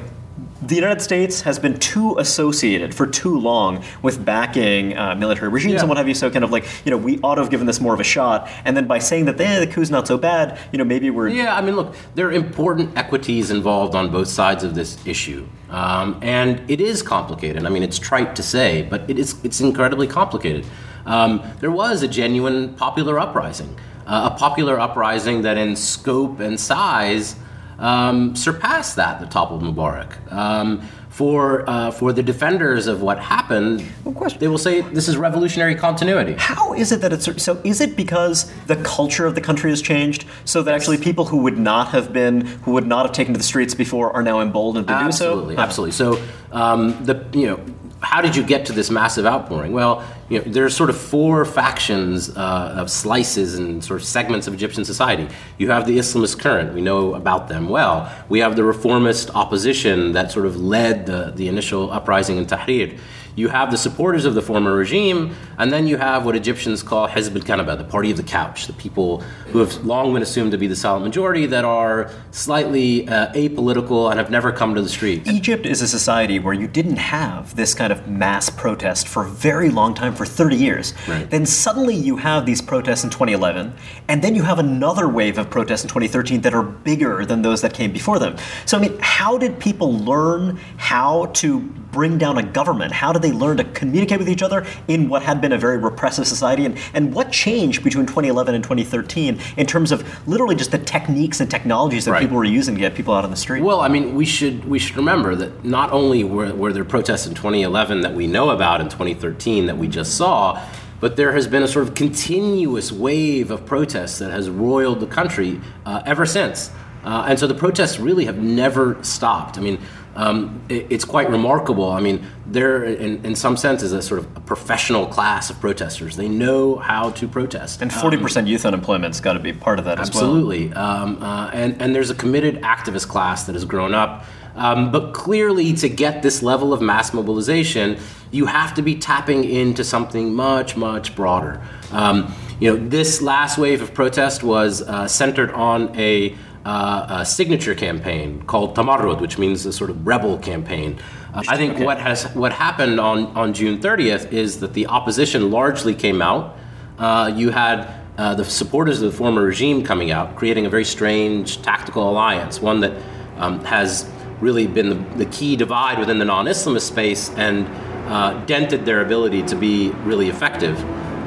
the 0.66 0.76
United 0.76 1.02
States 1.02 1.42
has 1.42 1.60
been 1.60 1.78
too 1.80 2.16
associated 2.18 2.94
for 2.96 3.06
too 3.06 3.38
long 3.40 3.84
with 4.02 4.24
backing 4.26 4.98
uh, 4.98 5.14
military 5.16 5.50
regimes 5.50 5.74
Yeah. 5.76 5.80
and 5.82 5.90
what 5.90 5.98
have 5.98 6.08
you. 6.08 6.14
So, 6.16 6.30
kind 6.32 6.44
of 6.44 6.52
like, 6.52 6.66
you 6.86 6.92
know, 6.92 6.98
we 6.98 7.20
ought 7.22 7.36
to 7.36 7.42
have 7.42 7.52
given 7.52 7.68
this 7.68 7.80
more 7.80 7.94
of 7.94 8.00
a 8.00 8.04
shot. 8.04 8.50
And 8.66 8.76
then 8.76 8.88
by 8.88 9.00
saying 9.00 9.26
that 9.26 9.40
eh, 9.40 9.60
the 9.60 9.68
coup's 9.68 9.90
not 9.90 10.08
so 10.08 10.18
bad, 10.18 10.58
you 10.72 10.78
know, 10.78 10.84
maybe 10.84 11.10
we're. 11.10 11.28
Yeah, 11.30 11.56
I 11.56 11.62
mean, 11.62 11.76
look, 11.76 11.96
there 12.16 12.28
are 12.28 12.32
important 12.32 12.98
equities 12.98 13.52
involved 13.52 13.96
on 13.96 14.12
both 14.12 14.28
sides 14.28 14.64
of 14.64 14.74
this 14.76 14.98
issue, 15.06 15.48
um, 15.70 16.18
and 16.22 16.62
it 16.70 16.82
is 16.82 17.02
complicated. 17.04 17.66
I 17.66 17.70
mean, 17.70 17.84
it's 17.84 18.00
trite 18.00 18.36
to 18.38 18.44
say, 18.44 18.84
but 18.90 19.08
it 19.10 19.20
is 19.20 19.36
it's 19.44 19.62
incredibly 19.62 20.08
complicated. 20.08 20.66
Um, 21.06 21.42
there 21.60 21.72
was 21.72 22.02
a 22.02 22.08
genuine 22.08 22.74
popular 22.76 23.20
uprising, 23.20 23.78
uh, 24.08 24.32
a 24.34 24.38
popular 24.38 24.80
uprising 24.80 25.44
that, 25.44 25.58
in 25.58 25.76
scope 25.76 26.40
and 26.40 26.60
size, 26.60 27.36
um, 27.80 28.36
surpassed 28.36 28.96
that 28.96 29.20
the 29.20 29.28
top 29.28 29.52
of 29.52 29.62
Mubarak. 29.62 30.32
Um, 30.32 30.88
for 31.16 31.64
uh, 31.70 31.92
for 31.92 32.12
the 32.12 32.22
defenders 32.22 32.88
of 32.88 33.02
what 33.02 33.18
happened, 33.18 33.86
course. 34.04 34.34
they 34.34 34.50
will 34.50 34.58
say 34.58 34.82
this 34.82 35.08
is 35.08 35.16
revolutionary 35.16 35.74
continuity. 35.74 36.36
How 36.38 36.74
is 36.74 36.92
it 36.92 37.00
that 37.00 37.14
it's 37.14 37.42
so? 37.42 37.62
Is 37.64 37.80
it 37.80 37.96
because 37.96 38.52
the 38.68 38.76
culture 38.84 39.26
of 39.26 39.34
the 39.34 39.40
country 39.40 39.70
has 39.70 39.82
changed, 39.82 40.26
so 40.44 40.62
that 40.62 40.76
actually 40.76 40.98
people 40.98 41.24
who 41.24 41.38
would 41.38 41.58
not 41.58 41.88
have 41.90 42.12
been, 42.12 42.42
who 42.64 42.72
would 42.74 42.86
not 42.86 43.06
have 43.06 43.14
taken 43.14 43.34
to 43.34 43.38
the 43.38 43.46
streets 43.46 43.74
before, 43.74 44.12
are 44.12 44.24
now 44.24 44.42
emboldened 44.42 44.90
to 44.90 44.94
absolutely, 44.94 45.56
do 45.56 45.58
so? 45.58 45.64
Absolutely, 45.64 45.96
absolutely. 45.96 46.28
So 46.52 46.52
um, 46.52 47.06
the 47.06 47.26
you 47.32 47.48
know, 47.48 47.66
how 48.06 48.22
did 48.22 48.36
you 48.36 48.44
get 48.44 48.68
to 48.68 48.74
this 48.74 48.92
massive 48.92 49.26
outpouring? 49.26 49.74
Well, 49.74 50.06
you 50.30 50.38
know, 50.38 50.46
there's 50.46 50.76
sort 50.76 50.92
of 50.92 50.98
four 50.98 51.44
factions 51.44 52.30
uh, 52.38 52.76
of 52.78 52.92
slices 52.92 53.56
and 53.56 53.84
sort 53.84 54.00
of 54.00 54.06
segments 54.06 54.46
of 54.46 54.54
Egyptian 54.54 54.86
society. 54.86 55.28
You 55.58 55.72
have 55.72 55.88
the 55.88 55.98
Islamist 55.98 56.40
current. 56.40 56.76
We 56.76 56.82
know 56.82 57.16
about 57.16 57.50
them 57.50 57.68
well. 57.68 58.14
We 58.30 58.40
have 58.40 58.56
the 58.56 58.64
reformist 58.64 59.32
opposition 59.34 60.12
that 60.12 60.32
sort 60.32 60.46
of 60.46 60.56
led 60.56 61.08
the, 61.08 61.34
the 61.36 61.48
initial 61.48 61.92
uprising 61.92 62.38
in 62.38 62.46
Tahrir. 62.46 63.00
You 63.36 63.50
have 63.50 63.70
the 63.70 63.78
supporters 63.78 64.26
of 64.26 64.34
the 64.34 64.42
former 64.42 64.74
regime, 64.74 65.36
and 65.58 65.72
then 65.72 65.88
you 65.88 65.98
have 65.98 66.26
what 66.26 66.36
Egyptians 66.36 66.82
call 66.82 67.08
Hezb 67.08 67.36
al-Kanaba, 67.36 67.76
the 67.76 67.84
party 67.84 68.12
of 68.12 68.18
the 68.18 68.24
couch, 68.24 68.68
the 68.68 68.74
people 68.74 69.20
who 69.52 69.60
have 69.60 69.86
long 69.86 70.14
been 70.14 70.24
assumed 70.24 70.52
to 70.52 70.58
be 70.58 70.68
the 70.68 70.76
silent 70.76 71.04
majority 71.04 71.46
that 71.48 71.66
are 71.66 72.12
slightly 72.32 73.08
uh, 73.10 73.34
apolitical 73.34 74.10
and 74.10 74.20
have 74.20 74.32
never 74.32 74.52
come 74.52 74.74
to 74.76 74.82
the 74.82 74.90
streets. 74.90 75.30
Egypt 75.30 75.66
is 75.66 75.82
a 75.82 75.88
society 75.88 76.40
where 76.40 76.54
you 76.54 76.68
didn't 76.68 76.96
have 76.96 77.56
this 77.56 77.74
kind 77.74 77.92
of 77.92 78.08
mass 78.08 78.50
protest 78.50 79.08
for 79.08 79.26
a 79.26 79.30
very 79.30 79.70
long 79.70 79.94
time, 79.94 80.16
for 80.16 80.26
30 80.26 80.56
years. 80.56 80.94
Right. 81.08 81.30
Then 81.30 81.46
suddenly 81.46 81.96
you 81.96 82.16
have 82.18 82.46
these 82.46 82.62
protests 82.62 83.04
in 83.04 83.10
2011, 83.10 83.74
and 84.08 84.22
then 84.22 84.36
you 84.36 84.44
have 84.44 84.60
another 84.60 85.10
wave 85.10 85.38
of 85.38 85.50
protests 85.50 85.84
in 85.84 85.90
2013 85.90 86.42
that 86.42 86.54
are 86.54 86.64
bigger 86.64 87.26
than 87.26 87.42
those 87.42 87.62
that 87.62 87.74
came 87.74 87.92
before 87.92 88.20
them. 88.20 88.38
So, 88.66 88.78
I 88.78 88.82
mean, 88.82 88.98
how 89.02 89.38
did 89.38 89.60
people 89.60 89.98
learn 89.98 90.58
how 90.78 91.26
to 91.28 91.60
bring 91.60 92.18
down 92.18 92.38
a 92.38 92.44
government? 92.44 92.92
How 92.92 93.14
did 93.14 93.25
they 93.26 93.32
learn 93.32 93.58
to 93.58 93.64
communicate 93.64 94.20
with 94.20 94.30
each 94.30 94.44
other 94.44 94.66
in 94.88 95.10
what 95.10 95.24
had 95.24 95.42
been 95.42 95.52
a 95.52 95.58
very 95.58 95.78
repressive 95.78 96.28
society? 96.28 96.66
And, 96.66 96.78
and 96.94 97.14
what 97.14 97.32
changed 97.32 97.84
between 97.84 98.06
2011 98.06 98.54
and 98.54 98.64
2013 98.64 99.40
in 99.58 99.66
terms 99.66 99.92
of 99.92 100.28
literally 100.28 100.56
just 100.56 100.72
the 100.72 100.78
techniques 100.78 101.40
and 101.40 101.50
technologies 101.50 102.06
that 102.06 102.12
Right. 102.12 102.22
people 102.22 102.38
were 102.38 102.44
using 102.46 102.76
to 102.76 102.80
get 102.82 102.96
people 102.96 103.14
out 103.14 103.24
on 103.24 103.32
the 103.32 103.36
street? 103.36 103.62
Well, 103.64 103.82
I 103.82 103.88
mean, 103.90 104.16
we 104.16 104.26
should 104.26 104.64
we 104.66 104.80
should 104.80 104.96
remember 104.96 105.36
that 105.36 105.66
not 105.66 105.92
only 105.92 106.24
were, 106.24 106.54
were 106.54 106.72
there 106.72 106.86
protests 106.86 107.26
in 107.26 107.34
2011 107.34 108.02
that 108.02 108.14
we 108.14 108.28
know 108.28 108.52
about 108.52 108.80
in 108.80 108.88
2013 108.90 109.66
that 109.66 109.78
we 109.78 109.88
just 109.88 110.16
saw, 110.16 110.62
but 111.00 111.16
there 111.16 111.34
has 111.34 111.48
been 111.48 111.64
a 111.64 111.68
sort 111.68 111.88
of 111.88 111.96
continuous 111.96 112.92
wave 112.92 113.52
of 113.52 113.66
protests 113.66 114.20
that 114.20 114.32
has 114.32 114.50
roiled 114.50 115.00
the 115.00 115.08
country 115.08 115.60
uh, 115.86 116.02
ever 116.06 116.26
since. 116.26 116.72
Uh, 117.04 117.26
and 117.30 117.38
so 117.40 117.46
the 117.48 117.54
protests 117.54 118.00
really 118.00 118.26
have 118.26 118.38
never 118.38 118.98
stopped. 119.04 119.58
I 119.58 119.62
mean, 119.62 119.78
um, 120.16 120.62
it, 120.70 120.88
it's 120.90 121.06
quite 121.06 121.30
remarkable. 121.30 121.92
I 121.92 122.00
mean, 122.00 122.26
they're 122.46 122.84
in, 122.84 123.26
in 123.26 123.36
some 123.36 123.58
sense 123.58 123.84
is 123.84 123.92
a 123.92 124.02
sort 124.02 124.20
of 124.20 124.38
a 124.38 124.40
professional 124.40 125.06
class 125.08 125.50
of 125.50 125.60
protesters. 125.60 126.16
They 126.16 126.30
know 126.30 126.78
how 126.78 127.12
to 127.12 127.28
protest. 127.28 127.82
And 127.82 127.92
40% 127.92 128.48
youth 128.48 128.66
unemployment's 128.66 129.20
got 129.20 129.34
to 129.34 129.40
be 129.40 129.54
part 129.54 129.80
of 129.80 129.86
that 129.86 130.00
as 130.00 130.14
well. 130.14 130.24
Absolutely. 130.24 130.74
Um, 130.74 131.22
uh, 131.22 131.50
and, 131.54 131.82
and 131.82 131.94
there's 131.94 132.10
a 132.10 132.16
committed 132.16 132.62
activist 132.62 133.08
class 133.08 133.46
that 133.46 133.54
has 133.56 133.66
grown 133.66 133.94
up. 133.94 134.26
Um, 134.56 134.90
but 134.90 135.14
clearly, 135.14 135.74
to 135.74 135.90
get 135.90 136.22
this 136.24 136.42
level 136.42 136.72
of 136.72 136.82
mass 136.82 137.14
mobilization, 137.14 138.00
you 138.32 138.46
have 138.46 138.74
to 138.76 138.82
be 138.82 138.96
tapping 138.96 139.44
into 139.44 139.84
something 139.84 140.34
much, 140.34 140.78
much 140.78 141.14
broader. 141.14 141.62
Um, 141.92 142.34
you 142.60 142.72
know, 142.72 142.88
this 142.88 143.22
last 143.22 143.58
wave 143.58 143.82
of 143.82 143.94
protest 143.94 144.44
was 144.44 144.82
uh, 144.82 145.08
centered 145.10 145.52
on 145.52 145.94
a, 146.00 146.36
uh, 146.66 147.06
a 147.22 147.26
signature 147.26 147.76
campaign 147.76 148.42
called 148.42 148.76
Tamarrud, 148.76 149.22
which 149.22 149.38
means 149.38 149.66
a 149.66 149.72
sort 149.72 149.90
of 149.92 150.06
rebel 150.06 150.38
campaign. 150.40 150.98
Uh, 151.34 151.44
I 151.48 151.58
think 151.58 151.80
what 151.80 152.00
has 152.00 152.24
what 152.34 152.52
happened 152.52 153.00
on, 153.00 153.28
on 153.38 153.54
June 153.54 153.80
30th 153.80 154.32
is 154.32 154.60
that 154.62 154.74
the 154.74 154.88
opposition 154.88 155.52
largely 155.52 155.94
came 155.94 156.22
out. 156.22 156.58
Uh, 156.98 157.32
you 157.36 157.52
had 157.52 157.88
uh, 158.18 158.34
the 158.34 158.44
supporters 158.46 159.02
of 159.02 159.12
the 159.12 159.18
former 159.18 159.44
regime 159.44 159.84
coming 159.84 160.10
out, 160.10 160.36
creating 160.36 160.66
a 160.66 160.70
very 160.70 160.86
strange 160.86 161.62
tactical 161.62 162.10
alliance, 162.10 162.62
one 162.62 162.80
that 162.80 162.94
um, 163.38 163.64
has 163.66 164.10
really 164.40 164.66
been 164.66 164.90
the, 164.90 165.18
the 165.18 165.26
key 165.28 165.56
divide 165.56 166.00
within 166.00 166.18
the 166.18 166.26
non 166.26 166.46
Islamist 166.46 166.82
space 166.88 167.30
and 167.32 167.68
uh, 168.08 168.44
dented 168.46 168.86
their 168.86 169.02
ability 169.02 169.44
to 169.44 169.56
be 169.56 169.90
really 170.04 170.30
effective. 170.30 170.80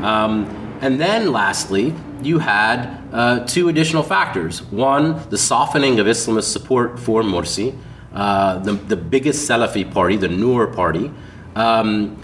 Um, 0.02 0.67
and 0.80 1.00
then, 1.00 1.32
lastly, 1.32 1.94
you 2.22 2.38
had 2.38 3.02
uh, 3.12 3.46
two 3.46 3.68
additional 3.68 4.02
factors. 4.02 4.62
One, 4.62 5.28
the 5.30 5.38
softening 5.38 5.98
of 6.00 6.06
Islamist 6.06 6.50
support 6.52 6.98
for 6.98 7.22
Morsi, 7.22 7.76
uh, 8.12 8.58
the, 8.58 8.72
the 8.72 8.96
biggest 8.96 9.48
Salafi 9.48 9.90
party, 9.90 10.16
the 10.16 10.28
Noor 10.28 10.66
party. 10.66 11.10
Um, 11.54 12.16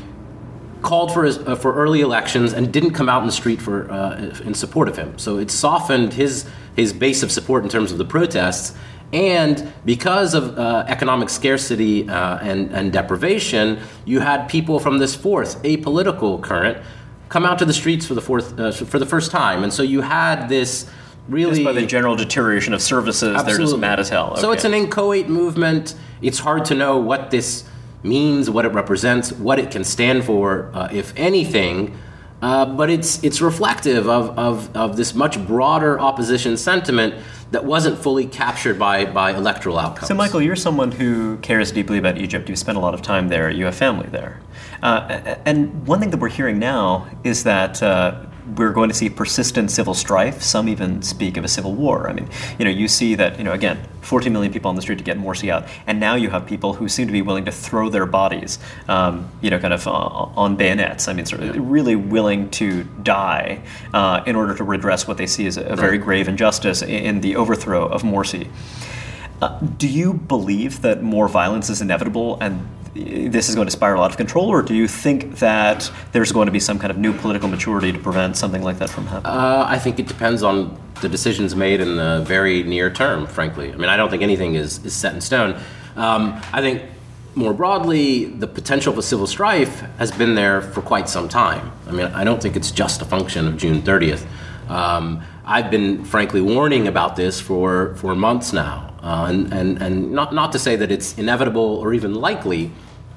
called 0.84 1.12
for 1.12 1.24
his, 1.24 1.38
uh, 1.38 1.56
for 1.56 1.74
early 1.74 2.02
elections 2.02 2.52
and 2.52 2.70
didn't 2.70 2.92
come 2.92 3.08
out 3.08 3.22
in 3.22 3.26
the 3.26 3.32
street 3.32 3.60
for 3.60 3.90
uh, 3.90 4.38
in 4.44 4.54
support 4.54 4.86
of 4.86 4.96
him. 4.96 5.18
So 5.18 5.38
it 5.38 5.50
softened 5.50 6.12
his 6.12 6.46
his 6.76 6.92
base 6.92 7.22
of 7.22 7.32
support 7.32 7.64
in 7.64 7.70
terms 7.70 7.90
of 7.90 7.98
the 7.98 8.04
protests. 8.04 8.76
And 9.12 9.72
because 9.84 10.34
of 10.34 10.58
uh, 10.58 10.84
economic 10.88 11.30
scarcity 11.30 12.08
uh, 12.08 12.38
and, 12.38 12.72
and 12.72 12.92
deprivation, 12.92 13.78
you 14.04 14.20
had 14.20 14.48
people 14.48 14.80
from 14.80 14.98
this 14.98 15.14
fourth 15.14 15.62
apolitical 15.62 16.42
current 16.42 16.78
come 17.35 17.44
out 17.44 17.59
to 17.59 17.64
the 17.64 17.73
streets 17.73 18.07
for 18.07 18.14
the 18.14 18.20
fourth 18.20 18.61
uh, 18.61 18.70
for 18.70 19.01
the 19.01 19.07
first 19.07 19.33
time. 19.33 19.64
And 19.64 19.73
so 19.73 19.83
you 19.83 20.03
had 20.03 20.49
this 20.49 20.88
really 21.29 21.64
Just 21.64 21.64
by 21.64 21.73
the 21.73 21.85
general 21.85 22.14
deterioration 22.14 22.73
of 22.75 22.81
services, 22.81 23.33
they're 23.33 23.33
just 23.33 23.49
Absolutely. 23.49 23.81
mad 23.81 23.99
as 23.99 24.09
hell. 24.09 24.37
So 24.37 24.53
it's 24.53 24.64
an 24.64 24.73
inchoate 24.73 25.29
movement. 25.29 25.97
It's 26.23 26.38
hard 26.38 26.64
to 26.66 26.77
know 26.77 26.97
what 26.99 27.33
this 27.33 27.64
means, 28.05 28.49
what 28.49 28.64
it 28.64 28.68
represents, 28.68 29.33
what 29.33 29.59
it 29.59 29.73
can 29.73 29.83
stand 29.83 30.23
for, 30.25 30.70
uh, 30.75 30.88
if 30.92 31.12
anything. 31.16 31.99
Uh, 32.41 32.66
but 32.66 32.89
it's 32.89 33.24
it's 33.24 33.41
reflective 33.41 34.09
of, 34.09 34.39
of, 34.39 34.76
of 34.76 34.97
this 34.97 35.12
much 35.12 35.45
broader 35.45 35.99
opposition 35.99 36.57
sentiment 36.57 37.14
that 37.51 37.64
wasn't 37.64 37.99
fully 37.99 38.26
captured 38.26 38.78
by, 38.78 39.07
by 39.07 39.35
electoral 39.35 39.78
outcomes. 39.78 40.07
So, 40.07 40.14
Michael, 40.14 40.41
you're 40.41 40.57
someone 40.68 40.93
who 40.93 41.39
cares 41.39 41.72
deeply 41.72 41.99
about 41.99 42.16
Egypt. 42.18 42.49
You've 42.49 42.59
spent 42.59 42.78
a 42.78 42.80
lot 42.80 42.95
of 42.95 43.03
time 43.03 43.28
there. 43.28 43.51
You 43.51 43.64
have 43.64 43.74
family 43.74 44.09
there. 44.09 44.41
Uh, 44.83 45.37
and 45.45 45.87
one 45.87 46.01
thing 46.01 46.11
that 46.11 46.18
we're 46.18 46.29
hearing 46.29 46.59
now 46.59 47.07
is 47.25 47.45
that 47.45 47.83
uh, 47.83 48.27
we're 48.57 48.72
going 48.72 48.89
to 48.89 48.95
see 48.95 49.09
persistent 49.09 49.70
civil 49.70 49.95
strife. 49.95 50.43
Some 50.43 50.68
even 50.68 51.03
speak 51.03 51.37
of 51.37 51.45
a 51.45 51.49
civil 51.49 51.75
war. 51.75 52.09
I 52.09 52.12
mean, 52.12 52.29
you 52.59 52.64
know, 52.64 52.70
you 52.70 52.89
see 52.89 53.14
that, 53.14 53.39
you 53.39 53.45
know, 53.45 53.53
again, 53.53 53.79
14 54.03 54.33
million 54.33 54.53
people 54.53 54.68
on 54.68 54.77
the 54.77 54.83
street 54.83 54.99
to 54.99 55.05
get 55.05 55.18
Morsi 55.18 55.49
out, 55.49 55.66
and 55.87 55.99
now 55.99 56.14
you 56.14 56.29
have 56.29 56.47
people 56.47 56.75
who 56.75 56.89
seem 56.89 57.07
to 57.07 57.12
be 57.12 57.22
willing 57.22 57.47
to 57.47 57.53
throw 57.53 57.89
their 57.89 58.05
bodies, 58.05 58.59
um, 58.89 59.31
you 59.41 59.49
know, 59.49 59.59
kind 59.59 59.72
of 59.72 59.87
uh, 59.87 59.91
on 59.91 60.57
bayonets. 60.57 61.09
I 61.09 61.14
mean, 61.14 61.25
sort 61.25 61.43
of 61.43 61.57
really 61.57 61.97
willing 61.97 62.51
to 62.51 62.85
die 63.03 63.62
uh, 63.95 64.22
in 64.27 64.37
order 64.37 64.55
to 64.55 64.64
redress 64.64 65.09
what 65.09 65.16
they 65.16 65.27
see 65.27 65.47
as 65.47 65.57
a, 65.57 65.75
very 65.75 65.99
grave 65.99 66.29
injustice 66.29 66.83
in 66.83 67.20
the 67.20 67.37
overthrow 67.37 67.87
of 67.87 68.03
Morsi. 68.03 68.49
Uh, 69.43 69.59
do 69.59 69.89
you 69.89 70.14
believe 70.14 70.83
that 70.83 71.03
more 71.03 71.29
violence 71.29 71.68
is 71.68 71.83
inevitable 71.83 72.39
and 72.41 72.66
this 72.95 73.49
is 73.49 73.55
going 73.55 73.66
to 73.66 73.72
spiral 73.72 74.03
out 74.03 74.11
of 74.11 74.16
control, 74.16 74.49
or 74.49 74.62
do 74.62 74.74
you 74.74 74.86
think 74.86 75.38
that 75.38 75.90
there's 76.12 76.32
going 76.32 76.47
to 76.47 76.53
be 76.53 76.61
some 76.61 76.78
kind 76.78 76.90
of 76.90 76.99
new 76.99 77.12
political 77.12 77.49
maturity 77.49 77.92
to 77.92 77.99
prevent 77.99 78.36
something 78.36 78.62
like 78.62 78.78
that 78.78 78.88
from 78.88 79.07
happening? 79.07 79.32
Uh, 79.32 79.64
I 79.68 79.78
think 79.78 79.99
it 79.99 80.07
depends 80.07 80.42
on 80.42 80.78
the 81.01 81.09
decisions 81.09 81.57
made 81.57 81.80
in 81.80 81.97
the 81.97 82.22
very 82.26 82.62
near 82.62 82.90
term, 82.90 83.26
frankly. 83.26 83.72
I 83.72 83.76
mean, 83.76 83.88
I 83.88 83.97
don't 83.97 84.11
think 84.11 84.22
anything 84.22 84.55
is, 84.55 84.84
is 84.84 84.95
set 84.95 85.14
in 85.14 85.20
stone. 85.20 85.61
Um, 85.97 86.40
I 86.53 86.61
think 86.61 86.82
more 87.34 87.53
broadly, 87.53 88.26
the 88.26 88.47
potential 88.47 88.92
for 88.92 89.03
civil 89.03 89.26
strife 89.26 89.80
has 89.99 90.12
been 90.12 90.36
there 90.36 90.62
for 90.62 90.80
quite 90.80 91.09
some 91.09 91.28
time. 91.28 91.72
I 91.88 91.92
mean, 91.92 92.07
I 92.07 92.22
don't 92.22 92.40
think 92.40 92.55
it's 92.55 92.70
just 92.70 93.03
a 93.03 93.05
function 93.05 93.49
of 93.49 93.57
June 93.57 93.82
30th. 93.82 94.24
Um, 94.68 95.22
I've 95.45 95.70
been 95.70 96.05
frankly 96.05 96.40
warning 96.40 96.86
about 96.86 97.16
this 97.16 97.40
for, 97.40 97.97
for 97.97 98.14
months 98.14 98.53
now. 98.53 98.95
Uh, 99.03 99.26
and 99.28 99.53
and, 99.53 99.82
and 99.82 100.12
not, 100.12 100.32
not 100.32 100.53
to 100.53 100.59
say 100.59 100.76
that 100.76 100.90
it's 100.90 101.18
inevitable 101.18 101.76
or 101.76 101.92
even 101.92 102.14
likely, 102.14 102.70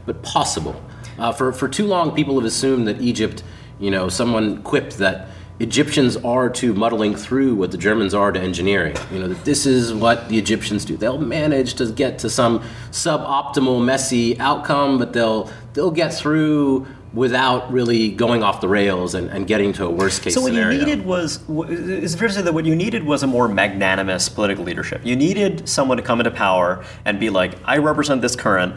but 0.08 0.24
possible. 0.24 0.82
Uh, 1.20 1.32
for, 1.32 1.52
for 1.54 1.68
too 1.68 1.86
long, 1.86 2.16
people 2.16 2.36
have 2.36 2.46
assumed 2.46 2.88
that 2.88 3.00
Egypt, 3.00 3.44
you 3.80 3.92
know, 3.92 4.10
someone 4.10 4.64
quipped 4.64 4.98
that 4.98 5.28
Egyptians 5.60 6.16
are 6.18 6.50
to 6.50 6.74
muddling 6.74 7.16
through 7.16 7.56
what 7.56 7.72
the 7.72 7.78
Germans 7.78 8.14
are 8.14 8.32
to 8.32 8.40
engineering. 8.40 8.96
You 9.12 9.20
know, 9.20 9.28
that 9.28 9.44
this 9.44 9.66
is 9.66 9.94
what 9.94 10.30
the 10.30 10.38
Egyptians 10.38 10.86
do. 10.86 10.98
They'll 10.98 11.18
manage 11.18 11.76
to 11.76 11.92
get 11.92 12.20
to 12.20 12.30
some 12.30 12.60
suboptimal, 12.92 13.84
messy 13.84 14.40
outcome, 14.40 15.00
but 15.00 15.14
they'll 15.14 15.52
they'll 15.74 15.92
get 15.92 16.14
through 16.14 16.86
without 17.14 17.72
really 17.72 18.12
going 18.12 18.44
off 18.44 18.62
the 18.62 18.68
rails 18.68 19.16
and, 19.16 19.30
and 19.30 19.48
getting 19.48 19.74
to 19.74 19.86
a 19.86 19.90
worst 19.90 20.22
case 20.22 20.36
so 20.36 20.42
what 20.42 20.50
scenario. 20.50 20.78
you 20.78 20.86
needed 20.86 21.06
was 21.06 21.38
is 21.70 22.14
it 22.14 22.18
fair 22.18 22.28
to 22.28 22.34
say 22.34 22.42
that 22.42 22.54
what 22.54 22.66
you 22.66 22.76
needed 22.76 23.04
was 23.04 23.24
a 23.24 23.28
more 23.28 23.48
magnanimous 23.48 24.28
political 24.28 24.66
leadership 24.66 25.00
you 25.06 25.16
needed 25.16 25.68
someone 25.70 25.96
to 25.96 26.04
come 26.04 26.20
into 26.20 26.30
power 26.30 26.84
and 27.06 27.18
be 27.18 27.30
like 27.30 27.54
i 27.64 27.78
represent 27.78 28.22
this 28.22 28.36
current 28.36 28.76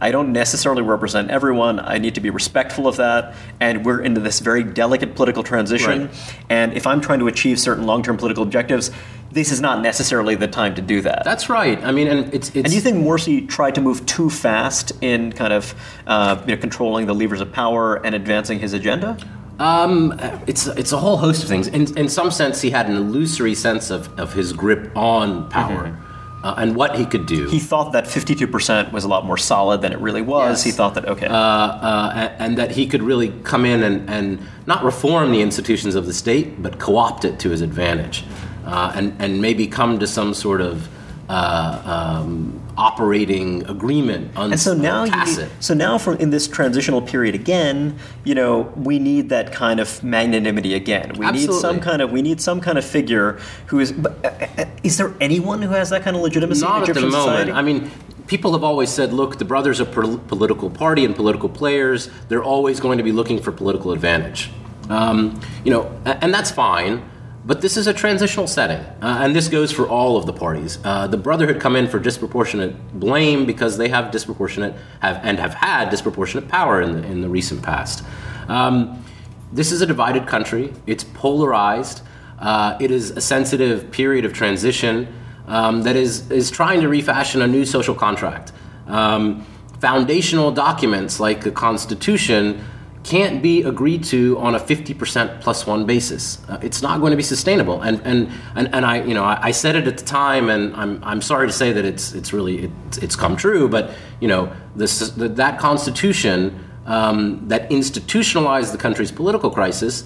I 0.00 0.10
don't 0.10 0.32
necessarily 0.32 0.82
represent 0.82 1.30
everyone. 1.30 1.80
I 1.80 1.98
need 1.98 2.14
to 2.16 2.20
be 2.20 2.30
respectful 2.30 2.86
of 2.86 2.96
that. 2.96 3.34
And 3.60 3.84
we're 3.84 4.00
into 4.00 4.20
this 4.20 4.40
very 4.40 4.62
delicate 4.62 5.14
political 5.14 5.42
transition. 5.42 6.06
Right. 6.06 6.44
And 6.50 6.72
if 6.74 6.86
I'm 6.86 7.00
trying 7.00 7.20
to 7.20 7.28
achieve 7.28 7.58
certain 7.58 7.86
long 7.86 8.02
term 8.02 8.16
political 8.16 8.42
objectives, 8.42 8.90
this 9.32 9.52
is 9.52 9.60
not 9.60 9.82
necessarily 9.82 10.34
the 10.34 10.48
time 10.48 10.74
to 10.74 10.82
do 10.82 11.00
that. 11.02 11.24
That's 11.24 11.48
right. 11.48 11.82
I 11.82 11.92
mean, 11.92 12.08
and 12.08 12.32
it's. 12.34 12.48
it's 12.48 12.56
and 12.56 12.66
do 12.66 12.74
you 12.74 12.80
think 12.80 12.98
Morsi 12.98 13.48
tried 13.48 13.74
to 13.76 13.80
move 13.80 14.04
too 14.06 14.30
fast 14.30 14.92
in 15.02 15.32
kind 15.32 15.52
of 15.52 15.74
uh, 16.06 16.42
you 16.46 16.54
know, 16.54 16.60
controlling 16.60 17.06
the 17.06 17.14
levers 17.14 17.40
of 17.40 17.52
power 17.52 17.96
and 18.04 18.14
advancing 18.14 18.58
his 18.58 18.72
agenda? 18.72 19.16
Um, 19.58 20.18
it's 20.46 20.66
it's 20.66 20.92
a 20.92 20.98
whole 20.98 21.16
host 21.16 21.42
of 21.42 21.48
things. 21.48 21.66
In 21.68 21.96
in 21.96 22.08
some 22.08 22.30
sense, 22.30 22.60
he 22.60 22.70
had 22.70 22.88
an 22.88 22.96
illusory 22.96 23.54
sense 23.54 23.90
of, 23.90 24.18
of 24.18 24.34
his 24.34 24.52
grip 24.52 24.94
on 24.96 25.48
power. 25.48 25.88
Mm-hmm 25.88 26.05
uh, 26.46 26.54
and 26.58 26.76
what 26.76 26.96
he 26.96 27.04
could 27.04 27.26
do. 27.26 27.48
He 27.48 27.58
thought 27.58 27.90
that 27.90 28.04
52% 28.04 28.92
was 28.92 29.02
a 29.02 29.08
lot 29.08 29.24
more 29.24 29.36
solid 29.36 29.82
than 29.82 29.92
it 29.92 29.98
really 29.98 30.22
was. 30.22 30.58
Yes. 30.58 30.62
He 30.62 30.70
thought 30.70 30.94
that, 30.94 31.04
okay. 31.06 31.26
Uh, 31.26 31.36
uh, 31.36 32.12
and, 32.14 32.32
and, 32.38 32.58
that 32.58 32.70
he 32.70 32.86
could 32.86 33.02
really 33.02 33.30
come 33.42 33.64
in 33.64 33.82
and, 33.82 34.08
and 34.08 34.38
not 34.64 34.84
reform 34.84 35.32
the 35.32 35.42
institutions 35.42 35.96
of 35.96 36.06
the 36.06 36.12
state, 36.12 36.62
but 36.62 36.78
co 36.78 36.98
opt 36.98 37.24
it 37.24 37.40
to 37.40 37.50
his 37.50 37.62
advantage. 37.62 38.22
Uh, 38.64 38.92
and, 38.94 39.16
and 39.18 39.42
maybe 39.42 39.66
come 39.66 39.98
to 39.98 40.06
some 40.06 40.32
sort 40.34 40.60
of 40.60 40.88
uh, 41.28 42.20
um, 42.22 42.60
operating 42.76 43.64
agreement. 43.66 44.36
Un- 44.36 44.52
and 44.52 44.60
so 44.60 44.74
now. 44.74 45.04
Need, 45.04 45.48
so 45.60 45.74
now, 45.74 45.98
for 45.98 46.14
in 46.16 46.30
this 46.30 46.46
transitional 46.46 47.02
period 47.02 47.34
again, 47.34 47.98
you 48.24 48.34
know, 48.34 48.72
we 48.76 48.98
need 48.98 49.28
that 49.30 49.52
kind 49.52 49.80
of 49.80 50.02
magnanimity 50.02 50.74
again. 50.74 51.12
We 51.18 51.26
Absolutely. 51.26 51.54
need 51.54 51.60
some 51.60 51.80
kind 51.80 52.02
of 52.02 52.12
we 52.12 52.22
need 52.22 52.40
some 52.40 52.60
kind 52.60 52.78
of 52.78 52.84
figure 52.84 53.38
who 53.66 53.80
is. 53.80 53.92
But, 53.92 54.24
uh, 54.24 54.46
uh, 54.58 54.64
is 54.82 54.98
there 54.98 55.14
anyone 55.20 55.62
who 55.62 55.70
has 55.70 55.90
that 55.90 56.02
kind 56.02 56.16
of 56.16 56.22
legitimacy 56.22 56.62
Not 56.62 56.78
in 56.78 56.82
Egyptian 56.84 57.04
at 57.06 57.10
the 57.10 57.16
society? 57.16 57.52
moment. 57.52 57.58
I 57.58 57.62
mean. 57.62 57.90
People 58.26 58.54
have 58.54 58.64
always 58.64 58.90
said, 58.90 59.12
look, 59.12 59.38
the 59.38 59.44
brothers 59.44 59.80
are 59.80 59.84
political 59.84 60.68
party 60.68 61.04
and 61.04 61.14
political 61.14 61.48
players. 61.48 62.10
They're 62.28 62.42
always 62.42 62.80
going 62.80 62.98
to 62.98 63.04
be 63.04 63.12
looking 63.12 63.40
for 63.40 63.52
political 63.52 63.92
advantage. 63.92 64.50
Um, 64.90 65.40
you 65.64 65.70
know, 65.70 65.96
and 66.04 66.34
that's 66.34 66.50
fine. 66.50 67.08
But 67.46 67.60
this 67.60 67.76
is 67.76 67.86
a 67.86 67.94
transitional 67.94 68.48
setting, 68.48 68.80
uh, 69.00 69.20
and 69.20 69.34
this 69.34 69.46
goes 69.46 69.70
for 69.70 69.88
all 69.88 70.16
of 70.16 70.26
the 70.26 70.32
parties. 70.32 70.80
Uh, 70.82 71.06
the 71.06 71.16
Brotherhood 71.16 71.60
come 71.60 71.76
in 71.76 71.86
for 71.86 72.00
disproportionate 72.00 72.74
blame 72.98 73.46
because 73.46 73.78
they 73.78 73.88
have 73.88 74.10
disproportionate 74.10 74.74
have 74.98 75.20
and 75.22 75.38
have 75.38 75.54
had 75.54 75.88
disproportionate 75.90 76.48
power 76.48 76.82
in 76.82 77.00
the, 77.00 77.06
in 77.06 77.20
the 77.20 77.28
recent 77.28 77.62
past. 77.62 78.04
Um, 78.48 79.04
this 79.52 79.70
is 79.70 79.80
a 79.80 79.86
divided 79.86 80.26
country. 80.26 80.72
It's 80.88 81.04
polarized. 81.04 82.02
Uh, 82.40 82.76
it 82.80 82.90
is 82.90 83.12
a 83.12 83.20
sensitive 83.20 83.92
period 83.92 84.24
of 84.24 84.32
transition 84.32 85.06
um, 85.46 85.82
that 85.82 85.94
is 85.94 86.28
is 86.32 86.50
trying 86.50 86.80
to 86.80 86.88
refashion 86.88 87.42
a 87.42 87.46
new 87.46 87.64
social 87.64 87.94
contract. 87.94 88.50
Um, 88.88 89.46
foundational 89.78 90.50
documents 90.50 91.20
like 91.20 91.42
the 91.42 91.52
Constitution 91.52 92.64
can't 93.06 93.40
be 93.40 93.62
agreed 93.62 94.02
to 94.02 94.36
on 94.38 94.56
a 94.56 94.58
50% 94.58 95.40
plus 95.40 95.64
one 95.64 95.86
basis. 95.86 96.44
Uh, 96.48 96.58
it's 96.60 96.82
not 96.82 96.98
going 96.98 97.12
to 97.12 97.16
be 97.16 97.22
sustainable. 97.22 97.80
And, 97.80 98.00
and, 98.04 98.28
and, 98.56 98.74
and 98.74 98.84
I, 98.84 99.04
you 99.04 99.14
know, 99.14 99.22
I, 99.22 99.38
I, 99.40 99.50
said 99.52 99.76
it 99.76 99.86
at 99.86 99.96
the 99.96 100.04
time, 100.04 100.50
and 100.50 100.74
I'm, 100.74 101.02
I'm 101.04 101.22
sorry 101.22 101.46
to 101.46 101.52
say 101.52 101.72
that 101.72 101.84
it's, 101.84 102.14
it's 102.14 102.32
really, 102.32 102.64
it's, 102.88 102.98
it's 102.98 103.14
come 103.14 103.36
true, 103.36 103.68
but, 103.68 103.94
you 104.18 104.26
know, 104.26 104.52
this, 104.74 105.10
the, 105.10 105.28
that 105.28 105.60
constitution 105.60 106.64
um, 106.84 107.46
that 107.46 107.70
institutionalized 107.70 108.74
the 108.74 108.78
country's 108.78 109.12
political 109.12 109.50
crisis 109.50 110.02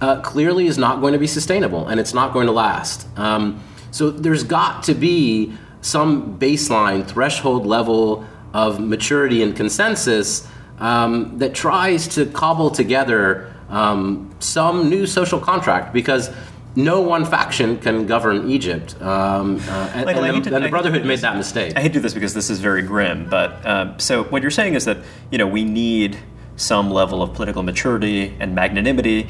uh, 0.00 0.20
clearly 0.20 0.68
is 0.68 0.78
not 0.78 1.00
going 1.00 1.12
to 1.12 1.18
be 1.18 1.26
sustainable, 1.26 1.88
and 1.88 1.98
it's 1.98 2.14
not 2.14 2.32
going 2.32 2.46
to 2.46 2.52
last. 2.52 3.08
Um, 3.18 3.60
so 3.90 4.10
there's 4.10 4.44
got 4.44 4.84
to 4.84 4.94
be 4.94 5.54
some 5.80 6.38
baseline 6.38 7.04
threshold 7.04 7.66
level 7.66 8.24
of 8.52 8.78
maturity 8.78 9.42
and 9.42 9.56
consensus 9.56 10.46
um, 10.78 11.38
that 11.38 11.54
tries 11.54 12.08
to 12.08 12.26
cobble 12.26 12.70
together 12.70 13.54
um, 13.68 14.34
some 14.40 14.88
new 14.88 15.06
social 15.06 15.40
contract 15.40 15.92
because 15.92 16.30
no 16.76 17.00
one 17.00 17.24
faction 17.24 17.78
can 17.78 18.06
govern 18.06 18.50
Egypt. 18.50 19.00
Um, 19.00 19.56
uh, 19.68 19.90
and, 19.94 20.10
and, 20.10 20.44
the, 20.44 20.54
and, 20.54 20.64
the, 20.64 20.68
Brotherhood 20.68 21.04
made 21.04 21.20
that 21.20 21.36
mistake. 21.36 21.74
I 21.76 21.80
hate 21.80 21.88
to 21.88 21.94
do 21.94 22.00
this 22.00 22.14
because 22.14 22.34
this 22.34 22.50
is 22.50 22.60
very 22.60 22.82
grim, 22.82 23.28
but 23.28 23.50
uh, 23.64 23.96
so 23.98 24.24
what 24.24 24.42
you're 24.42 24.50
saying 24.50 24.74
is 24.74 24.84
that 24.84 24.98
you 25.30 25.38
know 25.38 25.46
we 25.46 25.64
need 25.64 26.18
some 26.56 26.90
level 26.90 27.22
of 27.22 27.34
political 27.34 27.62
maturity 27.62 28.34
and 28.40 28.54
magnanimity. 28.54 29.28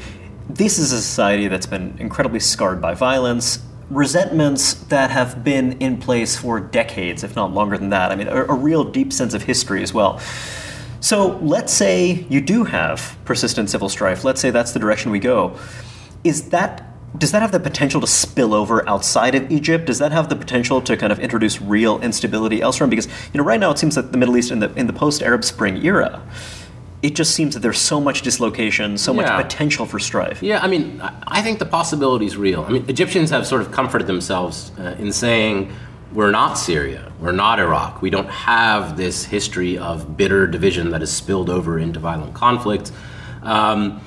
This 0.49 0.77
is 0.77 0.91
a 0.91 0.97
society 1.01 1.47
that's 1.47 1.65
been 1.65 1.95
incredibly 1.99 2.39
scarred 2.39 2.81
by 2.81 2.93
violence, 2.93 3.59
resentments 3.89 4.73
that 4.73 5.11
have 5.11 5.43
been 5.43 5.73
in 5.73 5.97
place 5.97 6.35
for 6.37 6.59
decades, 6.59 7.23
if 7.23 7.35
not 7.35 7.53
longer 7.53 7.77
than 7.77 7.89
that. 7.89 8.11
I 8.11 8.15
mean, 8.15 8.27
a, 8.27 8.45
a 8.45 8.53
real 8.53 8.83
deep 8.83 9.11
sense 9.11 9.33
of 9.33 9.43
history 9.43 9.81
as 9.83 9.93
well. 9.93 10.19
So 11.05 11.37
let's 11.43 11.71
say 11.71 12.25
you 12.29 12.41
do 12.41 12.63
have 12.63 13.15
persistent 13.25 13.69
civil 13.69 13.89
strife. 13.89 14.23
Let's 14.23 14.41
say 14.41 14.49
that's 14.49 14.71
the 14.71 14.79
direction 14.79 15.11
we 15.11 15.19
go. 15.19 15.55
Is 16.23 16.49
that 16.49 16.83
does 17.19 17.31
that 17.31 17.43
have 17.43 17.51
the 17.51 17.59
potential 17.59 18.01
to 18.01 18.07
spill 18.07 18.55
over 18.55 18.89
outside 18.89 19.35
of 19.35 19.51
Egypt? 19.51 19.85
Does 19.85 19.99
that 19.99 20.11
have 20.11 20.29
the 20.29 20.35
potential 20.35 20.81
to 20.81 20.97
kind 20.97 21.13
of 21.13 21.19
introduce 21.19 21.61
real 21.61 22.01
instability 22.01 22.59
elsewhere? 22.59 22.87
Because 22.87 23.05
you 23.05 23.37
know, 23.37 23.43
right 23.43 23.59
now 23.59 23.69
it 23.69 23.77
seems 23.77 23.93
that 23.93 24.13
the 24.13 24.17
Middle 24.17 24.35
East 24.35 24.49
in 24.49 24.57
the 24.57 24.73
in 24.73 24.87
the 24.87 24.93
post-Arab 24.93 25.43
Spring 25.43 25.85
era, 25.85 26.23
it 27.03 27.13
just 27.13 27.35
seems 27.35 27.53
that 27.53 27.59
there's 27.59 27.77
so 27.77 28.01
much 28.01 28.23
dislocation, 28.23 28.97
so 28.97 29.13
yeah. 29.13 29.21
much 29.21 29.43
potential 29.43 29.85
for 29.85 29.99
strife. 29.99 30.41
Yeah, 30.41 30.57
I 30.59 30.67
mean, 30.67 30.99
I 31.27 31.43
think 31.43 31.59
the 31.59 31.67
possibility 31.67 32.25
is 32.25 32.35
real. 32.35 32.61
I 32.63 32.71
mean, 32.71 32.85
Egyptians 32.89 33.29
have 33.29 33.45
sort 33.45 33.61
of 33.61 33.71
comforted 33.71 34.07
themselves 34.07 34.71
uh, 34.79 34.95
in 34.97 35.13
saying 35.13 35.71
we're 36.15 36.31
not 36.31 36.57
Syria, 36.57 37.11
we're 37.19 37.33
not 37.33 37.59
Iraq. 37.59 38.01
We 38.01 38.09
don't 38.09 38.29
have 38.29 38.95
this 38.95 39.25
history 39.25 39.77
of 39.77 40.15
bitter 40.15 40.47
division 40.47 40.91
that 40.91 41.01
has 41.01 41.11
spilled 41.11 41.49
over 41.49 41.77
into 41.77 41.99
violent 41.99 42.33
conflict. 42.33 42.93
Um, 43.43 44.01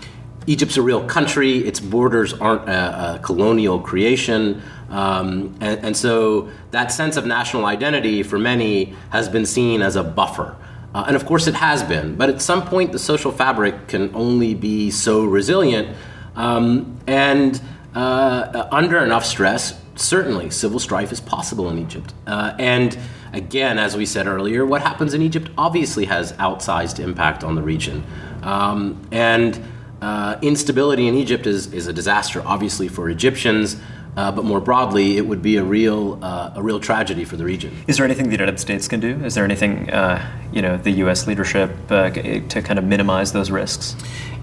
Egypt's 0.46 0.78
a 0.78 0.82
real 0.82 1.04
country. 1.04 1.58
Its 1.58 1.78
borders 1.78 2.32
aren't 2.32 2.66
a, 2.66 3.16
a 3.16 3.18
colonial 3.18 3.78
creation. 3.78 4.62
Um, 4.88 5.54
and, 5.60 5.84
and, 5.84 5.94
so 5.94 6.48
that 6.70 6.90
sense 6.90 7.18
of 7.18 7.26
national 7.26 7.66
identity 7.66 8.22
for 8.22 8.38
many 8.38 8.94
has 9.10 9.28
been 9.28 9.44
seen 9.44 9.82
as 9.82 9.94
a 9.96 10.02
buffer. 10.02 10.56
Uh, 10.94 11.04
and 11.06 11.14
of 11.14 11.26
course, 11.26 11.46
it 11.46 11.54
has 11.54 11.82
been. 11.82 12.16
But 12.16 12.30
at 12.30 12.40
some 12.40 12.66
point, 12.66 12.92
the 12.92 12.98
social 12.98 13.30
fabric 13.30 13.88
can 13.88 14.10
only 14.14 14.54
be 14.54 14.90
so 14.90 15.26
resilient. 15.26 15.94
Um, 16.34 16.98
and 17.06 17.60
uh, 17.94 18.66
under 18.72 18.96
enough 19.04 19.26
stress, 19.26 19.78
certainly 19.98 20.50
civil 20.50 20.78
strife 20.78 21.12
is 21.12 21.20
possible 21.20 21.68
in 21.68 21.78
Egypt. 21.78 22.14
Uh, 22.26 22.54
and 22.58 22.98
again, 23.32 23.78
as 23.78 23.96
we 23.96 24.06
said 24.06 24.26
earlier, 24.26 24.64
what 24.64 24.82
happens 24.82 25.14
in 25.14 25.22
Egypt 25.22 25.50
obviously 25.58 26.06
has 26.06 26.32
outsized 26.34 26.98
impact 26.98 27.44
on 27.44 27.54
the 27.54 27.62
region. 27.62 28.04
Um, 28.42 29.06
and 29.10 29.60
uh, 30.00 30.38
instability 30.42 31.08
in 31.08 31.14
Egypt 31.14 31.46
is, 31.46 31.72
is 31.72 31.86
a 31.86 31.92
disaster, 31.92 32.42
obviously, 32.44 32.88
for 32.88 33.10
Egyptians. 33.10 33.76
Uh, 34.16 34.32
but 34.32 34.44
more 34.44 34.60
broadly, 34.60 35.16
it 35.16 35.24
would 35.24 35.42
be 35.42 35.58
a 35.58 35.62
real, 35.62 36.18
uh, 36.24 36.50
a 36.56 36.62
real 36.62 36.80
tragedy 36.80 37.24
for 37.24 37.36
the 37.36 37.44
region. 37.44 37.72
Is 37.86 37.98
there 37.98 38.04
anything 38.04 38.26
the 38.26 38.32
United 38.32 38.58
States 38.58 38.88
can 38.88 38.98
do? 38.98 39.24
Is 39.24 39.36
there 39.36 39.44
anything, 39.44 39.88
uh, 39.90 40.20
you 40.52 40.60
know, 40.60 40.76
the 40.76 40.90
U.S. 40.90 41.28
leadership 41.28 41.70
uh, 41.88 42.10
to 42.10 42.62
kind 42.62 42.80
of 42.80 42.84
minimize 42.84 43.32
those 43.32 43.52
risks? 43.52 43.94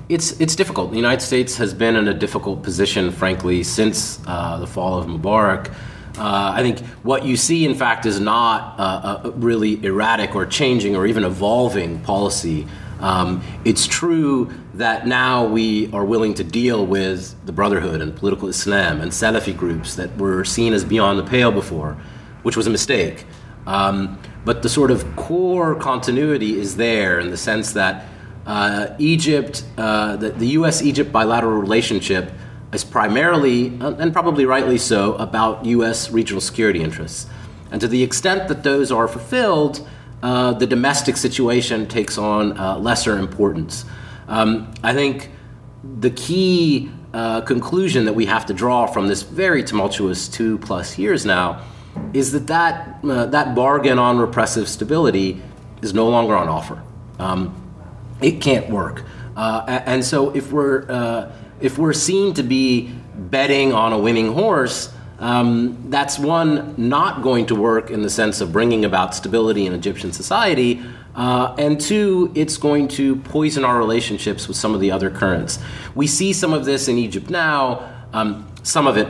It's 0.08 0.40
it's 0.40 0.56
difficult. 0.56 0.92
The 0.92 0.98
United 0.98 1.22
States 1.22 1.58
has 1.58 1.74
been 1.74 1.96
in 1.96 2.08
a 2.08 2.14
difficult 2.14 2.64
position, 2.64 3.12
frankly, 3.12 3.64
since 3.64 4.20
uh, 4.28 4.60
the 4.60 4.68
fall 4.68 5.00
of 5.00 5.08
Mubarak. 5.08 5.74
Uh, 6.18 6.54
I 6.56 6.62
think 6.62 6.80
what 7.04 7.26
you 7.26 7.36
see, 7.36 7.66
in 7.66 7.76
fact, 7.76 8.06
is 8.06 8.20
not 8.20 8.80
a 8.80 9.32
really 9.32 9.84
erratic 9.84 10.34
or 10.34 10.46
changing 10.46 10.96
or 10.96 11.06
even 11.06 11.26
evolving 11.26 12.00
policy 12.02 12.66
um, 13.00 13.44
it's 13.66 13.86
true 13.88 14.50
that 14.76 15.06
now 15.06 15.46
we 15.46 15.92
are 15.92 16.06
willing 16.06 16.34
to 16.36 16.44
deal 16.44 16.86
with 16.86 17.36
the 17.46 17.52
Brotherhood 17.52 18.02
and 18.02 18.16
political 18.16 18.48
Islam 18.48 19.02
and 19.02 19.12
Salafi 19.12 19.56
groups 19.56 19.96
that 19.96 20.16
were 20.18 20.46
seen 20.46 20.74
as 20.74 20.86
beyond 20.86 21.20
the 21.20 21.24
pale 21.24 21.52
before, 21.52 21.98
which 22.44 22.56
was 22.56 22.68
a 22.68 22.70
mistake. 22.70 23.26
Um, 23.68 24.20
but 24.46 24.62
the 24.62 24.70
sort 24.70 24.92
of 24.92 25.16
core 25.16 25.76
continuity 25.76 26.60
is 26.60 26.78
there 26.78 27.20
in 27.20 27.32
the 27.32 27.38
sense 27.38 27.74
that 27.74 28.06
uh, 28.46 28.96
Egypt, 29.00 29.64
uh, 29.78 30.16
the, 30.18 30.30
the 30.30 30.48
US 30.48 30.82
Egypt 30.82 31.12
bilateral 31.12 31.60
relationship, 31.60 32.32
is 32.74 32.84
primarily, 32.84 33.78
uh, 33.80 33.94
and 33.96 34.14
probably 34.14 34.46
rightly 34.46 34.78
so, 34.78 35.16
about 35.16 35.66
US 35.66 36.12
regional 36.12 36.42
security 36.42 36.82
interests. 36.82 37.28
And 37.72 37.82
to 37.82 37.88
the 37.88 38.04
extent 38.04 38.48
that 38.50 38.64
those 38.64 38.92
are 38.92 39.08
fulfilled, 39.08 39.88
uh, 40.22 40.54
the 40.54 40.68
domestic 40.68 41.18
situation 41.18 41.88
takes 41.88 42.18
on 42.18 42.58
uh, 42.58 42.78
lesser 42.78 43.18
importance. 43.18 43.86
Um, 44.28 44.74
I 44.84 44.94
think 44.94 45.30
the 46.00 46.10
key 46.10 46.92
uh, 47.14 47.42
conclusion 47.42 48.06
that 48.06 48.14
we 48.14 48.26
have 48.26 48.46
to 48.48 48.54
draw 48.54 48.86
from 48.88 49.08
this 49.08 49.24
very 49.24 49.64
tumultuous 49.64 50.28
two 50.28 50.58
plus 50.60 50.98
years 50.98 51.26
now 51.26 51.64
is 52.14 52.32
that 52.34 52.48
that, 52.48 53.02
that 53.32 53.56
bargain 53.56 54.00
on 54.00 54.18
repressive 54.18 54.68
stability 54.68 55.42
is 55.82 55.94
no 55.94 56.10
longer 56.10 56.36
on 56.36 56.50
offer. 56.50 56.82
Um, 57.20 57.65
it 58.22 58.42
can't 58.42 58.70
work. 58.70 59.04
Uh, 59.36 59.82
and 59.86 60.04
so 60.04 60.34
if 60.36 60.52
we're, 60.52 61.32
if 61.60 61.78
we're 61.78 61.94
seen 61.94 62.34
to 62.34 62.44
be 62.44 62.92
betting 63.16 63.74
on 63.74 63.94
a 63.94 63.98
winning 63.98 64.34
horse, 64.34 64.94
um, 65.20 65.90
that's 65.90 66.20
one 66.20 66.76
not 66.78 67.22
going 67.22 67.46
to 67.48 67.56
work 67.56 67.90
in 67.90 68.02
the 68.02 68.10
sense 68.10 68.42
of 68.42 68.52
bringing 68.52 68.84
about 68.84 69.16
stability 69.16 69.66
in 69.66 69.74
Egyptian 69.74 70.12
society, 70.12 70.82
uh, 71.16 71.56
and 71.58 71.80
two, 71.80 72.32
it's 72.36 72.58
going 72.58 72.90
to 72.90 73.16
poison 73.18 73.64
our 73.64 73.78
relationships 73.78 74.50
with 74.50 74.58
some 74.58 74.74
of 74.74 74.82
the 74.82 74.92
other 74.92 75.10
currents. 75.10 75.60
We 75.96 76.08
see 76.08 76.34
some 76.34 76.52
of 76.52 76.66
this 76.66 76.90
in 76.90 76.98
Egypt 76.98 77.30
now. 77.30 77.90
Um, 78.12 78.52
some 78.64 78.86
of 78.86 78.98
it 78.98 79.08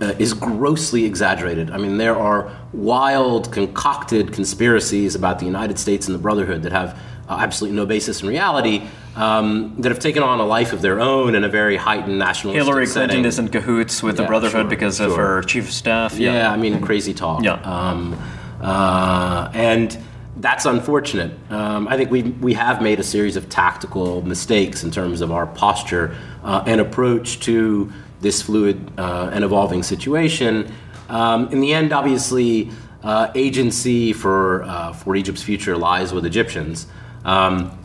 uh, 0.00 0.14
is 0.20 0.32
grossly 0.32 1.04
exaggerated. 1.04 1.72
I 1.72 1.78
mean, 1.78 1.98
there 1.98 2.16
are 2.16 2.56
wild, 2.72 3.50
concocted 3.50 4.32
conspiracies 4.32 5.16
about 5.16 5.40
the 5.40 5.46
United 5.46 5.80
States 5.80 6.06
and 6.06 6.14
the 6.14 6.20
Brotherhood 6.20 6.62
that 6.62 6.70
have 6.70 6.96
uh, 7.28 7.38
absolutely 7.40 7.76
no 7.76 7.86
basis 7.86 8.22
in 8.22 8.28
reality, 8.28 8.82
um, 9.16 9.74
that 9.78 9.90
have 9.90 9.98
taken 9.98 10.22
on 10.22 10.40
a 10.40 10.46
life 10.46 10.72
of 10.72 10.80
their 10.82 11.00
own 11.00 11.34
in 11.34 11.44
a 11.44 11.48
very 11.48 11.76
heightened 11.76 12.18
national. 12.18 12.54
Hillary 12.54 12.86
Clinton 12.86 13.10
setting. 13.10 13.24
is 13.24 13.38
in 13.38 13.48
cahoots 13.48 14.02
with 14.02 14.16
yeah, 14.16 14.22
the 14.22 14.28
Brotherhood 14.28 14.62
sure, 14.62 14.70
because 14.70 14.96
sure. 14.98 15.08
of 15.08 15.16
her 15.16 15.42
chief 15.42 15.68
of 15.68 15.72
staff. 15.72 16.18
Yeah, 16.18 16.32
yeah 16.34 16.52
I 16.52 16.56
mean, 16.56 16.80
crazy 16.80 17.14
talk. 17.14 17.42
Yeah. 17.42 17.54
Um, 17.62 18.20
uh, 18.60 19.50
and 19.54 19.96
that's 20.38 20.66
unfortunate. 20.66 21.32
Um, 21.50 21.88
I 21.88 21.96
think 21.96 22.10
we, 22.10 22.22
we 22.22 22.54
have 22.54 22.80
made 22.80 23.00
a 23.00 23.04
series 23.04 23.36
of 23.36 23.48
tactical 23.48 24.22
mistakes 24.22 24.84
in 24.84 24.90
terms 24.90 25.20
of 25.20 25.32
our 25.32 25.46
posture 25.46 26.16
uh, 26.44 26.62
and 26.66 26.80
approach 26.80 27.40
to 27.40 27.92
this 28.20 28.42
fluid 28.42 28.92
uh, 28.98 29.30
and 29.32 29.44
evolving 29.44 29.82
situation. 29.82 30.72
Um, 31.08 31.48
in 31.48 31.60
the 31.60 31.72
end, 31.72 31.92
obviously, 31.92 32.70
uh, 33.02 33.30
agency 33.34 34.12
for, 34.12 34.62
uh, 34.64 34.92
for 34.92 35.16
Egypt's 35.16 35.42
future 35.42 35.76
lies 35.76 36.12
with 36.12 36.26
Egyptians. 36.26 36.86
Um, 37.24 37.78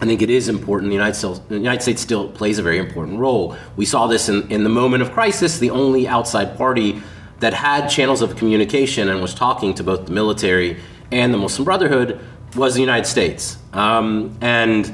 I 0.00 0.06
think 0.06 0.22
it 0.22 0.30
is 0.30 0.48
important. 0.48 0.90
The 0.90 0.94
United, 0.94 1.14
States, 1.14 1.40
the 1.48 1.56
United, 1.56 1.82
States, 1.82 2.00
still 2.00 2.28
plays 2.28 2.58
a 2.58 2.62
very 2.62 2.78
important 2.78 3.18
role. 3.18 3.56
We 3.76 3.84
saw 3.84 4.06
this 4.06 4.28
in, 4.28 4.48
in 4.50 4.62
the 4.62 4.70
moment 4.70 5.02
of 5.02 5.10
crisis. 5.10 5.58
The 5.58 5.70
only 5.70 6.06
outside 6.06 6.56
party 6.56 7.02
that 7.40 7.54
had 7.54 7.88
channels 7.88 8.22
of 8.22 8.36
communication 8.36 9.08
and 9.08 9.20
was 9.20 9.34
talking 9.34 9.74
to 9.74 9.82
both 9.82 10.06
the 10.06 10.12
military 10.12 10.78
and 11.10 11.32
the 11.32 11.38
Muslim 11.38 11.64
Brotherhood 11.64 12.20
was 12.54 12.74
the 12.74 12.80
United 12.80 13.06
States. 13.06 13.58
Um, 13.72 14.36
and 14.40 14.92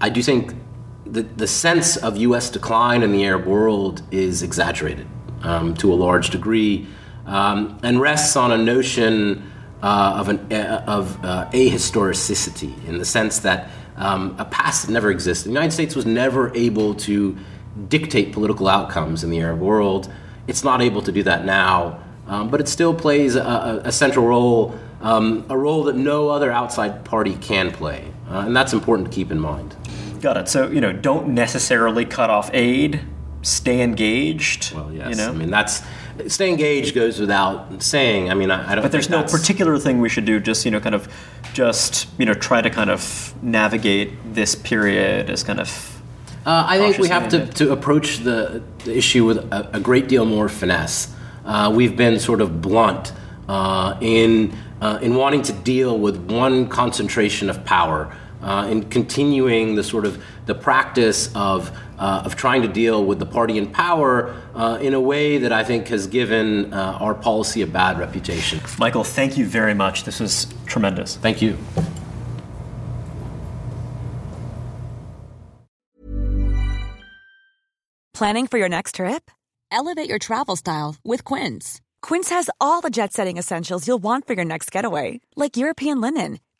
I 0.00 0.08
do 0.08 0.22
think 0.22 0.54
the, 1.06 1.22
the 1.22 1.46
sense 1.46 1.96
of 1.96 2.16
U.S. 2.16 2.50
decline 2.50 3.02
in 3.02 3.12
the 3.12 3.24
Arab 3.24 3.46
world 3.46 4.02
is 4.10 4.42
exaggerated 4.42 5.06
um, 5.42 5.74
to 5.74 5.92
a 5.92 5.96
large 5.96 6.30
degree 6.30 6.86
um, 7.26 7.78
and 7.82 8.00
rests 8.00 8.36
on 8.36 8.52
a 8.52 8.58
notion 8.58 9.51
uh, 9.82 10.14
of, 10.16 10.28
an, 10.28 10.52
uh, 10.52 10.84
of 10.86 11.24
uh, 11.24 11.50
ahistoricity 11.52 12.72
in 12.86 12.98
the 12.98 13.04
sense 13.04 13.40
that 13.40 13.68
um, 13.96 14.36
a 14.38 14.44
past 14.44 14.86
that 14.86 14.92
never 14.92 15.10
existed. 15.10 15.48
The 15.48 15.52
United 15.52 15.72
States 15.72 15.96
was 15.96 16.06
never 16.06 16.54
able 16.54 16.94
to 16.94 17.36
dictate 17.88 18.32
political 18.32 18.68
outcomes 18.68 19.24
in 19.24 19.30
the 19.30 19.40
Arab 19.40 19.60
world. 19.60 20.10
It's 20.46 20.64
not 20.64 20.82
able 20.82 21.02
to 21.02 21.12
do 21.12 21.22
that 21.24 21.44
now, 21.44 22.00
um, 22.26 22.48
but 22.48 22.60
it 22.60 22.68
still 22.68 22.94
plays 22.94 23.36
a, 23.36 23.82
a 23.84 23.92
central 23.92 24.26
role, 24.26 24.78
um, 25.00 25.44
a 25.48 25.58
role 25.58 25.84
that 25.84 25.96
no 25.96 26.28
other 26.28 26.50
outside 26.50 27.04
party 27.04 27.34
can 27.36 27.70
play. 27.70 28.12
Uh, 28.30 28.44
and 28.46 28.56
that's 28.56 28.72
important 28.72 29.10
to 29.10 29.14
keep 29.14 29.30
in 29.30 29.38
mind. 29.38 29.76
Got 30.20 30.36
it. 30.36 30.48
So, 30.48 30.70
you 30.70 30.80
know, 30.80 30.92
don't 30.92 31.28
necessarily 31.28 32.04
cut 32.04 32.30
off 32.30 32.50
aid, 32.52 33.00
stay 33.42 33.82
engaged. 33.82 34.72
Well, 34.72 34.92
yes. 34.92 35.10
You 35.10 35.16
know? 35.16 35.30
I 35.30 35.32
mean, 35.32 35.50
that's 35.50 35.82
stay 36.28 36.50
engaged 36.50 36.94
goes 36.94 37.18
without 37.18 37.82
saying. 37.82 38.30
I 38.30 38.34
mean, 38.34 38.50
I, 38.50 38.72
I 38.72 38.74
don't. 38.74 38.82
But 38.82 38.92
there's 38.92 39.10
no 39.10 39.22
particular 39.22 39.78
thing 39.78 40.00
we 40.00 40.08
should 40.08 40.24
do. 40.24 40.40
Just 40.40 40.64
you 40.64 40.70
know, 40.70 40.80
kind 40.80 40.94
of, 40.94 41.12
just 41.52 42.08
you 42.18 42.26
know, 42.26 42.34
try 42.34 42.60
to 42.60 42.70
kind 42.70 42.90
of 42.90 43.34
navigate 43.42 44.12
this 44.34 44.54
period 44.54 45.30
as 45.30 45.42
kind 45.42 45.60
of. 45.60 46.02
Uh, 46.44 46.64
I 46.66 46.78
think 46.78 46.98
we 46.98 47.08
have 47.08 47.28
to, 47.28 47.46
to 47.46 47.70
approach 47.70 48.18
the, 48.18 48.62
the 48.84 48.96
issue 48.96 49.24
with 49.24 49.38
a, 49.52 49.70
a, 49.74 49.78
great 49.78 50.08
deal 50.08 50.24
more 50.24 50.48
finesse. 50.48 51.14
Uh, 51.44 51.72
we've 51.72 51.96
been 51.96 52.18
sort 52.18 52.40
of 52.40 52.60
blunt 52.60 53.12
uh, 53.48 53.96
in 54.00 54.52
uh, 54.80 54.98
in 55.00 55.14
wanting 55.14 55.42
to 55.42 55.52
deal 55.52 55.96
with 55.96 56.16
one 56.28 56.68
concentration 56.68 57.48
of 57.48 57.64
power, 57.64 58.12
uh, 58.42 58.68
in 58.70 58.88
continuing 58.90 59.74
the 59.76 59.84
sort 59.84 60.04
of 60.04 60.22
the 60.46 60.54
practice 60.54 61.30
of 61.34 61.76
uh, 61.98 62.22
of 62.24 62.34
trying 62.34 62.62
to 62.62 62.68
deal 62.68 63.04
with 63.04 63.20
the 63.20 63.26
party 63.26 63.56
in 63.56 63.66
power 63.66 64.34
uh, 64.54 64.78
in 64.82 64.92
a 64.92 65.00
way 65.00 65.38
that 65.38 65.52
I 65.52 65.62
think 65.62 65.88
has 65.88 66.08
given 66.08 66.74
uh, 66.74 66.98
our 67.00 67.14
policy 67.14 67.62
a 67.62 67.66
bad 67.66 67.98
reputation. 67.98 68.60
Michael, 68.78 69.04
thank 69.04 69.38
you 69.38 69.46
very 69.46 69.74
much. 69.74 70.02
This 70.04 70.18
was 70.18 70.52
tremendous. 70.66 71.16
Thank 71.16 71.40
you. 71.40 71.56
Planning 78.12 78.46
for 78.46 78.58
your 78.58 78.68
next 78.68 78.96
trip? 78.96 79.30
Elevate 79.70 80.08
your 80.08 80.18
travel 80.18 80.54
style 80.54 80.96
with 81.02 81.24
Quince. 81.24 81.80
Quince 82.02 82.28
has 82.30 82.50
all 82.60 82.80
the 82.80 82.90
jet 82.90 83.12
setting 83.12 83.38
essentials 83.38 83.88
you'll 83.88 83.98
want 83.98 84.26
for 84.26 84.34
your 84.34 84.44
next 84.44 84.70
getaway, 84.70 85.20
like 85.34 85.56
European 85.56 86.00
linen, 86.00 86.38